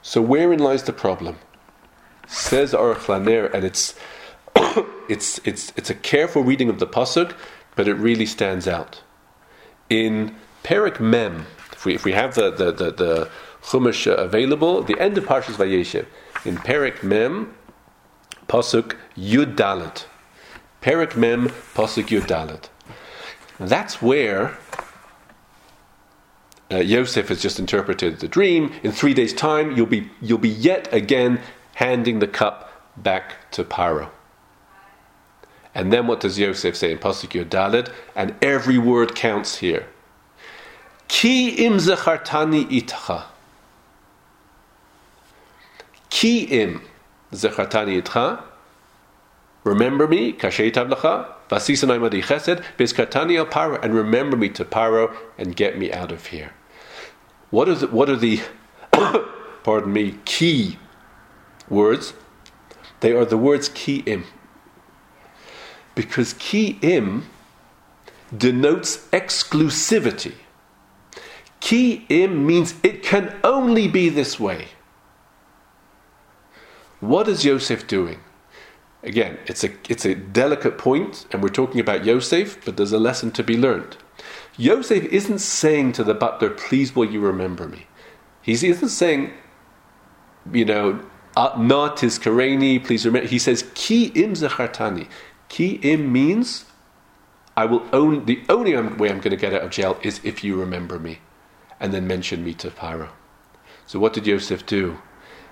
So 0.01 0.21
wherein 0.21 0.59
lies 0.59 0.83
the 0.83 0.93
problem? 0.93 1.37
Says 2.27 2.73
Aruch 2.73 3.05
Laner, 3.07 3.51
and 3.51 3.63
it's, 3.63 3.95
it's, 5.09 5.39
it's, 5.43 5.73
it's 5.75 5.89
a 5.89 5.95
careful 5.95 6.43
reading 6.43 6.69
of 6.69 6.77
the 6.77 6.87
pasuk, 6.87 7.33
but 7.75 7.87
it 7.87 7.95
really 7.95 8.27
stands 8.27 8.67
out. 8.67 9.01
In 9.89 10.35
Perik 10.63 10.99
Mem, 10.99 11.47
if 11.71 11.85
we, 11.85 11.95
if 11.95 12.05
we 12.05 12.11
have 12.11 12.35
the, 12.35 12.51
the, 12.51 12.71
the, 12.71 12.91
the 12.91 13.29
Chumash 13.65 14.05
available, 14.05 14.83
the 14.83 14.99
end 14.99 15.17
of 15.17 15.25
Parshas 15.25 15.55
Vayeshev, 15.55 16.05
in 16.45 16.57
Perik 16.57 17.01
Mem, 17.01 17.55
Pasuk 18.47 18.95
Yud 19.17 19.55
Dalet. 19.55 20.05
Perik 20.81 21.17
Mem, 21.17 21.49
Pasuk 21.73 22.07
Yud. 22.07 22.69
That's 23.59 24.01
where 24.03 24.55
uh, 26.71 26.77
Yosef 26.77 27.29
has 27.29 27.41
just 27.41 27.57
interpreted 27.57 28.19
the 28.19 28.27
dream. 28.27 28.71
In 28.83 28.91
three 28.91 29.15
days' 29.15 29.33
time, 29.33 29.75
you'll 29.75 29.87
be, 29.87 30.11
you'll 30.21 30.37
be 30.37 30.49
yet 30.49 30.91
again 30.93 31.41
handing 31.73 32.19
the 32.19 32.27
cup 32.27 32.71
back 32.97 33.51
to 33.51 33.63
Paro. 33.63 34.09
And 35.73 35.91
then 35.91 36.05
what 36.05 36.19
does 36.19 36.37
Yosef 36.37 36.75
say 36.75 36.91
in 36.91 36.99
Pasuk 36.99 37.29
Yud 37.29 37.49
Dalet? 37.49 37.91
And 38.15 38.35
every 38.43 38.77
word 38.77 39.15
counts 39.15 39.57
here. 39.57 39.87
Ki 41.07 41.49
im 41.65 41.77
zachartani 41.77 42.65
itcha. 42.69 43.25
Ki 46.15 46.45
im 46.45 46.81
zechatani 47.33 48.01
itcha. 48.01 48.41
Remember 49.65 50.07
me, 50.07 50.31
kashet 50.31 50.75
avlacha, 50.75 51.27
vasisanai 51.49 51.99
madi 51.99 52.21
chesed, 52.21 52.63
biskatani 52.77 53.37
al 53.37 53.45
paro, 53.45 53.83
and 53.83 53.93
remember 53.93 54.37
me 54.37 54.47
to 54.47 54.63
paro 54.63 55.13
and 55.37 55.57
get 55.57 55.77
me 55.77 55.91
out 55.91 56.13
of 56.13 56.27
here. 56.27 56.53
What 57.49 57.67
are 57.67 57.75
the, 57.75 57.87
what 57.87 58.09
are 58.09 58.15
the 58.15 58.39
pardon 59.63 59.91
me, 59.91 60.17
key 60.23 60.77
words? 61.67 62.13
They 63.01 63.11
are 63.11 63.25
the 63.25 63.37
words 63.37 63.67
ki 63.67 63.97
im. 64.05 64.23
Because 65.95 66.31
ki 66.31 66.79
im 66.81 67.25
denotes 68.33 69.05
exclusivity. 69.09 70.35
Ki 71.59 72.05
im 72.07 72.47
means 72.47 72.75
it 72.83 73.03
can 73.03 73.35
only 73.43 73.89
be 73.89 74.07
this 74.07 74.39
way. 74.39 74.69
What 77.05 77.27
is 77.27 77.45
Yosef 77.45 77.85
doing? 77.85 78.19
Again, 79.03 79.37
it's 79.45 79.63
a, 79.63 79.69
it's 79.87 80.05
a 80.05 80.15
delicate 80.15 80.79
point, 80.79 81.27
and 81.31 81.43
we're 81.43 81.49
talking 81.49 81.79
about 81.79 82.03
Yosef, 82.03 82.65
but 82.65 82.77
there's 82.77 82.91
a 82.91 82.97
lesson 82.97 83.29
to 83.33 83.43
be 83.43 83.55
learned. 83.55 83.97
Yosef 84.57 85.03
isn't 85.05 85.37
saying 85.37 85.91
to 85.93 86.03
the 86.03 86.15
butler, 86.15 86.49
Please 86.49 86.95
will 86.95 87.05
you 87.05 87.19
remember 87.19 87.67
me? 87.67 87.85
He 88.41 88.53
isn't 88.53 88.89
saying, 88.89 89.31
you 90.51 90.65
know, 90.65 91.05
ah, 91.37 91.55
not 91.59 91.99
his 91.99 92.17
kareni, 92.17 92.83
please 92.83 93.05
remember. 93.05 93.27
He 93.27 93.37
says, 93.37 93.69
Ki 93.75 94.05
im 94.15 94.33
zachartani. 94.33 95.07
Ki 95.47 95.79
im 95.83 96.11
means, 96.11 96.65
I 97.55 97.65
will 97.65 97.87
own, 97.93 98.25
the 98.25 98.43
only 98.49 98.73
way 98.73 99.09
I'm 99.09 99.19
going 99.19 99.29
to 99.29 99.37
get 99.37 99.53
out 99.53 99.61
of 99.61 99.69
jail 99.69 99.99
is 100.01 100.19
if 100.23 100.43
you 100.43 100.59
remember 100.59 100.97
me 100.97 101.19
and 101.79 101.93
then 101.93 102.07
mention 102.07 102.43
me 102.43 102.55
to 102.55 102.71
Pharaoh. 102.71 103.13
So 103.85 103.99
what 103.99 104.13
did 104.13 104.25
Yosef 104.25 104.65
do? 104.65 104.97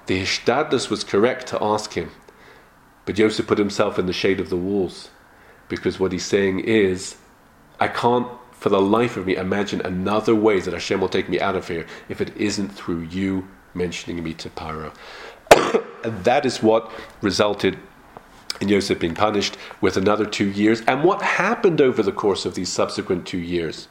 The 0.06 0.22
Hishtadlus 0.22 0.90
was 0.90 1.04
correct 1.04 1.48
to 1.48 1.64
ask 1.64 1.94
him, 1.94 2.12
but 3.06 3.18
Yosef 3.18 3.48
put 3.48 3.58
himself 3.58 3.98
in 3.98 4.06
the 4.06 4.14
shade 4.14 4.40
of 4.40 4.50
the 4.50 4.58
walls 4.58 5.10
because 5.70 6.00
what 6.00 6.12
he's 6.12 6.26
saying 6.26 6.60
is, 6.60 7.18
I 7.80 7.88
can't 7.88 8.28
for 8.52 8.70
the 8.70 8.82
life 8.82 9.18
of 9.18 9.26
me 9.26 9.36
imagine 9.36 9.82
another 9.82 10.34
way 10.34 10.60
that 10.62 10.74
Hashem 10.74 11.02
will 11.02 11.10
take 11.10 11.28
me 11.28 11.40
out 11.40 11.56
of 11.56 11.68
here 11.68 11.86
if 12.08 12.22
it 12.22 12.36
isn't 12.38 12.70
through 12.70 13.02
you 13.02 13.48
mentioning 13.74 14.24
me 14.24 14.34
to 14.36 14.50
Paro. 14.50 14.94
and 16.04 16.24
that 16.24 16.46
is 16.46 16.64
what 16.64 16.92
resulted 17.22 17.78
in 18.62 18.70
Yosef 18.70 19.00
being 19.00 19.16
punished 19.16 19.58
with 19.82 19.98
another 19.98 20.26
two 20.26 20.50
years. 20.50 20.82
And 20.88 21.04
what 21.04 21.22
happened 21.22 21.82
over 21.82 22.02
the 22.02 22.12
course 22.12 22.46
of 22.46 22.56
these 22.56 22.70
subsequent 22.70 23.28
two 23.28 23.40
years? 23.40 23.88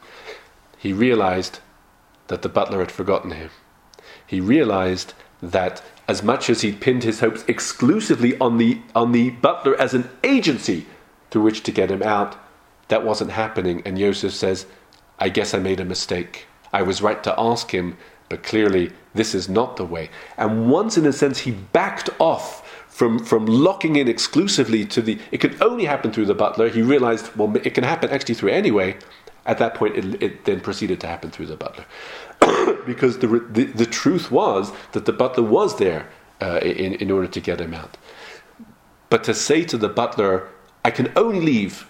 He 0.77 0.91
realized 0.91 1.59
that 2.27 2.41
the 2.41 2.49
butler 2.49 2.79
had 2.79 2.91
forgotten 2.91 3.31
him. 3.31 3.51
He 4.25 4.41
realized 4.41 5.13
that 5.41 5.83
as 6.07 6.23
much 6.23 6.49
as 6.49 6.61
he'd 6.61 6.81
pinned 6.81 7.03
his 7.03 7.19
hopes 7.19 7.43
exclusively 7.47 8.37
on 8.39 8.57
the, 8.57 8.81
on 8.95 9.11
the 9.11 9.29
butler 9.31 9.75
as 9.79 9.93
an 9.93 10.09
agency 10.23 10.85
through 11.31 11.43
which 11.43 11.63
to 11.63 11.71
get 11.71 11.91
him 11.91 12.03
out, 12.03 12.35
that 12.89 13.05
wasn't 13.05 13.31
happening. 13.31 13.81
And 13.85 13.97
Yosef 13.97 14.33
says, 14.33 14.65
I 15.19 15.29
guess 15.29 15.53
I 15.53 15.59
made 15.59 15.79
a 15.79 15.85
mistake. 15.85 16.47
I 16.71 16.81
was 16.81 17.01
right 17.01 17.23
to 17.23 17.39
ask 17.39 17.71
him, 17.71 17.97
but 18.29 18.43
clearly 18.43 18.91
this 19.13 19.33
is 19.33 19.47
not 19.47 19.77
the 19.77 19.85
way. 19.85 20.09
And 20.37 20.69
once, 20.69 20.97
in 20.97 21.05
a 21.05 21.13
sense, 21.13 21.39
he 21.39 21.51
backed 21.51 22.09
off 22.19 22.63
from, 22.93 23.17
from 23.17 23.47
locking 23.47 23.95
in 23.95 24.07
exclusively 24.07 24.85
to 24.85 25.01
the, 25.01 25.17
it 25.31 25.39
could 25.39 25.59
only 25.61 25.85
happen 25.85 26.11
through 26.11 26.27
the 26.27 26.35
butler, 26.35 26.69
he 26.69 26.83
realized, 26.83 27.35
well, 27.35 27.55
it 27.57 27.73
can 27.73 27.83
happen 27.83 28.11
actually 28.11 28.35
through 28.35 28.51
anyway. 28.51 28.95
At 29.45 29.57
that 29.57 29.75
point, 29.75 29.95
it, 29.95 30.23
it 30.23 30.45
then 30.45 30.61
proceeded 30.61 30.99
to 31.01 31.07
happen 31.07 31.29
through 31.31 31.47
the 31.47 31.57
butler. 31.57 31.85
because 32.85 33.19
the, 33.19 33.27
the, 33.27 33.65
the, 33.65 33.85
truth 33.85 34.31
was 34.31 34.71
that 34.93 35.05
the 35.05 35.11
butler 35.11 35.43
was 35.43 35.77
there 35.77 36.07
uh, 36.41 36.59
in, 36.61 36.93
in 36.95 37.11
order 37.11 37.27
to 37.27 37.39
get 37.39 37.59
him 37.59 37.73
out. 37.73 37.97
But 39.09 39.23
to 39.25 39.33
say 39.33 39.63
to 39.65 39.77
the 39.77 39.89
butler, 39.89 40.49
I 40.83 40.91
can 40.91 41.11
only 41.15 41.41
leave 41.41 41.87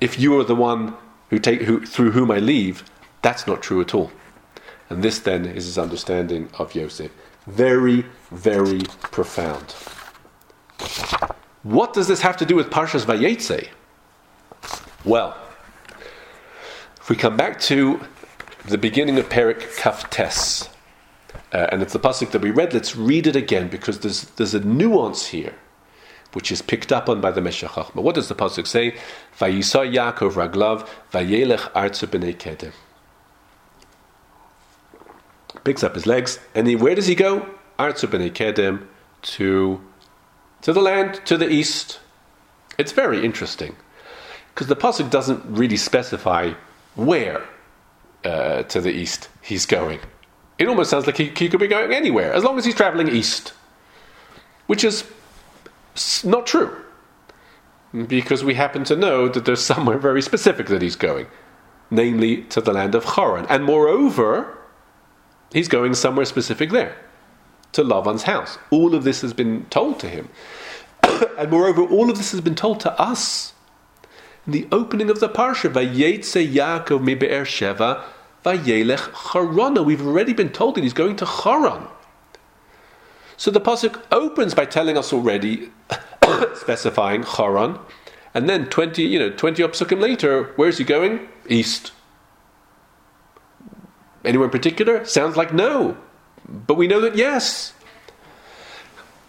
if 0.00 0.18
you 0.18 0.38
are 0.38 0.44
the 0.44 0.54
one 0.54 0.94
who 1.30 1.38
take, 1.38 1.62
who, 1.62 1.84
through 1.84 2.12
whom 2.12 2.30
I 2.30 2.38
leave, 2.38 2.84
that's 3.22 3.46
not 3.46 3.62
true 3.62 3.80
at 3.80 3.94
all. 3.94 4.12
And 4.88 5.02
this 5.02 5.18
then 5.18 5.46
is 5.46 5.64
his 5.64 5.78
understanding 5.78 6.48
of 6.58 6.74
Yosef. 6.74 7.10
Very, 7.46 8.04
very 8.30 8.80
profound. 9.10 9.72
What 11.62 11.92
does 11.92 12.06
this 12.06 12.20
have 12.20 12.36
to 12.36 12.46
do 12.46 12.54
with 12.54 12.70
Parshas 12.70 13.04
Vayetze? 13.04 13.68
Well, 15.04 15.36
if 17.06 17.10
we 17.10 17.14
come 17.14 17.36
back 17.36 17.60
to 17.60 18.00
the 18.64 18.76
beginning 18.76 19.16
of 19.16 19.28
Perik 19.28 19.60
Kaftes, 19.78 20.68
uh, 21.52 21.68
and 21.70 21.80
it's 21.80 21.92
the 21.92 22.00
pasuk 22.00 22.32
that 22.32 22.42
we 22.42 22.50
read, 22.50 22.74
let's 22.74 22.96
read 22.96 23.28
it 23.28 23.36
again 23.36 23.68
because 23.68 24.00
there's, 24.00 24.22
there's 24.30 24.54
a 24.54 24.58
nuance 24.58 25.28
here 25.28 25.54
which 26.32 26.50
is 26.50 26.62
picked 26.62 26.90
up 26.90 27.08
on 27.08 27.20
by 27.20 27.30
the 27.30 27.40
Meshech 27.40 27.70
Chochmah. 27.70 28.02
What 28.02 28.16
does 28.16 28.26
the 28.26 28.34
pasuk 28.34 28.66
say? 28.66 28.96
Vayisa 29.38 29.88
Yaakov 29.88 30.32
raglav 30.32 30.88
vayelech 31.12 31.70
arzu 31.74 32.08
b'nei 32.08 32.36
kedem. 32.36 32.72
Picks 35.62 35.84
up 35.84 35.94
his 35.94 36.06
legs, 36.08 36.40
and 36.56 36.66
he, 36.66 36.74
where 36.74 36.96
does 36.96 37.06
he 37.06 37.14
go? 37.14 37.48
Arzu 37.78 38.08
b'nei 38.08 38.32
kedem 38.32 38.84
to 39.22 39.80
to 40.62 40.72
the 40.72 40.82
land 40.82 41.20
to 41.26 41.38
the 41.38 41.48
east. 41.48 42.00
It's 42.78 42.90
very 42.90 43.24
interesting 43.24 43.76
because 44.52 44.66
the 44.66 44.74
pasuk 44.74 45.08
doesn't 45.08 45.44
really 45.46 45.76
specify 45.76 46.54
where 46.96 47.46
uh, 48.24 48.64
to 48.64 48.80
the 48.80 48.90
east 48.90 49.28
he's 49.42 49.66
going. 49.66 50.00
It 50.58 50.68
almost 50.68 50.90
sounds 50.90 51.06
like 51.06 51.18
he, 51.18 51.26
he 51.36 51.48
could 51.48 51.60
be 51.60 51.68
going 51.68 51.92
anywhere 51.92 52.32
as 52.32 52.42
long 52.42 52.58
as 52.58 52.64
he's 52.64 52.74
traveling 52.74 53.08
east, 53.08 53.52
which 54.66 54.82
is 54.84 55.04
not 56.24 56.46
true. 56.46 56.82
Because 58.06 58.42
we 58.42 58.54
happen 58.54 58.84
to 58.84 58.96
know 58.96 59.28
that 59.28 59.44
there's 59.44 59.62
somewhere 59.72 59.98
very 59.98 60.22
specific 60.22 60.66
that 60.66 60.82
he's 60.82 60.96
going, 60.96 61.26
namely 61.90 62.42
to 62.44 62.60
the 62.60 62.72
land 62.72 62.94
of 62.94 63.04
Haran. 63.04 63.46
And 63.48 63.64
moreover, 63.64 64.58
he's 65.52 65.68
going 65.68 65.94
somewhere 65.94 66.26
specific 66.26 66.70
there, 66.70 66.96
to 67.72 67.84
Lavan's 67.84 68.24
house. 68.24 68.58
All 68.70 68.94
of 68.94 69.04
this 69.04 69.20
has 69.20 69.32
been 69.32 69.66
told 69.66 70.00
to 70.00 70.08
him. 70.08 70.28
and 71.38 71.50
moreover, 71.50 71.82
all 71.82 72.10
of 72.10 72.16
this 72.16 72.32
has 72.32 72.40
been 72.40 72.54
told 72.54 72.80
to 72.80 73.00
us. 73.00 73.52
In 74.46 74.52
the 74.52 74.68
opening 74.70 75.10
of 75.10 75.20
the 75.20 75.28
Parsha, 75.28 75.70
Vayetze 75.70 76.52
Yaakov 76.52 77.02
mi 77.02 77.16
Sheva, 77.16 78.04
Vayelech 78.44 79.10
Harana. 79.10 79.84
We've 79.84 80.06
already 80.06 80.32
been 80.32 80.50
told 80.50 80.76
that 80.76 80.84
he's 80.84 80.92
going 80.92 81.16
to 81.16 81.26
Haran. 81.26 81.88
So 83.36 83.50
the 83.50 83.60
pasuk 83.60 84.00
opens 84.12 84.54
by 84.54 84.64
telling 84.64 84.96
us 84.96 85.12
already, 85.12 85.70
specifying 86.54 87.24
Haran, 87.24 87.78
and 88.32 88.48
then 88.48 88.66
twenty, 88.66 89.02
you 89.02 89.18
know, 89.18 89.30
twenty 89.30 89.62
psukim 89.62 90.00
later, 90.00 90.52
where's 90.56 90.78
he 90.78 90.84
going? 90.84 91.28
East. 91.48 91.92
Anyone 94.24 94.46
in 94.46 94.50
particular? 94.50 95.04
Sounds 95.04 95.36
like 95.36 95.52
no, 95.52 95.96
but 96.48 96.74
we 96.74 96.86
know 96.86 97.00
that 97.00 97.16
yes. 97.16 97.74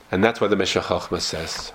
And 0.10 0.24
that's 0.24 0.40
why 0.40 0.48
the 0.48 0.56
Meshech 0.56 0.84
Chochmah 0.84 1.20
says 1.20 1.74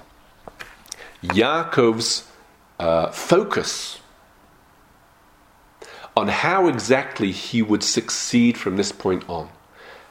Yaakov's 1.22 2.31
uh, 2.78 3.10
focus 3.10 4.00
on 6.16 6.28
how 6.28 6.68
exactly 6.68 7.32
he 7.32 7.62
would 7.62 7.82
succeed 7.82 8.58
from 8.58 8.76
this 8.76 8.92
point 8.92 9.24
on 9.28 9.48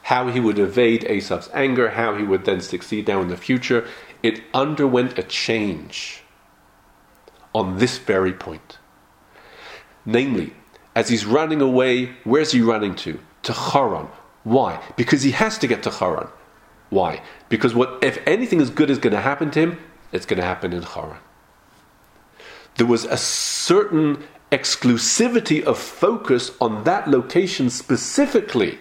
how 0.03 0.29
he 0.29 0.39
would 0.39 0.57
evade 0.57 1.03
Esav's 1.03 1.49
anger, 1.53 1.91
how 1.91 2.15
he 2.15 2.23
would 2.23 2.45
then 2.45 2.61
succeed 2.61 3.07
now 3.07 3.21
in 3.21 3.27
the 3.27 3.37
future. 3.37 3.87
It 4.23 4.41
underwent 4.53 5.17
a 5.17 5.23
change 5.23 6.23
on 7.53 7.77
this 7.77 7.97
very 7.97 8.33
point. 8.33 8.77
Namely, 10.05 10.53
as 10.95 11.09
he's 11.09 11.25
running 11.25 11.61
away, 11.61 12.13
where's 12.23 12.51
he 12.51 12.61
running 12.61 12.95
to? 12.95 13.19
To 13.43 13.53
Haran. 13.53 14.07
Why? 14.43 14.81
Because 14.95 15.21
he 15.21 15.31
has 15.31 15.57
to 15.59 15.67
get 15.67 15.83
to 15.83 15.91
Haran. 15.91 16.27
Why? 16.89 17.21
Because 17.47 17.75
what 17.75 18.03
if 18.03 18.19
anything 18.27 18.59
as 18.59 18.69
good 18.69 18.89
is 18.89 18.97
going 18.97 19.13
to 19.13 19.21
happen 19.21 19.51
to 19.51 19.59
him, 19.59 19.79
it's 20.11 20.25
going 20.25 20.39
to 20.39 20.45
happen 20.45 20.73
in 20.73 20.81
Haran. 20.81 21.17
There 22.75 22.87
was 22.87 23.05
a 23.05 23.17
certain 23.17 24.23
exclusivity 24.51 25.63
of 25.63 25.77
focus 25.77 26.51
on 26.59 26.83
that 26.83 27.07
location 27.07 27.69
specifically 27.69 28.79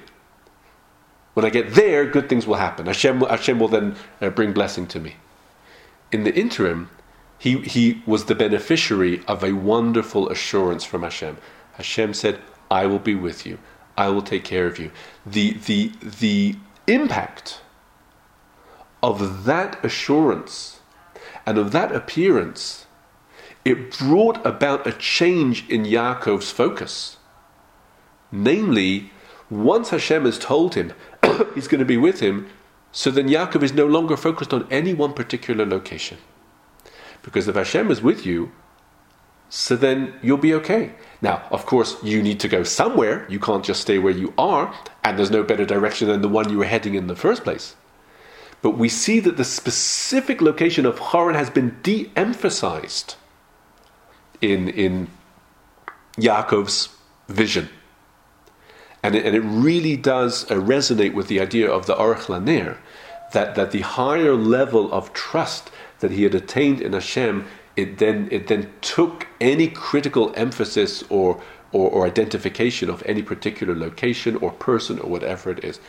when 1.35 1.45
I 1.45 1.51
get 1.51 1.75
there, 1.75 2.05
good 2.07 2.29
things 2.29 2.47
will 2.47 2.57
happen. 2.57 2.87
Hashem, 2.87 3.21
Hashem 3.21 3.59
will 3.59 3.69
then 3.69 3.97
uh, 4.21 4.31
bring 4.31 4.53
blessing 4.53 4.87
to 4.89 5.01
me. 5.01 5.17
In 6.11 6.25
the 6.25 6.35
interim, 6.35 6.91
he, 7.39 7.59
he 7.59 8.03
was 8.05 8.25
the 8.25 8.35
beneficiary 8.35 9.23
of 9.27 9.45
a 9.45 9.53
wonderful 9.53 10.29
assurance 10.29 10.85
from 10.85 11.03
Hashem. 11.03 11.39
Hashem 11.75 12.15
said, 12.15 12.41
I 12.71 12.87
will 12.87 12.99
be 12.99 13.15
with 13.15 13.47
you. 13.47 13.59
I 13.97 14.09
will 14.09 14.23
take 14.23 14.45
care 14.45 14.67
of 14.67 14.79
you. 14.79 14.91
The, 15.25 15.53
the, 15.53 15.93
the 16.03 16.57
impact 16.87 17.61
of 19.03 19.45
that 19.45 19.83
assurance 19.85 20.81
and 21.47 21.59
of 21.59 21.73
that 21.73 21.95
appearance, 21.95 22.87
it 23.65 23.99
brought 23.99 24.45
about 24.47 24.87
a 24.87 24.93
change 24.93 25.69
in 25.69 25.85
Yaakov's 25.85 26.51
focus. 26.51 27.19
Namely, 28.33 29.11
once 29.51 29.91
Hashem 29.91 30.25
has 30.25 30.39
told 30.39 30.75
him, 30.75 30.93
he's 31.55 31.69
going 31.69 31.81
to 31.81 31.85
be 31.85 31.97
with 31.97 32.21
him, 32.21 32.49
so 32.93 33.11
then 33.11 33.29
Yaakov 33.29 33.63
is 33.63 33.73
no 33.73 33.87
longer 33.87 34.17
focused 34.17 34.53
on 34.53 34.67
any 34.71 34.95
one 34.95 35.13
particular 35.13 35.67
location. 35.67 36.19
Because 37.23 37.49
if 37.49 37.55
Hashem 37.55 37.91
is 37.91 38.03
with 38.03 38.25
you, 38.25 38.53
so 39.49 39.77
then 39.77 40.15
you'll 40.23 40.39
be 40.39 40.55
okay. 40.55 40.93
Now, 41.21 41.43
of 41.51 41.67
course, 41.67 41.97
you 42.03 42.23
need 42.23 42.41
to 42.41 42.49
go 42.49 42.63
somewhere. 42.63 43.27
You 43.29 43.41
can't 43.41 43.65
just 43.65 43.83
stay 43.83 43.99
where 43.99 44.13
you 44.13 44.33
are, 44.39 44.75
and 45.05 45.19
there's 45.19 45.31
no 45.31 45.43
better 45.43 45.65
direction 45.65 46.09
than 46.09 46.23
the 46.23 46.29
one 46.29 46.51
you 46.51 46.59
were 46.59 46.65
heading 46.65 46.95
in 46.95 47.09
the 47.09 47.17
first 47.17 47.45
place. 47.45 47.75
But 48.63 48.79
we 48.79 48.89
see 48.89 49.21
that 49.21 49.37
the 49.37 49.45
specific 49.45 50.41
location 50.41 50.87
of 50.87 50.99
Haran 50.99 51.35
has 51.35 51.51
been 51.51 51.79
de 51.83 52.11
emphasized 52.15 53.17
in, 54.41 54.69
in 54.69 55.09
Yaakov's 56.17 56.89
vision. 57.29 57.69
And 59.03 59.15
it, 59.15 59.25
and 59.25 59.35
it 59.35 59.41
really 59.41 59.97
does 59.97 60.51
uh, 60.51 60.55
resonate 60.55 61.15
with 61.15 61.29
the 61.29 61.41
idea 61.41 61.71
of 61.71 61.87
the 61.87 61.95
Aruch 61.95 62.29
LaNer, 62.29 62.79
that, 63.33 63.55
that 63.55 63.71
the 63.71 63.81
higher 63.81 64.35
level 64.35 64.93
of 64.93 65.13
trust 65.13 65.71
that 66.01 66.11
he 66.11 66.25
had 66.25 66.35
attained 66.35 66.81
in 66.81 66.93
Hashem, 66.93 67.47
it 67.77 67.99
then, 67.99 68.29
it 68.31 68.49
then 68.49 68.71
took 68.81 69.27
any 69.41 69.69
critical 69.69 70.33
emphasis 70.37 71.05
or, 71.09 71.41
or, 71.73 71.91
or 71.91 72.07
identification 72.07 72.91
of 72.91 73.03
any 73.07 73.23
particular 73.23 73.75
location 73.75 74.37
or 74.37 74.51
person 74.51 74.99
or 74.99 75.09
whatever 75.09 75.51
it 75.51 75.65
is. 75.65 75.81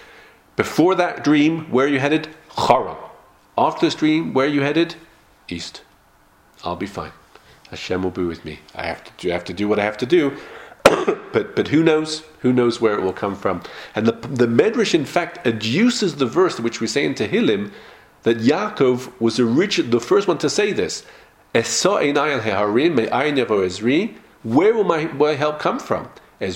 Before 0.56 0.96
that 0.96 1.24
dream, 1.24 1.72
where 1.72 1.88
you 1.88 2.00
headed? 2.00 2.30
Haran. 2.56 2.98
After 3.58 3.86
this 3.86 3.96
dream, 3.96 4.34
where 4.34 4.48
you 4.48 4.62
headed? 4.62 4.96
East. 5.48 5.82
I'll 6.64 6.76
be 6.76 6.86
fine. 6.86 7.12
Hashem 7.72 8.04
will 8.04 8.12
be 8.12 8.24
with 8.24 8.46
me. 8.46 8.60
I 8.76 8.86
have 8.86 9.04
to 9.04 9.12
do, 9.18 9.30
I 9.30 9.34
have 9.34 9.46
to 9.46 9.54
do 9.54 9.68
what 9.68 9.80
I 9.80 9.84
have 9.84 9.98
to 9.98 10.06
do. 10.06 10.38
but 10.84 11.56
but 11.56 11.70
who 11.70 11.84
knows? 11.84 12.24
Who 12.40 12.54
knows 12.54 12.80
where 12.80 12.94
it 12.94 13.02
will 13.02 13.14
come 13.14 13.36
from? 13.36 13.64
And 13.96 14.06
the 14.06 14.12
the 14.12 14.46
Medrash, 14.46 14.94
in 14.94 15.06
fact, 15.06 15.44
adduces 15.46 16.18
the 16.18 16.26
verse 16.26 16.60
which 16.60 16.80
we 16.82 16.88
say 16.88 17.06
in 17.06 17.16
Tehillim 17.16 17.72
that 18.24 18.38
Yaakov 18.38 19.20
was 19.20 19.38
the 19.38 20.00
first 20.00 20.28
one 20.28 20.38
to 20.38 20.50
say 20.50 20.72
this. 20.72 21.04
Where 24.44 24.74
will 24.74 24.84
my, 24.84 25.06
my 25.06 25.34
help 25.34 25.60
come 25.60 25.80
from? 25.80 26.10
In 26.40 26.50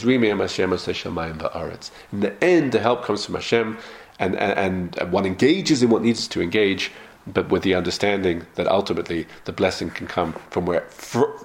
the 2.20 2.34
end, 2.42 2.72
the 2.72 2.80
help 2.80 3.04
comes 3.04 3.26
from 3.26 3.36
Hashem, 3.36 3.78
and, 4.20 4.36
and, 4.36 4.98
and 4.98 5.12
one 5.12 5.26
engages 5.26 5.84
in 5.84 5.90
what 5.90 6.02
needs 6.02 6.28
to 6.30 6.42
engage, 6.42 6.92
but 7.28 7.50
with 7.50 7.64
the 7.64 7.74
understanding 7.74 8.46
that 8.56 8.68
ultimately 8.68 9.28
the 9.46 9.52
blessing 9.52 9.90
can 9.90 10.08
come 10.08 10.34
from 10.50 10.66
where. 10.66 10.86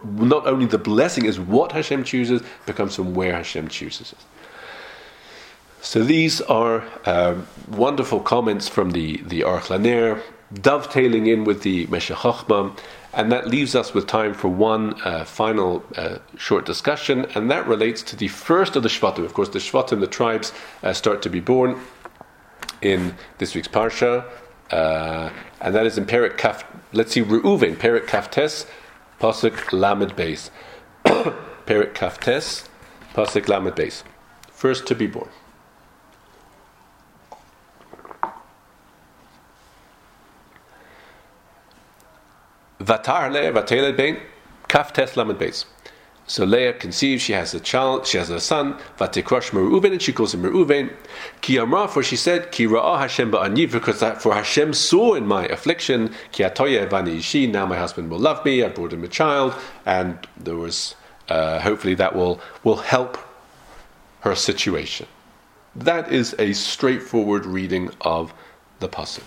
not 0.05 0.47
only 0.47 0.67
the 0.67 0.79
blessing 0.79 1.25
is 1.25 1.41
what 1.41 1.73
Hashem 1.73 2.05
chooses, 2.05 2.43
but 2.67 2.77
comes 2.77 2.97
from 2.97 3.15
where 3.15 3.35
Hashem 3.35 3.69
chooses 3.69 4.13
it. 4.13 4.19
So 5.83 6.05
these 6.05 6.43
are 6.43 6.85
um, 7.07 7.47
wonderful 7.69 8.21
comments 8.21 8.69
from 8.69 8.91
the 8.91 9.17
the 9.19 9.41
Aruch 9.41 9.71
LaNer, 9.71 10.21
dovetailing 10.53 11.27
in 11.27 11.45
with 11.45 11.63
the 11.63 11.87
Meshech 11.87 12.19
and 13.13 13.33
that 13.33 13.49
leaves 13.49 13.75
us 13.75 13.93
with 13.93 14.07
time 14.07 14.35
for 14.35 14.49
one 14.49 15.01
uh, 15.03 15.25
final 15.25 15.83
uh, 15.97 16.19
short 16.37 16.65
discussion, 16.65 17.27
and 17.35 17.51
that 17.51 17.67
relates 17.67 18.03
to 18.05 18.17
the 18.17 18.29
first 18.29 18.77
of 18.77 18.83
the 18.83 18.89
Shvatim. 18.89 19.25
Of 19.25 19.35
course, 19.35 19.49
the 19.49 19.59
Shvatim, 19.59 20.01
the 20.01 20.07
tribes, 20.07 20.53
uh, 20.83 20.93
start 20.93 21.23
to 21.23 21.31
be 21.31 21.41
born 21.41 21.81
in 22.83 23.15
this 23.39 23.55
week's 23.55 23.69
Parsha, 23.69 24.25
uh, 24.71 25.31
and 25.61 25.75
that 25.75 25.87
is 25.87 25.99
in 25.99 26.07
Perik 26.07 26.39
Kaf. 26.39 26.65
Let's 26.93 27.13
see, 27.13 27.23
Reuven, 27.23 27.77
Perik 27.77 28.07
Kaftes, 28.07 28.67
Pasuk 29.21 29.73
Lamed 29.73 30.17
Beis. 30.17 30.51
Perik 31.05 31.95
Kaftes, 31.95 32.69
Pasuk 33.15 33.49
Lamed 33.49 33.75
Beis. 33.75 34.03
First 34.51 34.87
to 34.89 34.95
be 34.95 35.07
born. 35.07 35.29
Vatar 42.81 43.31
Leah 43.31 43.53
Vateled 43.53 43.97
Bein 43.97 44.19
Kaf 44.69 44.93
Tes 44.93 45.17
Lamed 45.17 45.39
Beis. 45.39 45.65
So 46.31 46.45
Leah 46.45 46.75
conceives, 46.75 47.25
she 47.25 47.33
has 47.33 47.55
a 47.55 47.59
child, 47.59 48.07
she 48.07 48.17
has 48.17 48.31
a 48.31 48.39
son, 48.39 48.79
Vatikrosh 48.97 49.51
Meruven, 49.51 49.91
and 49.91 50.01
she 50.01 50.13
calls 50.13 50.33
him 50.33 50.43
Meruven. 50.43 50.93
Ki 51.41 51.59
Amra, 51.59 51.89
for 51.89 52.05
she 52.05 52.15
said, 52.15 52.53
Ki 52.53 52.69
Ra'ah 52.69 53.01
Hashem 53.01 53.33
Ba'ani, 53.33 53.69
because 53.69 53.99
that, 53.99 54.23
for 54.23 54.33
Hashem 54.33 54.73
saw 54.73 55.15
in 55.15 55.27
my 55.27 55.47
affliction, 55.47 56.15
Ki 56.31 56.45
Atoya 56.45 56.89
Vani 56.89 57.17
Ishi, 57.17 57.49
now 57.49 57.67
my 57.67 57.77
husband 57.77 58.13
will 58.13 58.21
love 58.21 58.45
me, 58.45 58.63
I 58.63 58.69
brought 58.69 58.93
him 58.93 59.03
a 59.03 59.09
child, 59.09 59.55
and 59.85 60.25
there 60.37 60.55
was, 60.55 60.95
uh, 61.29 61.59
hopefully 61.59 61.97
that 61.97 62.15
will, 62.15 62.41
will 62.63 62.77
help 62.77 63.19
her 64.21 64.37
situation. 64.37 65.09
That 65.75 66.13
is 66.13 66.37
a 66.39 66.53
straightforward 66.53 67.45
reading 67.45 67.91
of 68.03 68.33
the 68.79 68.89
Pasuk. 68.89 69.25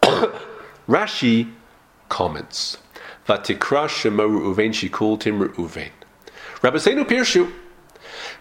Rashi 0.88 1.52
comments. 2.08 2.78
Vatikra 3.28 3.90
Shema 3.90 4.22
Reuven, 4.22 4.72
she 4.72 4.88
called 4.88 5.24
him 5.24 5.40
Reuven. 5.40 5.90
Rabbi 6.62 6.76
Seinu 6.76 7.04
Pirshu. 7.04 7.50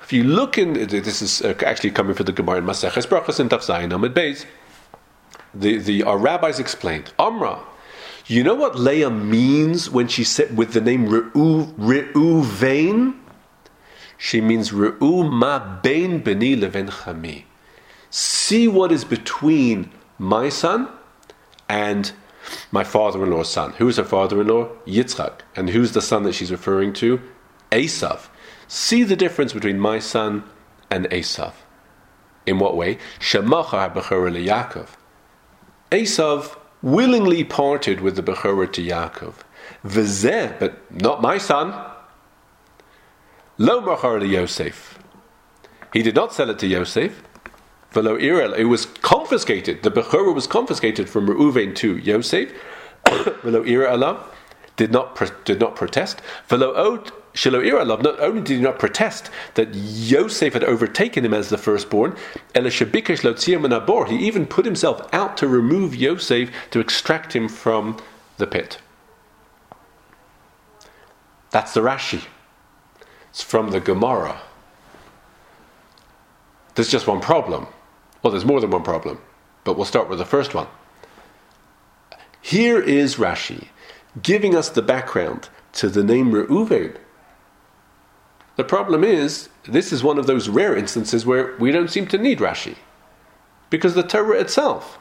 If 0.01 0.11
you 0.11 0.23
look 0.23 0.57
in, 0.57 0.73
this 0.73 1.21
is 1.21 1.41
uh, 1.41 1.53
actually 1.65 1.91
coming 1.91 2.15
from 2.15 2.25
the 2.25 2.31
Gemara 2.33 2.57
in 2.57 2.65
Maseches 2.65 3.07
Brachas 3.07 3.39
and 3.39 3.49
Taf 3.49 3.65
Zayin 3.65 3.93
Amid 3.93 4.13
Beis. 4.13 4.45
The, 5.53 5.77
the, 5.77 6.03
our 6.03 6.17
rabbis 6.17 6.59
explained, 6.59 7.13
Amra, 7.17 7.63
you 8.25 8.43
know 8.43 8.55
what 8.55 8.77
Leah 8.77 9.09
means 9.09 9.89
when 9.89 10.07
she 10.07 10.23
said 10.23 10.57
with 10.57 10.73
the 10.73 10.81
name 10.81 11.07
Re'u, 11.07 11.73
Reuven? 11.75 13.17
She 14.17 14.41
means 14.41 14.71
Re'u 14.71 15.31
ma 15.31 15.59
bein 15.81 16.19
beni 16.19 16.55
leven 16.55 16.89
chami. 16.89 17.43
See 18.09 18.67
what 18.67 18.91
is 18.91 19.05
between 19.05 19.91
my 20.17 20.49
son 20.49 20.89
and 21.69 22.11
my 22.71 22.83
father-in-law's 22.83 23.49
son. 23.49 23.71
Who 23.73 23.87
is 23.87 23.97
her 23.97 24.03
father-in-law? 24.03 24.69
Yitzchak. 24.85 25.41
And 25.55 25.69
who's 25.69 25.93
the 25.93 26.01
son 26.01 26.23
that 26.23 26.33
she's 26.33 26.51
referring 26.51 26.93
to? 26.93 27.21
Esav. 27.71 28.27
See 28.67 29.03
the 29.03 29.15
difference 29.15 29.53
between 29.53 29.79
my 29.79 29.99
son 29.99 30.43
and 30.89 31.09
Esav. 31.09 31.53
In 32.45 32.59
what 32.59 32.75
way? 32.75 32.97
Shemacha 33.19 33.93
Bechorah 33.93 34.45
Yaakov. 34.45 34.89
Esav 35.91 36.57
willingly 36.81 37.43
parted 37.43 38.01
with 38.01 38.15
the 38.15 38.23
Bechorah 38.23 38.71
to 38.73 38.81
Yaakov. 38.81 39.35
V'zeh, 39.85 40.57
but 40.59 40.79
not 41.01 41.21
my 41.21 41.37
son. 41.37 41.73
Lo 43.57 43.81
Machar 43.81 44.23
Yosef. 44.23 44.99
He 45.91 46.01
did 46.01 46.15
not 46.15 46.33
sell 46.33 46.49
it 46.49 46.59
to 46.59 46.67
Yosef. 46.67 47.21
Velo 47.91 48.17
Irel, 48.17 48.57
it 48.57 48.65
was 48.65 48.85
confiscated. 48.85 49.83
The 49.83 49.91
Bechorah 49.91 50.33
was 50.33 50.47
confiscated 50.47 51.09
from 51.09 51.27
Reuven 51.27 51.75
to 51.77 51.97
Yosef. 51.97 52.51
Velo 53.05 53.63
Irel 53.63 54.23
did 54.77 54.91
not 54.91 55.43
did 55.43 55.59
not 55.59 55.75
protest. 55.75 56.21
Velo 56.47 56.73
Od 56.73 57.11
not 57.35 58.19
only 58.19 58.41
did 58.41 58.57
he 58.57 58.61
not 58.61 58.79
protest 58.79 59.29
that 59.55 59.73
Yosef 59.73 60.53
had 60.53 60.63
overtaken 60.63 61.25
him 61.25 61.33
as 61.33 61.49
the 61.49 61.57
firstborn, 61.57 62.15
he 62.55 64.27
even 64.27 64.45
put 64.45 64.65
himself 64.65 65.07
out 65.13 65.37
to 65.37 65.47
remove 65.47 65.95
Yosef 65.95 66.49
to 66.71 66.79
extract 66.79 67.35
him 67.35 67.47
from 67.47 67.97
the 68.37 68.47
pit. 68.47 68.79
That's 71.51 71.73
the 71.73 71.81
Rashi. 71.81 72.25
It's 73.29 73.41
from 73.43 73.71
the 73.71 73.79
Gemara. 73.79 74.41
There's 76.75 76.89
just 76.89 77.07
one 77.07 77.21
problem. 77.21 77.67
Well, 78.21 78.31
there's 78.31 78.45
more 78.45 78.59
than 78.61 78.71
one 78.71 78.83
problem, 78.83 79.19
but 79.63 79.75
we'll 79.75 79.85
start 79.85 80.09
with 80.09 80.19
the 80.19 80.25
first 80.25 80.53
one. 80.53 80.67
Here 82.41 82.81
is 82.81 83.15
Rashi 83.15 83.67
giving 84.21 84.55
us 84.55 84.69
the 84.69 84.81
background 84.81 85.49
to 85.73 85.89
the 85.89 86.03
name 86.03 86.31
Reuven 86.31 86.97
the 88.59 88.65
problem 88.65 89.05
is, 89.05 89.47
this 89.63 89.93
is 89.93 90.03
one 90.03 90.17
of 90.17 90.27
those 90.27 90.49
rare 90.49 90.75
instances 90.75 91.25
where 91.25 91.55
we 91.59 91.71
don't 91.71 91.89
seem 91.89 92.05
to 92.07 92.17
need 92.17 92.39
Rashi. 92.39 92.75
Because 93.69 93.93
the 93.95 94.03
Torah 94.03 94.37
itself 94.37 94.99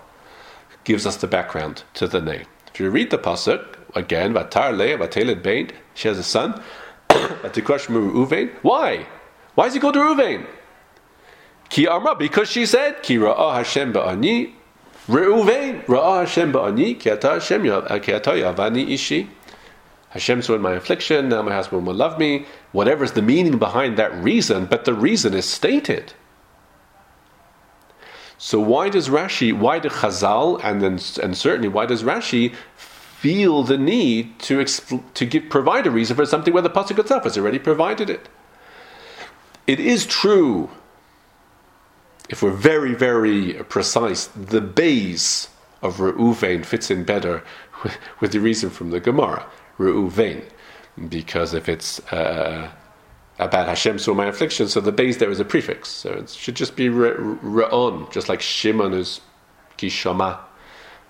gives 0.84 1.04
us 1.04 1.16
the 1.16 1.26
background 1.26 1.82
to 1.94 2.06
the 2.06 2.20
name. 2.20 2.46
If 2.72 2.78
you 2.78 2.88
read 2.88 3.10
the 3.10 3.18
Pasuk, 3.18 3.74
again, 3.96 4.32
Vatar 4.32 4.78
Leah, 4.78 4.96
Vateled 4.96 5.42
Bain, 5.42 5.72
she 5.92 6.06
has 6.06 6.18
a 6.18 6.22
son, 6.22 6.62
Vatikrosh 7.08 7.88
Uvein. 7.88 8.54
Why? 8.62 9.08
Why 9.56 9.66
is 9.66 9.74
he 9.74 9.80
called 9.80 9.96
Reuven? 9.96 10.46
Ki 11.68 11.88
Amra, 11.88 12.14
because 12.14 12.48
she 12.48 12.64
said, 12.64 13.02
Ki 13.02 13.16
Ra'ah 13.16 13.56
Hashem 13.56 13.92
Ba'ani, 13.92 14.52
Reuven, 15.08 15.84
Ra'ah 15.86 16.20
Hashem 16.20 16.52
Ba'ani, 16.52 16.96
Ki 17.00 17.10
Ata 17.10 17.30
Hashem 17.30 17.64
Yavani 17.64 18.88
Ishi. 18.90 19.28
Hashem 20.10 20.42
saw 20.42 20.54
in 20.54 20.62
my 20.62 20.72
affliction, 20.72 21.28
now 21.28 21.42
my 21.42 21.52
husband 21.52 21.86
will 21.86 21.94
love 21.94 22.18
me. 22.18 22.46
Whatever 22.72 23.04
is 23.04 23.12
the 23.12 23.22
meaning 23.22 23.58
behind 23.58 23.98
that 23.98 24.14
reason, 24.22 24.64
but 24.64 24.84
the 24.84 24.94
reason 24.94 25.34
is 25.34 25.44
stated. 25.44 26.14
So 28.38 28.60
why 28.60 28.88
does 28.88 29.08
Rashi, 29.08 29.52
why 29.52 29.80
do 29.80 29.88
Chazal, 29.88 30.60
and 30.62 30.80
then 30.80 31.00
and 31.22 31.36
certainly 31.36 31.68
why 31.68 31.86
does 31.86 32.04
Rashi 32.04 32.54
feel 32.76 33.64
the 33.64 33.76
need 33.76 34.38
to 34.38 34.58
expl- 34.58 35.02
to 35.14 35.26
give 35.26 35.50
provide 35.50 35.86
a 35.88 35.90
reason 35.90 36.14
for 36.14 36.24
something 36.24 36.54
where 36.54 36.62
the 36.62 36.70
pasuk 36.70 37.00
itself 37.00 37.24
has 37.24 37.36
already 37.36 37.58
provided 37.58 38.08
it? 38.08 38.28
It 39.66 39.80
is 39.80 40.06
true, 40.06 40.70
if 42.30 42.40
we're 42.40 42.52
very 42.52 42.94
very 42.94 43.54
precise, 43.64 44.28
the 44.28 44.60
base 44.60 45.48
of 45.82 45.96
Reuven 45.96 46.64
fits 46.64 46.90
in 46.92 47.02
better 47.02 47.42
with, 47.82 47.98
with 48.20 48.32
the 48.32 48.40
reason 48.40 48.70
from 48.70 48.90
the 48.90 49.00
Gemara, 49.00 49.46
Reuven, 49.78 50.44
because 51.08 51.54
if 51.54 51.68
it's 51.68 52.00
uh, 52.12 52.70
about 53.38 53.68
Hashem 53.68 53.98
saw 53.98 54.14
my 54.14 54.26
affliction, 54.26 54.68
so 54.68 54.80
the 54.80 54.92
base 54.92 55.18
there 55.18 55.30
is 55.30 55.40
a 55.40 55.44
prefix, 55.44 55.88
so 55.88 56.12
it 56.12 56.30
should 56.30 56.56
just 56.56 56.76
be 56.76 56.88
Re'on, 56.88 58.10
just 58.10 58.28
like 58.28 58.40
Shimon 58.40 58.92
is 58.92 59.20
Kishama. 59.76 60.38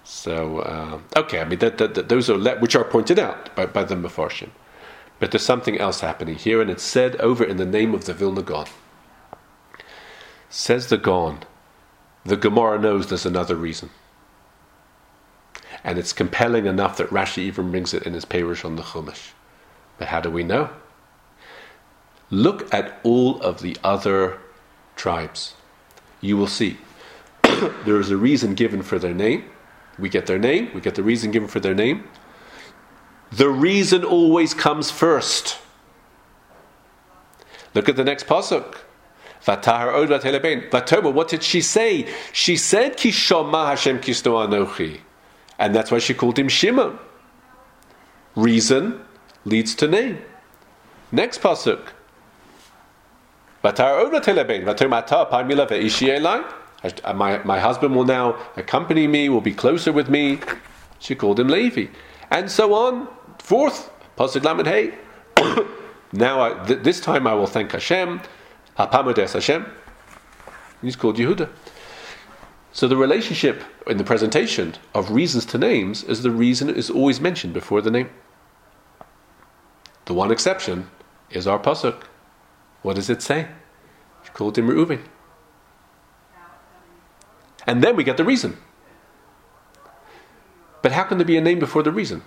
So 0.05 0.59
uh, 0.61 1.01
okay, 1.17 1.41
I 1.41 1.45
mean 1.45 1.59
that, 1.61 1.79
that, 1.79 1.95
that, 1.95 2.09
those 2.09 2.31
are 2.31 2.37
le- 2.37 2.59
which 2.59 2.77
are 2.77 2.85
pointed 2.85 3.19
out 3.19 3.55
by, 3.57 3.67
by 3.67 3.85
the 3.85 3.95
Mefarshim. 3.95 4.51
But 5.19 5.33
there's 5.33 5.45
something 5.45 5.79
else 5.79 6.01
happening 6.01 6.37
here, 6.37 6.61
and 6.61 6.71
it's 6.71 6.83
said 6.83 7.17
over 7.17 7.43
in 7.45 7.57
the 7.57 7.67
name 7.67 7.95
of 7.95 8.05
the 8.05 8.15
Vilna 8.15 8.43
Gaon. 8.43 8.67
Says 10.49 10.89
the 10.89 10.97
Gaon, 10.97 11.41
the 12.25 12.37
Gemara 12.37 12.79
knows 12.79 13.09
there's 13.09 13.27
another 13.27 13.57
reason. 13.57 13.91
And 15.85 15.99
it's 15.99 16.13
compelling 16.13 16.67
enough 16.67 16.97
that 16.97 17.09
Rashi 17.11 17.39
even 17.39 17.71
brings 17.71 17.95
it 17.95 18.05
in 18.05 18.13
his 18.15 18.25
Perush 18.25 18.65
on 18.65 18.77
the 18.77 18.83
Chumash. 18.83 19.31
But 19.99 20.09
how 20.09 20.21
do 20.21 20.31
we 20.31 20.43
know? 20.43 20.71
Look 22.31 22.73
at 22.73 23.01
all 23.03 23.41
of 23.41 23.63
the 23.63 23.77
other 23.83 24.39
tribes. 24.97 25.55
You 26.21 26.37
will 26.37 26.47
see 26.47 26.79
there 27.85 27.99
is 28.01 28.11
a 28.11 28.17
reason 28.17 28.55
given 28.55 28.83
for 28.83 28.99
their 28.99 29.15
name. 29.15 29.45
We 29.99 30.09
get 30.09 30.27
their 30.27 30.39
name, 30.39 30.71
we 30.75 30.81
get 30.81 30.95
the 30.95 31.03
reason 31.03 31.31
given 31.31 31.49
for 31.49 31.61
their 31.61 31.75
name. 31.75 32.05
The 33.33 33.49
reason 33.49 34.05
always 34.05 34.55
comes 34.55 34.91
first. 34.91 35.59
Look 37.75 37.89
at 37.89 37.97
the 37.97 38.05
next 38.05 38.27
pasuk. 38.27 38.77
What 39.45 41.29
did 41.29 41.43
she 41.43 41.61
say? 41.61 42.07
She 42.33 42.57
said, 42.57 42.97
Kishoma 42.97 43.69
Hashem 43.69 44.01
Kisto 44.01 44.47
Anochi. 44.47 45.01
And 45.59 45.75
that's 45.75 45.91
why 45.91 45.99
she 45.99 46.15
called 46.15 46.39
him 46.39 46.49
Shimon. 46.49 46.99
Reason 48.37 49.01
leads 49.45 49.75
to 49.77 49.89
name. 49.89 50.19
Next 51.11 51.41
pasuk. 51.41 51.89
Uh, 57.05 57.15
my, 57.15 57.43
my 57.43 57.59
husband 57.59 57.97
will 57.97 58.05
now 58.05 58.37
accompany 58.57 59.09
me, 59.09 59.29
will 59.29 59.41
be 59.41 59.53
closer 59.53 59.93
with 59.93 60.09
me. 60.09 60.39
She 61.01 61.15
called 61.15 61.41
him 61.41 61.49
Levi. 61.49 61.87
And 62.31 62.51
so 62.51 62.75
on. 62.75 63.09
Fourth, 63.39 63.91
Pasuk 64.17 64.45
Lamed 64.45 64.67
Hey. 64.67 64.95
now, 66.13 66.41
I, 66.41 66.67
th- 66.67 66.83
this 66.83 67.01
time 67.01 67.27
I 67.27 67.35
will 67.35 67.47
thank 67.47 67.73
Hashem. 67.73 68.21
Hapamodes 68.79 69.33
Hashem. 69.33 69.67
He's 70.83 70.97
called 70.97 71.17
Yehuda. 71.17 71.49
So 72.79 72.87
the 72.87 72.97
relationship 72.97 73.65
in 73.89 73.97
the 73.97 74.05
presentation 74.05 74.77
of 74.95 75.11
reasons 75.11 75.45
to 75.47 75.59
names 75.59 76.05
is 76.05 76.23
the 76.23 76.31
reason 76.31 76.71
is 76.71 76.89
always 76.89 77.21
mentioned 77.21 77.53
before 77.53 77.81
the 77.81 77.91
name. 77.91 78.09
The 80.05 80.15
one 80.15 80.31
exception 80.31 80.89
is 81.29 81.49
our 81.49 81.59
pasuk. 81.59 82.05
What 82.83 82.95
does 82.95 83.11
it 83.11 83.21
say? 83.21 83.49
And 87.67 87.83
then 87.83 87.97
we 87.97 88.05
get 88.05 88.17
the 88.17 88.23
reason. 88.23 88.59
But 90.81 90.93
how 90.93 91.03
can 91.03 91.19
there 91.19 91.27
be 91.27 91.37
a 91.37 91.41
name 91.41 91.59
before 91.59 91.83
the 91.83 91.91
reason? 91.91 92.23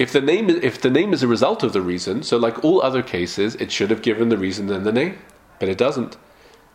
If 0.00 0.10
the 0.10 0.20
name 0.20 0.50
if 0.50 0.80
the 0.80 0.90
name 0.90 1.12
is 1.12 1.22
a 1.22 1.28
result 1.28 1.62
of 1.62 1.72
the 1.72 1.80
reason, 1.80 2.24
so 2.24 2.36
like 2.36 2.64
all 2.64 2.82
other 2.82 3.04
cases, 3.04 3.54
it 3.54 3.70
should 3.70 3.90
have 3.90 4.02
given 4.02 4.30
the 4.30 4.36
reason 4.36 4.68
and 4.68 4.84
the 4.84 4.90
name, 4.90 5.16
but 5.60 5.68
it 5.68 5.78
doesn't. 5.78 6.16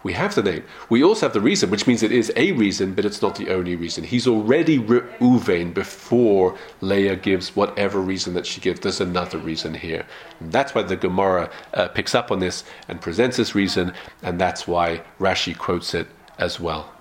We 0.05 0.13
have 0.13 0.35
the 0.35 0.43
name. 0.43 0.63
We 0.87 1.03
also 1.03 1.25
have 1.25 1.33
the 1.33 1.41
reason, 1.41 1.71
which 1.71 1.87
means 1.87 2.03
it 2.03 2.11
is 2.11 2.31
a 2.35 2.51
reason, 2.51 2.93
but 2.93 3.05
it's 3.05 3.23
not 3.23 3.37
the 3.37 3.49
only 3.49 3.75
reason. 3.75 4.03
He's 4.03 4.27
already 4.27 4.77
Reuven 4.77 5.73
before 5.73 6.55
Leah 6.79 7.15
gives 7.15 7.55
whatever 7.55 7.99
reason 7.99 8.35
that 8.35 8.45
she 8.45 8.61
gives. 8.61 8.81
There's 8.81 9.01
another 9.01 9.39
reason 9.39 9.73
here. 9.73 10.05
And 10.39 10.51
that's 10.51 10.75
why 10.75 10.83
the 10.83 10.95
Gemara 10.95 11.49
uh, 11.73 11.87
picks 11.87 12.13
up 12.13 12.29
on 12.29 12.37
this 12.37 12.63
and 12.87 13.01
presents 13.01 13.37
this 13.37 13.55
reason, 13.55 13.93
and 14.21 14.39
that's 14.39 14.67
why 14.67 15.01
Rashi 15.19 15.57
quotes 15.57 15.95
it 15.95 16.05
as 16.37 16.59
well. 16.59 16.91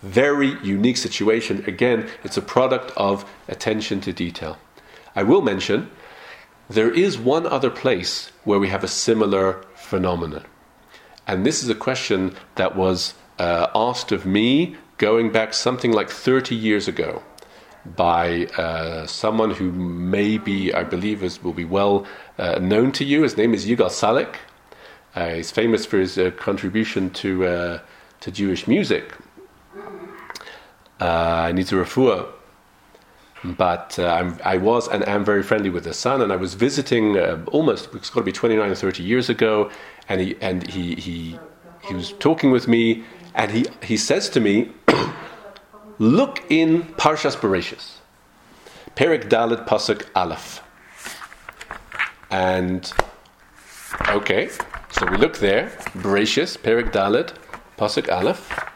Very 0.00 0.58
unique 0.62 0.96
situation. 0.96 1.62
Again, 1.66 2.08
it's 2.24 2.38
a 2.38 2.42
product 2.56 2.92
of 2.96 3.26
attention 3.46 4.00
to 4.00 4.12
detail. 4.14 4.56
I 5.14 5.22
will 5.22 5.42
mention 5.42 5.90
there 6.70 6.90
is 6.90 7.18
one 7.18 7.46
other 7.46 7.68
place 7.68 8.32
where 8.44 8.58
we 8.58 8.70
have 8.70 8.82
a 8.82 8.88
similar 8.88 9.62
phenomenon. 9.74 10.46
And 11.26 11.46
this 11.46 11.62
is 11.62 11.68
a 11.68 11.74
question 11.74 12.34
that 12.56 12.76
was 12.76 13.14
uh, 13.38 13.68
asked 13.74 14.12
of 14.12 14.26
me 14.26 14.76
going 14.98 15.32
back 15.32 15.54
something 15.54 15.92
like 15.92 16.10
30 16.10 16.54
years 16.54 16.86
ago 16.88 17.22
by 17.96 18.46
uh, 18.56 19.06
someone 19.06 19.50
who 19.50 19.70
maybe, 19.72 20.72
I 20.72 20.84
believe, 20.84 21.22
is, 21.22 21.42
will 21.42 21.52
be 21.52 21.64
well 21.64 22.06
uh, 22.38 22.58
known 22.58 22.92
to 22.92 23.04
you. 23.04 23.22
His 23.22 23.36
name 23.36 23.54
is 23.54 23.66
Yigal 23.66 23.90
Salik. 23.90 24.36
Uh, 25.14 25.34
he's 25.36 25.50
famous 25.50 25.86
for 25.86 25.98
his 25.98 26.18
uh, 26.18 26.30
contribution 26.32 27.10
to, 27.10 27.46
uh, 27.46 27.80
to 28.20 28.30
Jewish 28.30 28.66
music. 28.66 29.14
I 31.00 31.52
need 31.52 31.66
to 31.66 31.76
refer 31.76 32.26
but 33.44 33.98
uh, 33.98 34.32
i 34.44 34.56
was 34.56 34.88
and 34.88 35.06
am 35.06 35.24
very 35.24 35.42
friendly 35.42 35.68
with 35.70 35.84
his 35.84 35.98
son, 35.98 36.22
and 36.22 36.32
I 36.32 36.36
was 36.36 36.54
visiting 36.54 37.18
uh, 37.18 37.44
almost 37.52 37.94
it's 37.94 38.10
got 38.10 38.20
to 38.20 38.24
be 38.24 38.32
29 38.32 38.70
or 38.70 38.74
30 38.74 39.02
years 39.02 39.28
ago, 39.28 39.70
and 40.08 40.20
he 40.20 40.36
and 40.40 40.66
he 40.68 40.94
he 40.94 41.38
he 41.86 41.94
was 41.94 42.12
talking 42.12 42.50
with 42.50 42.66
me, 42.66 43.04
and 43.34 43.50
he 43.50 43.66
he 43.82 43.96
says 43.96 44.30
to 44.30 44.40
me, 44.40 44.72
"Look 45.98 46.42
in 46.48 46.84
Parshas 46.96 47.36
Bereshis, 47.36 47.98
Perik 48.96 49.28
Dalet 49.28 49.66
Pasuk 49.66 50.06
Aleph," 50.14 50.62
and 52.30 52.92
okay, 54.08 54.48
so 54.90 55.06
we 55.10 55.18
look 55.18 55.38
there, 55.38 55.68
Bereshis, 55.94 56.56
Perik 56.56 56.92
Dalet 56.92 57.34
Pasuk 57.76 58.10
Aleph. 58.10 58.73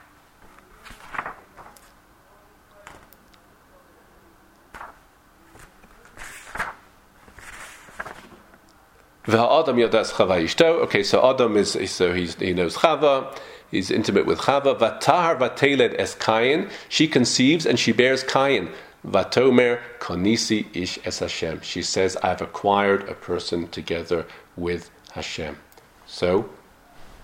Okay, 9.29 11.03
so 11.03 11.31
Adam 11.31 11.57
is 11.59 11.91
so 11.91 12.15
he 12.15 12.55
knows 12.55 12.77
Chava. 12.77 13.37
He's 13.71 13.91
intimate 13.91 14.25
with 14.25 14.39
Chava. 14.39 14.79
Vatahar 14.79 15.39
vateled 15.39 15.95
es 15.99 16.15
Kain. 16.15 16.71
She 16.89 17.07
conceives 17.07 17.67
and 17.67 17.79
she 17.79 17.93
bears 17.93 18.23
Kain. 18.23 18.71
Vatomer 19.07 19.81
konisi 20.01 20.75
ish 20.75 20.99
es 21.05 21.19
Hashem. 21.19 21.61
She 21.61 21.83
says, 21.83 22.17
"I've 22.23 22.41
acquired 22.41 23.07
a 23.07 23.13
person 23.13 23.69
together 23.69 24.25
with 24.57 24.91
Hashem." 25.13 25.59
So, 26.07 26.49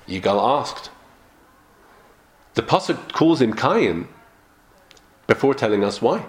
Yigal 0.07 0.61
asked. 0.61 0.91
The 2.53 2.63
pasuk 2.63 3.13
calls 3.13 3.41
him 3.41 3.55
Kain 3.55 4.09
before 5.27 5.55
telling 5.55 5.83
us 5.83 6.03
why. 6.03 6.27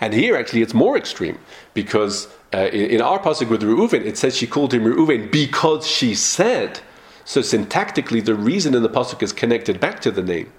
And 0.00 0.12
here, 0.12 0.34
actually, 0.36 0.62
it's 0.62 0.74
more 0.74 0.96
extreme 0.96 1.38
because 1.74 2.26
uh, 2.54 2.68
in, 2.72 2.90
in, 2.90 3.00
our 3.00 3.18
pasuk 3.18 3.48
with 3.48 3.62
Reuven, 3.62 4.04
it 4.04 4.18
says 4.18 4.36
she 4.36 4.46
called 4.46 4.74
him 4.74 4.84
Reuven 4.84 5.30
because 5.30 5.86
she 5.86 6.14
said. 6.14 6.80
So 7.24 7.40
syntactically, 7.40 8.24
the 8.24 8.34
reason 8.34 8.74
in 8.74 8.82
the 8.82 8.88
pasuk 8.88 9.22
is 9.22 9.32
connected 9.32 9.80
back 9.80 10.00
to 10.00 10.10
the 10.10 10.22
name. 10.22 10.52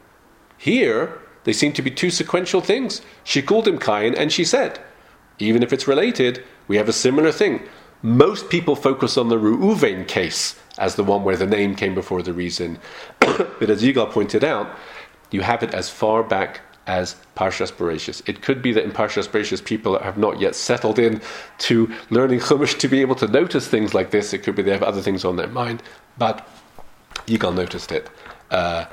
Here, 0.58 1.20
they 1.44 1.54
seem 1.54 1.74
to 1.74 1.82
be 1.82 1.92
two 1.92 2.10
sequential 2.10 2.62
things. 2.62 3.02
She 3.24 3.42
called 3.42 3.68
him 3.68 3.78
Cain, 3.78 4.16
and 4.16 4.32
she 4.32 4.46
said. 4.46 4.80
Even 5.40 5.62
if 5.62 5.74
it's 5.74 5.88
related, 5.88 6.44
we 6.68 6.78
have 6.78 6.88
a 6.88 6.94
similar 6.94 7.32
thing. 7.32 7.68
Most 8.02 8.50
people 8.50 8.76
focus 8.76 9.18
on 9.18 9.30
the 9.30 9.38
Reuven 9.38 10.08
case 10.08 10.60
as 10.78 10.96
the 10.96 11.04
one 11.04 11.24
where 11.24 11.38
the 11.38 11.46
name 11.46 11.76
came 11.76 11.96
before 11.96 12.22
the 12.22 12.34
reason. 12.34 12.80
but 13.20 13.70
as 13.70 13.84
Yigal 13.84 14.12
pointed 14.12 14.44
out, 14.44 14.70
you 15.32 15.42
have 15.42 15.64
it 15.64 15.74
as 15.74 15.90
far 15.90 16.24
back 16.24 16.62
as 16.88 17.16
Parshas 17.36 17.72
Bereshis. 17.72 18.22
It 18.28 18.42
could 18.42 18.62
be 18.62 18.74
that 18.74 18.84
in 18.84 18.92
Parshas 18.92 19.28
Bereshis 19.28 19.64
people 19.64 19.98
have 20.00 20.18
not 20.18 20.40
yet 20.40 20.56
settled 20.56 21.00
in 21.00 21.22
to 21.60 21.92
learning 22.10 22.40
Chumash 22.40 22.78
to 22.80 22.88
be 22.88 23.02
able 23.02 23.16
to 23.16 23.28
notice 23.28 23.68
things 23.68 23.94
like 23.94 24.12
this. 24.12 24.34
It 24.34 24.40
could 24.40 24.56
be 24.56 24.64
they 24.64 24.72
have 24.72 24.84
other 24.84 25.02
things 25.02 25.24
on 25.24 25.36
their 25.36 25.48
mind, 25.48 25.82
but 26.18 26.48
Yigal 27.28 27.56
noticed 27.56 27.92
it. 27.92 28.10
Uh, 28.52 28.86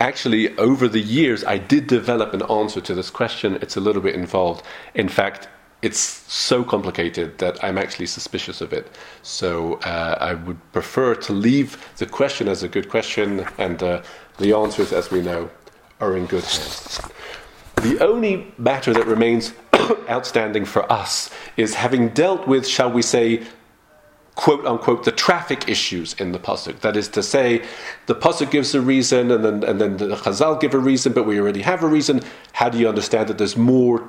actually, 0.00 0.56
over 0.58 0.88
the 0.88 1.00
years, 1.00 1.44
I 1.44 1.58
did 1.58 1.86
develop 1.86 2.34
an 2.34 2.42
answer 2.42 2.80
to 2.82 2.94
this 2.94 3.10
question. 3.10 3.58
It's 3.62 3.76
a 3.76 3.80
little 3.80 4.02
bit 4.02 4.14
involved. 4.14 4.64
In 4.94 5.08
fact, 5.08 5.48
it's 5.80 5.98
so 5.98 6.64
complicated 6.64 7.38
that 7.38 7.62
I'm 7.62 7.78
actually 7.78 8.06
suspicious 8.06 8.60
of 8.60 8.72
it. 8.72 8.90
So 9.22 9.74
uh, 9.80 10.18
I 10.20 10.34
would 10.34 10.58
prefer 10.72 11.14
to 11.14 11.32
leave 11.32 11.92
the 11.98 12.06
question 12.06 12.48
as 12.48 12.62
a 12.62 12.68
good 12.68 12.88
question, 12.88 13.46
and 13.58 13.82
uh, 13.82 14.02
the 14.38 14.54
answers, 14.56 14.92
as 14.92 15.10
we 15.10 15.22
know, 15.22 15.50
are 16.00 16.16
in 16.16 16.26
good 16.26 16.44
hands. 16.44 17.00
The 17.82 17.98
only 18.00 18.52
matter 18.58 18.92
that 18.92 19.06
remains 19.06 19.52
outstanding 20.08 20.64
for 20.64 20.90
us 20.92 21.30
is 21.56 21.74
having 21.74 22.08
dealt 22.08 22.46
with, 22.48 22.66
shall 22.66 22.90
we 22.90 23.02
say, 23.02 23.46
quote 24.38 24.64
unquote 24.64 25.04
the 25.04 25.10
traffic 25.10 25.68
issues 25.68 26.14
in 26.14 26.30
the 26.30 26.38
pasuk. 26.38 26.78
That 26.80 26.96
is 26.96 27.08
to 27.08 27.24
say, 27.24 27.64
the 28.06 28.14
pasuk 28.14 28.52
gives 28.52 28.72
a 28.72 28.80
reason, 28.80 29.32
and 29.32 29.44
then 29.44 29.64
and 29.64 29.80
then 29.80 29.96
the 29.96 30.16
Chazal 30.16 30.60
give 30.60 30.74
a 30.74 30.78
reason, 30.78 31.12
but 31.12 31.24
we 31.24 31.40
already 31.40 31.62
have 31.62 31.82
a 31.82 31.88
reason. 31.88 32.22
How 32.52 32.68
do 32.68 32.78
you 32.78 32.88
understand 32.88 33.28
that 33.28 33.38
there's 33.38 33.56
more 33.56 34.08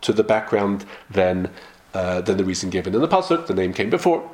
to 0.00 0.12
the 0.14 0.24
background 0.24 0.86
than 1.10 1.50
uh, 1.92 2.22
than 2.22 2.38
the 2.38 2.44
reason 2.44 2.70
given 2.70 2.94
in 2.94 3.02
the 3.02 3.08
pasuk? 3.08 3.46
The 3.46 3.54
name 3.54 3.74
came 3.74 3.90
before, 3.90 4.28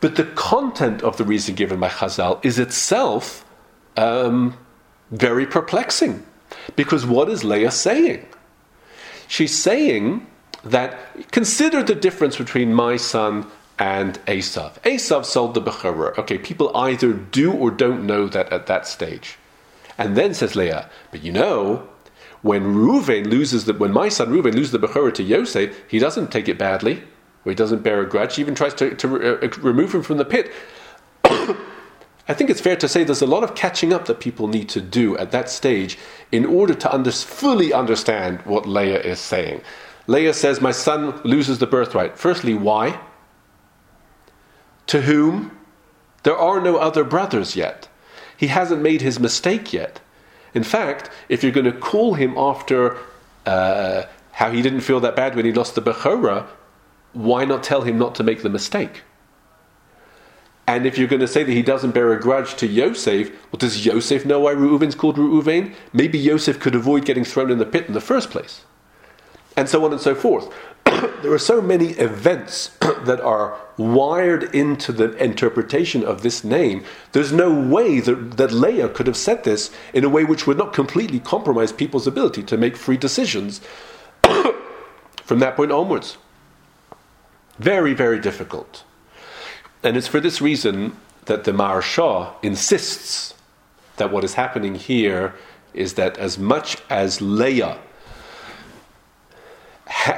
but 0.00 0.16
the 0.16 0.24
content 0.24 1.02
of 1.02 1.16
the 1.16 1.24
reason 1.24 1.54
given 1.54 1.80
by 1.80 1.88
Chazal 1.88 2.44
is 2.44 2.58
itself 2.58 3.44
um, 3.96 4.56
very 5.10 5.46
perplexing, 5.46 6.26
because 6.74 7.06
what 7.06 7.28
is 7.28 7.44
Leah 7.44 7.70
saying? 7.70 8.26
She's 9.28 9.56
saying 9.56 10.26
that 10.64 10.98
consider 11.30 11.82
the 11.82 11.94
difference 11.94 12.36
between 12.36 12.74
my 12.74 12.96
son 12.96 13.46
and 13.78 14.18
Esav. 14.26 14.80
Esav 14.82 15.24
sold 15.24 15.54
the 15.54 15.62
Bechorah. 15.62 16.18
Okay, 16.18 16.38
people 16.38 16.74
either 16.76 17.12
do 17.12 17.52
or 17.52 17.70
don't 17.70 18.06
know 18.06 18.26
that 18.26 18.52
at 18.52 18.66
that 18.66 18.86
stage. 18.86 19.38
And 19.98 20.16
then 20.16 20.34
says 20.34 20.56
Leah, 20.56 20.90
but 21.10 21.22
you 21.22 21.32
know, 21.32 21.88
when 22.42 22.74
Reuven 22.74 23.26
loses 23.26 23.64
the, 23.64 23.72
when 23.74 23.92
my 23.92 24.08
son 24.08 24.28
Reuven 24.28 24.54
loses 24.54 24.72
the 24.72 24.78
Bechorah 24.78 25.14
to 25.14 25.22
Yosef, 25.22 25.76
he 25.88 25.98
doesn't 25.98 26.30
take 26.30 26.48
it 26.48 26.58
badly, 26.58 27.02
or 27.44 27.50
he 27.50 27.54
doesn't 27.54 27.82
bear 27.82 28.00
a 28.00 28.08
grudge. 28.08 28.36
He 28.36 28.42
even 28.42 28.54
tries 28.54 28.74
to, 28.74 28.94
to 28.94 29.42
uh, 29.42 29.48
remove 29.58 29.94
him 29.94 30.02
from 30.02 30.18
the 30.18 30.24
pit. 30.24 30.52
I 32.28 32.34
think 32.34 32.50
it's 32.50 32.60
fair 32.60 32.76
to 32.76 32.88
say 32.88 33.04
there's 33.04 33.22
a 33.22 33.26
lot 33.26 33.44
of 33.44 33.54
catching 33.54 33.92
up 33.92 34.06
that 34.06 34.18
people 34.18 34.48
need 34.48 34.68
to 34.70 34.80
do 34.80 35.16
at 35.16 35.30
that 35.30 35.48
stage 35.48 35.96
in 36.32 36.44
order 36.44 36.74
to 36.74 36.92
under, 36.92 37.12
fully 37.12 37.72
understand 37.72 38.40
what 38.40 38.66
Leah 38.66 39.00
is 39.00 39.20
saying. 39.20 39.62
Leah 40.08 40.34
says, 40.34 40.60
My 40.60 40.72
son 40.72 41.20
loses 41.22 41.58
the 41.58 41.66
birthright. 41.66 42.18
Firstly, 42.18 42.54
why? 42.54 43.00
To 44.88 45.02
whom? 45.02 45.56
There 46.24 46.36
are 46.36 46.60
no 46.60 46.76
other 46.78 47.04
brothers 47.04 47.54
yet. 47.54 47.88
He 48.36 48.48
hasn't 48.48 48.82
made 48.82 49.02
his 49.02 49.20
mistake 49.20 49.72
yet. 49.72 50.00
In 50.54 50.64
fact, 50.64 51.10
if 51.28 51.42
you're 51.42 51.52
going 51.52 51.66
to 51.66 51.72
call 51.72 52.14
him 52.14 52.36
after 52.36 52.98
uh, 53.46 54.04
how 54.32 54.50
he 54.50 54.62
didn't 54.62 54.80
feel 54.80 55.00
that 55.00 55.14
bad 55.14 55.36
when 55.36 55.44
he 55.44 55.52
lost 55.52 55.76
the 55.76 55.82
Bechorah, 55.82 56.46
why 57.12 57.44
not 57.44 57.62
tell 57.62 57.82
him 57.82 57.98
not 57.98 58.14
to 58.16 58.24
make 58.24 58.42
the 58.42 58.48
mistake? 58.48 59.02
And 60.66 60.84
if 60.84 60.98
you're 60.98 61.08
going 61.08 61.20
to 61.20 61.28
say 61.28 61.44
that 61.44 61.52
he 61.52 61.62
doesn't 61.62 61.92
bear 61.92 62.12
a 62.12 62.20
grudge 62.20 62.56
to 62.56 62.66
Yosef, 62.66 63.30
well, 63.30 63.58
does 63.58 63.86
Yosef 63.86 64.26
know 64.26 64.40
why 64.40 64.54
Reuven's 64.54 64.96
called 64.96 65.16
Reuven? 65.16 65.74
Maybe 65.92 66.18
Yosef 66.18 66.58
could 66.58 66.74
avoid 66.74 67.04
getting 67.04 67.24
thrown 67.24 67.50
in 67.50 67.58
the 67.58 67.66
pit 67.66 67.86
in 67.86 67.94
the 67.94 68.00
first 68.00 68.30
place 68.30 68.62
and 69.56 69.68
so 69.68 69.84
on 69.84 69.92
and 69.92 70.00
so 70.00 70.14
forth. 70.14 70.52
there 70.84 71.32
are 71.32 71.38
so 71.38 71.60
many 71.60 71.90
events 71.92 72.68
that 73.04 73.20
are 73.20 73.58
wired 73.76 74.54
into 74.54 74.92
the 74.92 75.12
interpretation 75.16 76.04
of 76.04 76.22
this 76.22 76.44
name. 76.44 76.84
There's 77.12 77.32
no 77.32 77.52
way 77.52 78.00
that, 78.00 78.36
that 78.36 78.52
Leah 78.52 78.90
could 78.90 79.06
have 79.06 79.16
said 79.16 79.44
this 79.44 79.70
in 79.92 80.04
a 80.04 80.08
way 80.08 80.24
which 80.24 80.46
would 80.46 80.58
not 80.58 80.72
completely 80.72 81.18
compromise 81.18 81.72
people's 81.72 82.06
ability 82.06 82.42
to 82.44 82.56
make 82.56 82.76
free 82.76 82.96
decisions 82.96 83.60
from 85.24 85.38
that 85.40 85.56
point 85.56 85.72
onwards. 85.72 86.18
Very, 87.58 87.94
very 87.94 88.20
difficult. 88.20 88.84
And 89.86 89.96
it's 89.96 90.08
for 90.08 90.18
this 90.18 90.40
reason 90.40 90.96
that 91.26 91.44
the 91.44 91.52
Maharsha 91.52 92.32
insists 92.42 93.34
that 93.98 94.10
what 94.10 94.24
is 94.24 94.34
happening 94.34 94.74
here 94.74 95.32
is 95.74 95.94
that 95.94 96.18
as 96.18 96.36
much 96.36 96.78
as 96.90 97.20
Leah 97.20 97.78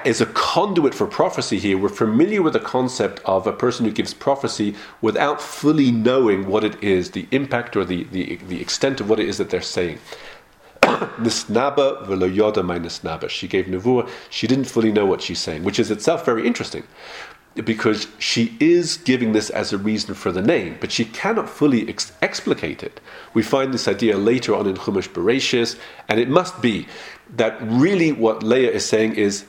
is 0.06 0.22
a 0.22 0.26
conduit 0.26 0.94
for 0.94 1.06
prophecy 1.06 1.58
here. 1.58 1.76
We're 1.76 1.90
familiar 1.90 2.40
with 2.40 2.54
the 2.54 2.60
concept 2.60 3.20
of 3.26 3.46
a 3.46 3.52
person 3.52 3.84
who 3.84 3.92
gives 3.92 4.14
prophecy 4.14 4.74
without 5.02 5.42
fully 5.42 5.92
knowing 5.92 6.46
what 6.46 6.64
it 6.64 6.82
is, 6.82 7.10
the 7.10 7.28
impact 7.30 7.76
or 7.76 7.84
the, 7.84 8.04
the, 8.04 8.36
the 8.36 8.62
extent 8.62 9.02
of 9.02 9.10
what 9.10 9.20
it 9.20 9.28
is 9.28 9.36
that 9.36 9.50
they're 9.50 9.60
saying. 9.60 9.98
Nisnaba 10.82 12.06
veloyoda 12.06 12.64
my 12.64 12.78
nisnaba. 12.78 13.28
She 13.28 13.46
gave 13.46 13.66
nevuah. 13.66 14.08
She 14.30 14.46
didn't 14.46 14.64
fully 14.64 14.92
know 14.92 15.04
what 15.04 15.20
she's 15.20 15.40
saying, 15.40 15.62
which 15.62 15.78
is 15.78 15.90
itself 15.90 16.24
very 16.24 16.46
interesting 16.46 16.84
because 17.64 18.06
she 18.18 18.56
is 18.60 18.96
giving 18.98 19.32
this 19.32 19.50
as 19.50 19.72
a 19.72 19.78
reason 19.78 20.14
for 20.14 20.30
the 20.30 20.42
name, 20.42 20.76
but 20.80 20.92
she 20.92 21.04
cannot 21.04 21.48
fully 21.48 21.88
ex- 21.88 22.12
explicate 22.22 22.82
it. 22.82 23.00
We 23.34 23.42
find 23.42 23.74
this 23.74 23.88
idea 23.88 24.16
later 24.16 24.54
on 24.54 24.66
in 24.66 24.74
Chumash 24.76 25.08
Bereshis, 25.08 25.78
and 26.08 26.20
it 26.20 26.28
must 26.28 26.60
be 26.60 26.86
that 27.36 27.58
really 27.60 28.12
what 28.12 28.42
Leah 28.42 28.70
is 28.70 28.84
saying 28.84 29.14
is 29.14 29.44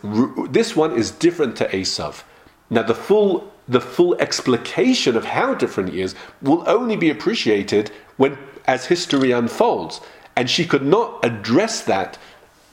this 0.50 0.76
one 0.76 0.96
is 0.96 1.12
different 1.12 1.56
to 1.58 1.68
Esav. 1.70 2.24
Now, 2.70 2.84
the 2.84 2.96
full 2.96 3.52
the 3.68 3.82
full 3.82 4.16
explication 4.16 5.16
of 5.16 5.26
how 5.26 5.54
different 5.54 5.94
he 5.94 6.02
is 6.02 6.16
will 6.42 6.64
only 6.68 6.96
be 6.96 7.12
appreciated 7.12 7.92
when 8.18 8.36
as 8.66 8.88
history 8.88 9.32
unfolds, 9.32 10.02
and 10.36 10.50
she 10.50 10.66
could 10.66 10.86
not 10.86 11.24
address 11.24 11.82
that 11.82 12.18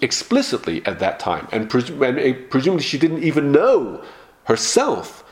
explicitly 0.00 0.84
at 0.86 0.98
that 0.98 1.18
time, 1.18 1.48
and, 1.52 1.70
pres- 1.70 1.90
and 1.90 2.50
presumably 2.50 2.82
she 2.82 2.98
didn't 2.98 3.22
even 3.22 3.52
know 3.52 4.02
herself 4.44 5.24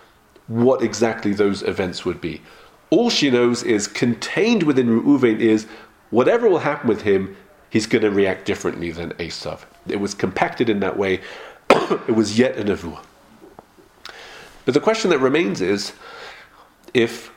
what 0.46 0.82
exactly 0.82 1.32
those 1.32 1.62
events 1.62 2.04
would 2.04 2.20
be. 2.20 2.42
All 2.90 3.10
she 3.10 3.30
knows 3.30 3.62
is 3.62 3.86
contained 3.86 4.62
within 4.62 4.88
Reuven 4.88 5.40
is 5.40 5.66
whatever 6.10 6.48
will 6.48 6.58
happen 6.58 6.88
with 6.88 7.02
him, 7.02 7.36
he's 7.70 7.86
going 7.86 8.02
to 8.02 8.10
react 8.10 8.44
differently 8.44 8.90
than 8.90 9.10
Esav. 9.12 9.60
It 9.88 10.00
was 10.00 10.14
compacted 10.14 10.68
in 10.68 10.80
that 10.80 10.96
way. 10.96 11.20
it 11.70 12.14
was 12.14 12.38
yet 12.38 12.58
a 12.58 12.64
nevuah. 12.64 13.02
But 14.64 14.74
the 14.74 14.80
question 14.80 15.10
that 15.10 15.18
remains 15.18 15.60
is 15.60 15.92
if 16.92 17.32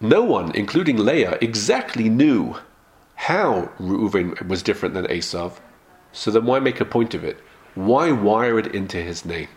no 0.00 0.22
one, 0.22 0.52
including 0.54 0.98
Leah, 0.98 1.38
exactly 1.40 2.08
knew 2.08 2.56
how 3.14 3.70
Reuven 3.80 4.46
was 4.46 4.62
different 4.62 4.94
than 4.94 5.06
Esav, 5.06 5.58
so 6.12 6.30
then 6.30 6.44
why 6.44 6.58
make 6.58 6.80
a 6.80 6.84
point 6.84 7.14
of 7.14 7.24
it? 7.24 7.38
Why 7.74 8.10
wire 8.10 8.58
it 8.58 8.74
into 8.74 8.98
his 8.98 9.24
name? 9.24 9.48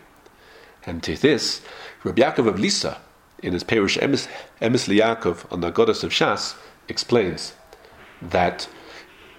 And 0.86 1.02
to 1.02 1.16
this, 1.16 1.60
Rabbi 2.04 2.22
Yaakov 2.22 2.46
of 2.46 2.58
Lisa, 2.58 2.98
in 3.42 3.52
his 3.52 3.64
Perush 3.64 3.98
Emes, 4.00 4.28
Emes 4.60 5.52
on 5.52 5.60
the 5.60 5.72
Aggados 5.72 6.04
of 6.04 6.10
Shas, 6.10 6.56
explains 6.88 7.54
that 8.22 8.68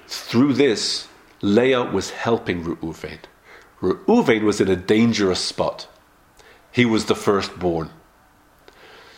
through 0.07 0.53
this, 0.53 1.07
Leah 1.41 1.84
was 1.84 2.12
helping 2.12 2.64
Reuven. 2.64 3.20
Reuven 3.82 4.43
was 4.43 4.62
in 4.62 4.68
a 4.68 4.76
dangerous 4.76 5.39
spot. 5.39 5.88
He 6.72 6.86
was 6.86 7.05
the 7.05 7.16
firstborn. 7.16 7.89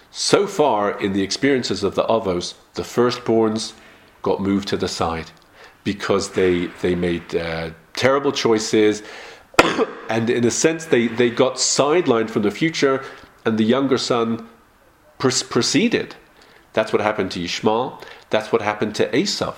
So 0.09 0.47
far, 0.47 0.97
in 0.99 1.13
the 1.13 1.23
experiences 1.23 1.83
of 1.83 1.95
the 1.95 2.03
Avos, 2.03 2.53
the 2.75 2.83
firstborns 2.83 3.73
got 4.21 4.41
moved 4.41 4.67
to 4.69 4.77
the 4.77 4.87
side 4.87 5.31
because 5.83 6.31
they, 6.31 6.67
they 6.81 6.95
made 6.95 7.35
uh, 7.35 7.71
terrible 7.93 8.31
choices, 8.31 9.03
and 10.09 10.29
in 10.29 10.45
a 10.45 10.51
sense, 10.51 10.85
they, 10.85 11.07
they 11.07 11.29
got 11.29 11.55
sidelined 11.55 12.29
from 12.29 12.43
the 12.43 12.51
future, 12.51 13.03
and 13.45 13.57
the 13.57 13.63
younger 13.63 13.97
son 13.97 14.47
pr- 15.17 15.29
proceeded. 15.49 16.15
That's 16.73 16.91
what 16.91 17.01
happened 17.01 17.31
to 17.31 17.39
Yishmael. 17.39 18.01
That's 18.29 18.51
what 18.51 18.61
happened 18.61 18.95
to 18.95 19.09
Esav. 19.11 19.55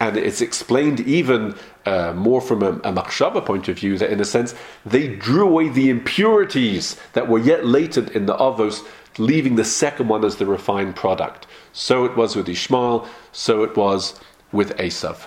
And 0.00 0.16
it's 0.16 0.40
explained 0.40 1.00
even 1.00 1.56
uh, 1.84 2.12
more 2.12 2.40
from 2.40 2.62
a, 2.62 2.70
a 2.70 2.92
Machshava 2.92 3.44
point 3.44 3.68
of 3.68 3.78
view 3.78 3.98
that, 3.98 4.10
in 4.10 4.20
a 4.20 4.24
sense, 4.24 4.54
they 4.86 5.08
drew 5.08 5.48
away 5.48 5.68
the 5.68 5.90
impurities 5.90 6.96
that 7.14 7.28
were 7.28 7.38
yet 7.38 7.66
latent 7.66 8.10
in 8.10 8.26
the 8.26 8.36
Avos, 8.36 8.86
leaving 9.18 9.56
the 9.56 9.64
second 9.64 10.08
one 10.08 10.24
as 10.24 10.36
the 10.36 10.46
refined 10.46 10.94
product. 10.94 11.46
So 11.72 12.04
it 12.04 12.16
was 12.16 12.36
with 12.36 12.48
Ishmael, 12.48 13.08
so 13.32 13.64
it 13.64 13.76
was 13.76 14.18
with 14.52 14.76
Esav. 14.76 15.26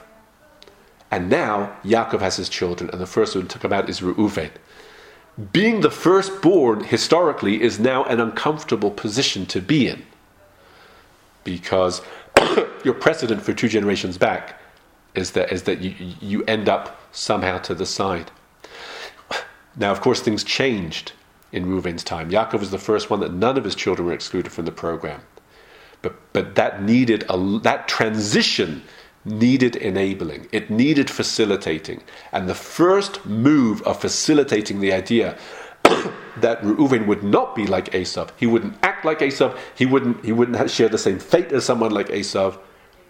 And 1.10 1.30
now 1.30 1.76
Yaakov 1.84 2.22
has 2.22 2.38
his 2.38 2.48
children, 2.48 2.90
and 2.90 3.02
the 3.02 3.06
first 3.06 3.36
one 3.36 3.48
to 3.48 3.60
come 3.60 3.74
out 3.74 3.90
is 3.90 4.00
Reuven. 4.00 4.52
Being 5.54 5.82
the 5.82 5.92
firstborn 5.92 6.84
historically 6.84 7.62
is 7.62 7.80
now 7.80 8.04
an 8.04 8.20
uncomfortable 8.20 8.92
position 8.92 9.46
to 9.48 9.62
be 9.62 9.88
in 9.88 10.04
because 11.44 12.02
your 12.84 12.94
precedent 12.94 13.42
for 13.42 13.54
two 13.54 13.70
generations 13.70 14.18
back 14.18 14.60
is 15.16 15.32
that 15.32 15.52
is 15.52 15.64
that 15.64 15.80
you 15.82 15.96
you 16.20 16.44
end 16.46 16.68
up 16.68 17.02
somehow 17.12 17.58
to 17.60 17.74
the 17.74 17.86
side. 17.86 18.32
Now, 19.76 19.92
of 19.92 20.02
course, 20.02 20.20
things 20.20 20.44
changed 20.44 21.14
in 21.54 21.66
Reuven's 21.66 22.04
time. 22.04 22.30
Yaakov 22.30 22.60
was 22.60 22.72
the 22.72 22.78
first 22.78 23.10
one 23.10 23.22
that 23.22 23.34
none 23.34 23.58
of 23.58 23.64
his 23.64 23.76
children 23.76 24.08
were 24.08 24.14
excluded 24.14 24.52
from 24.52 24.66
the 24.66 24.72
program, 24.72 25.22
but 26.02 26.16
but 26.34 26.56
that 26.56 26.84
needed 26.84 27.24
a, 27.30 27.38
that 27.60 27.88
transition 27.88 28.84
needed 29.26 29.76
enabling. 29.76 30.48
It 30.52 30.70
needed 30.70 31.10
facilitating, 31.10 32.04
and 32.32 32.48
the 32.48 32.56
first 32.56 33.26
move 33.26 33.82
of 33.84 34.00
facilitating 34.02 34.80
the 34.80 34.94
idea. 34.94 35.38
that 36.38 36.62
Reuven 36.62 37.08
would 37.08 37.24
not 37.24 37.56
be 37.56 37.66
like 37.66 37.92
Esav. 37.92 38.30
He 38.38 38.46
wouldn't 38.46 38.78
act 38.84 39.04
like 39.04 39.20
Esav. 39.20 39.58
He 39.76 39.86
wouldn't. 39.86 40.24
He 40.24 40.32
wouldn't 40.32 40.70
share 40.70 40.90
the 40.90 40.98
same 40.98 41.20
fate 41.20 41.52
as 41.52 41.66
someone 41.66 41.92
like 41.92 42.08
Esav. 42.08 42.58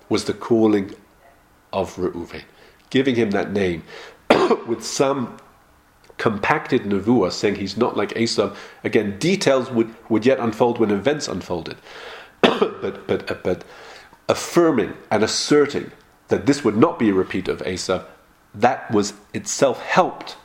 Was 0.10 0.26
the 0.26 0.34
calling 0.34 0.96
of 1.74 1.96
Reuven, 1.96 2.44
giving 2.90 3.16
him 3.16 3.32
that 3.32 3.52
name 3.52 3.84
with 4.68 4.84
some 4.84 5.38
compacted 6.18 6.84
Nevuah, 6.84 7.32
saying 7.32 7.56
he's 7.56 7.78
not 7.78 7.98
like 7.98 8.10
Esav. 8.10 8.56
Again, 8.84 9.18
details 9.18 9.72
would, 9.72 9.94
would 10.08 10.24
yet 10.24 10.40
unfold 10.40 10.80
when 10.80 10.92
events 10.92 11.28
unfolded. 11.28 11.78
but, 12.42 13.08
but, 13.08 13.44
but 13.44 13.64
affirming 14.30 14.94
and 15.10 15.24
asserting 15.24 15.92
that 16.32 16.48
this 16.48 16.64
would 16.64 16.78
not 16.78 16.98
be 16.98 17.10
a 17.10 17.14
repeat 17.14 17.48
of 17.48 17.60
Esav, 17.60 18.06
that 18.56 18.90
was 18.92 19.14
itself 19.34 19.82
helped 19.82 20.38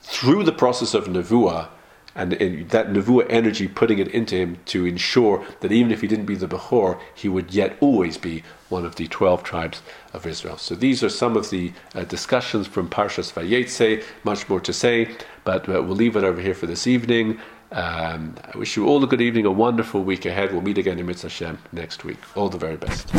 through 0.00 0.42
the 0.44 0.52
process 0.52 0.94
of 0.94 1.04
Nevuah 1.04 1.68
and 2.14 2.32
that 2.32 2.92
Nevuah 2.92 3.26
energy 3.30 3.68
putting 3.68 3.98
it 3.98 4.08
into 4.08 4.36
him 4.36 4.58
to 4.66 4.84
ensure 4.84 5.46
that 5.60 5.72
even 5.72 5.90
if 5.90 6.02
he 6.02 6.06
didn't 6.06 6.26
be 6.26 6.34
the 6.34 6.48
Bechor, 6.48 7.00
he 7.14 7.28
would 7.28 7.54
yet 7.54 7.76
always 7.80 8.18
be 8.18 8.42
one 8.68 8.84
of 8.84 8.96
the 8.96 9.08
12 9.08 9.42
tribes 9.42 9.80
of 10.12 10.26
Israel. 10.26 10.58
So 10.58 10.74
these 10.74 11.02
are 11.02 11.08
some 11.08 11.36
of 11.36 11.48
the 11.50 11.72
uh, 11.94 12.04
discussions 12.04 12.66
from 12.66 12.90
Parshas 12.90 13.32
Vayetze, 13.32 14.04
much 14.24 14.48
more 14.48 14.60
to 14.60 14.72
say, 14.72 15.14
but 15.44 15.68
uh, 15.68 15.82
we'll 15.82 15.96
leave 15.96 16.16
it 16.16 16.24
over 16.24 16.40
here 16.40 16.54
for 16.54 16.66
this 16.66 16.86
evening. 16.86 17.40
Um, 17.70 18.34
I 18.52 18.58
wish 18.58 18.76
you 18.76 18.86
all 18.86 19.02
a 19.02 19.06
good 19.06 19.22
evening, 19.22 19.46
a 19.46 19.50
wonderful 19.50 20.04
week 20.04 20.26
ahead. 20.26 20.52
We'll 20.52 20.60
meet 20.60 20.76
again 20.76 20.98
in 20.98 21.06
Mitzvah 21.06 21.28
Hashem 21.28 21.58
next 21.72 22.04
week. 22.04 22.18
All 22.36 22.50
the 22.50 22.58
very 22.58 22.76
best. 22.76 23.10